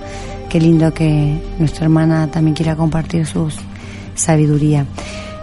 qué 0.53 0.61
lindo 0.61 0.93
que 0.93 1.41
nuestra 1.59 1.85
hermana 1.85 2.29
también 2.31 2.55
quiera 2.55 2.77
compartir 2.77 3.25
su 3.27 3.49
sabiduría. 4.15 4.85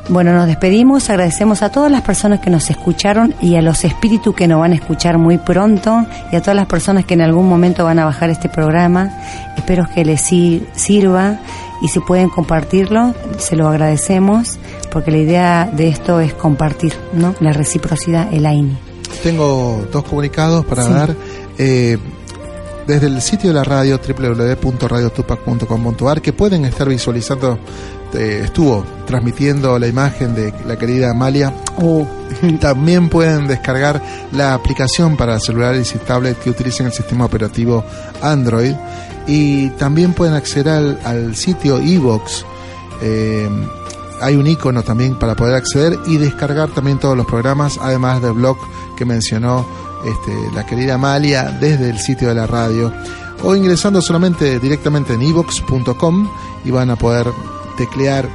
Bueno, 0.08 0.34
nos 0.34 0.46
despedimos, 0.46 1.10
agradecemos 1.10 1.62
a 1.64 1.72
todas 1.72 1.92
las 1.92 2.02
personas 2.04 2.40
que 2.42 2.50
nos 2.52 2.70
escucharon 2.70 3.34
y 3.42 3.56
a 3.56 3.62
los 3.64 3.84
espíritus 3.86 4.36
que 4.36 4.48
nos 4.48 4.60
van 4.60 4.72
a 4.72 4.76
escuchar 4.76 5.18
muy 5.18 5.38
pronto 5.40 6.06
y 6.32 6.36
a 6.36 6.42
todas 6.42 6.56
las 6.56 6.68
personas 6.68 7.06
que 7.06 7.16
en 7.16 7.22
algún 7.22 7.50
momento 7.50 7.86
van 7.86 7.98
a 8.00 8.06
bajar 8.06 8.30
este 8.30 8.50
programa. 8.50 9.12
Espero 9.58 9.88
que 9.94 10.06
les 10.06 10.22
si- 10.22 10.64
sirva 10.76 11.40
y 11.82 11.88
si 11.88 12.00
pueden 12.02 12.30
compartirlo, 12.30 13.14
se 13.40 13.56
lo 13.56 13.68
agradecemos 13.68 14.60
porque 14.92 15.10
la 15.12 15.18
idea 15.18 15.70
de 15.72 15.90
esto 15.90 16.20
es 16.20 16.34
compartir, 16.36 16.94
¿no? 17.14 17.34
La 17.40 17.52
reciprocidad, 17.54 18.32
el 18.34 18.46
AINI. 18.46 18.78
Tengo 19.24 19.88
dos 19.92 20.04
comunicados 20.04 20.66
para 20.66 20.84
Sí. 20.84 20.92
dar. 20.94 21.16
Eh, 21.58 21.98
desde 22.90 23.06
el 23.06 23.22
sitio 23.22 23.52
de 23.52 23.54
la 23.54 23.64
radio 23.64 24.00
www.radiotupac.com.ar 24.00 26.22
que 26.24 26.34
pueden 26.34 26.66
estar 26.66 26.90
visualizando, 26.90 27.60
eh, 28.16 28.42
estuvo 28.46 28.84
transmitiendo 29.06 29.78
la 29.78 29.86
imagen 29.86 30.34
de 30.34 30.52
la 30.66 30.76
querida 30.76 31.12
Amalia. 31.12 31.54
Uh, 31.78 32.04
También 32.60 33.10
pueden 33.10 33.48
descargar 33.48 34.02
la 34.32 34.56
aplicación 34.56 35.16
para 35.16 35.40
celulares 35.40 35.94
y 35.94 36.00
tablet 36.00 36.40
que 36.40 36.50
utilicen 36.50 36.88
el 36.88 36.92
sistema 36.92 37.26
operativo 37.26 37.86
Android. 38.24 38.74
Y 39.28 39.70
también 39.72 40.14
pueden 40.14 40.34
acceder 40.34 40.70
al, 40.70 41.00
al 41.06 41.36
sitio 41.36 41.80
iVox. 41.80 42.44
Eh, 43.04 43.48
hay 44.20 44.36
un 44.36 44.48
icono 44.48 44.82
también 44.82 45.20
para 45.20 45.36
poder 45.36 45.54
acceder 45.54 46.00
y 46.08 46.18
descargar 46.18 46.70
también 46.70 46.98
todos 46.98 47.16
los 47.16 47.28
programas, 47.28 47.78
además 47.80 48.20
del 48.24 48.34
blog 48.34 48.58
que 48.98 49.06
mencionó 49.06 49.68
este, 50.06 50.56
la 50.56 50.66
querida 50.66 50.96
Amalia 50.96 51.58
desde 51.60 51.90
el 51.90 52.00
sitio 52.00 52.30
de 52.30 52.36
la 52.36 52.48
radio. 52.48 52.94
O 53.44 53.56
ingresando 53.56 54.02
solamente 54.02 54.60
directamente 54.60 55.14
en 55.14 55.22
ivox.com 55.22 56.30
y 56.66 56.72
van 56.72 56.90
a 56.90 56.98
poder 56.98 57.28
teclear 57.78 58.28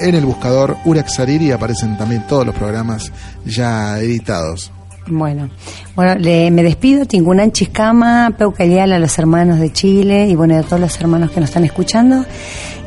en 0.00 0.14
el 0.14 0.26
buscador 0.26 0.76
Uraxariri 0.84 1.46
y 1.46 1.52
aparecen 1.52 1.96
también 1.96 2.26
todos 2.26 2.44
los 2.44 2.54
programas 2.54 3.12
ya 3.46 3.98
editados. 4.00 4.70
Bueno, 5.06 5.50
bueno, 5.94 6.14
le, 6.14 6.50
me 6.50 6.62
despido, 6.62 7.04
Tingunan 7.04 7.52
Chiscama, 7.52 8.34
Peucalial 8.38 8.92
a 8.92 8.98
los 8.98 9.18
hermanos 9.18 9.60
de 9.60 9.70
Chile 9.70 10.28
y 10.28 10.34
bueno, 10.34 10.56
a 10.56 10.62
todos 10.62 10.80
los 10.80 10.98
hermanos 10.98 11.30
que 11.30 11.40
nos 11.40 11.50
están 11.50 11.64
escuchando 11.64 12.24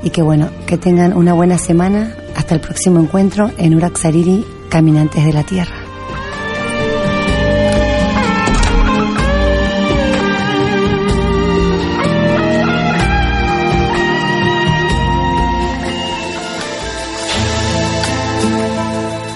y 0.01 0.09
que 0.09 0.23
bueno, 0.23 0.49
que 0.65 0.77
tengan 0.77 1.15
una 1.15 1.33
buena 1.33 1.57
semana. 1.57 2.15
Hasta 2.35 2.55
el 2.55 2.61
próximo 2.61 2.99
encuentro 2.99 3.51
en 3.57 3.75
Uraxariri, 3.75 4.45
Caminantes 4.69 5.25
de 5.25 5.33
la 5.33 5.43
Tierra. 5.43 5.86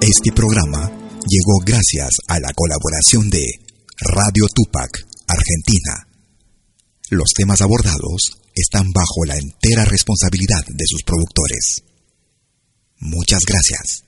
Este 0.00 0.32
programa 0.34 0.90
llegó 1.28 1.60
gracias 1.64 2.10
a 2.26 2.40
la 2.40 2.52
colaboración 2.56 3.30
de 3.30 3.44
Radio 4.00 4.46
Tupac, 4.52 4.90
Argentina. 5.28 6.08
Los 7.10 7.30
temas 7.36 7.62
abordados 7.62 8.40
están 8.56 8.90
bajo 8.92 9.24
la 9.24 9.36
entera 9.36 9.84
responsabilidad 9.84 10.64
de 10.66 10.84
sus 10.84 11.04
productores. 11.04 11.84
Muchas 12.98 13.44
gracias. 13.46 14.07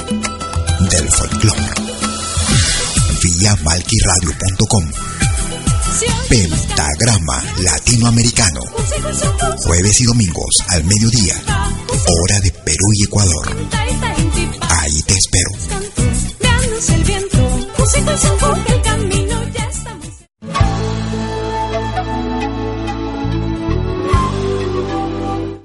del 0.89 1.09
folclore. 1.11 1.69
Vía 3.23 3.55
malquiradio.com 3.63 4.85
Pentagrama 6.29 7.43
Latinoamericano. 7.57 8.61
Jueves 9.65 10.01
y 10.01 10.05
domingos 10.05 10.63
al 10.69 10.83
mediodía. 10.85 11.35
Hora 12.07 12.39
de 12.41 12.51
Perú 12.51 12.87
y 12.93 13.03
Ecuador. 13.03 13.57
Ahí 14.69 15.03
te 15.03 15.13
espero. 15.13 15.51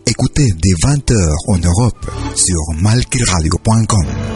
Écoutez 0.05 0.55
des 0.57 0.75
20h 0.75 1.57
en 1.57 1.65
Europe 1.65 2.07
sur 2.35 2.77
malquiradio.com. 2.83 4.36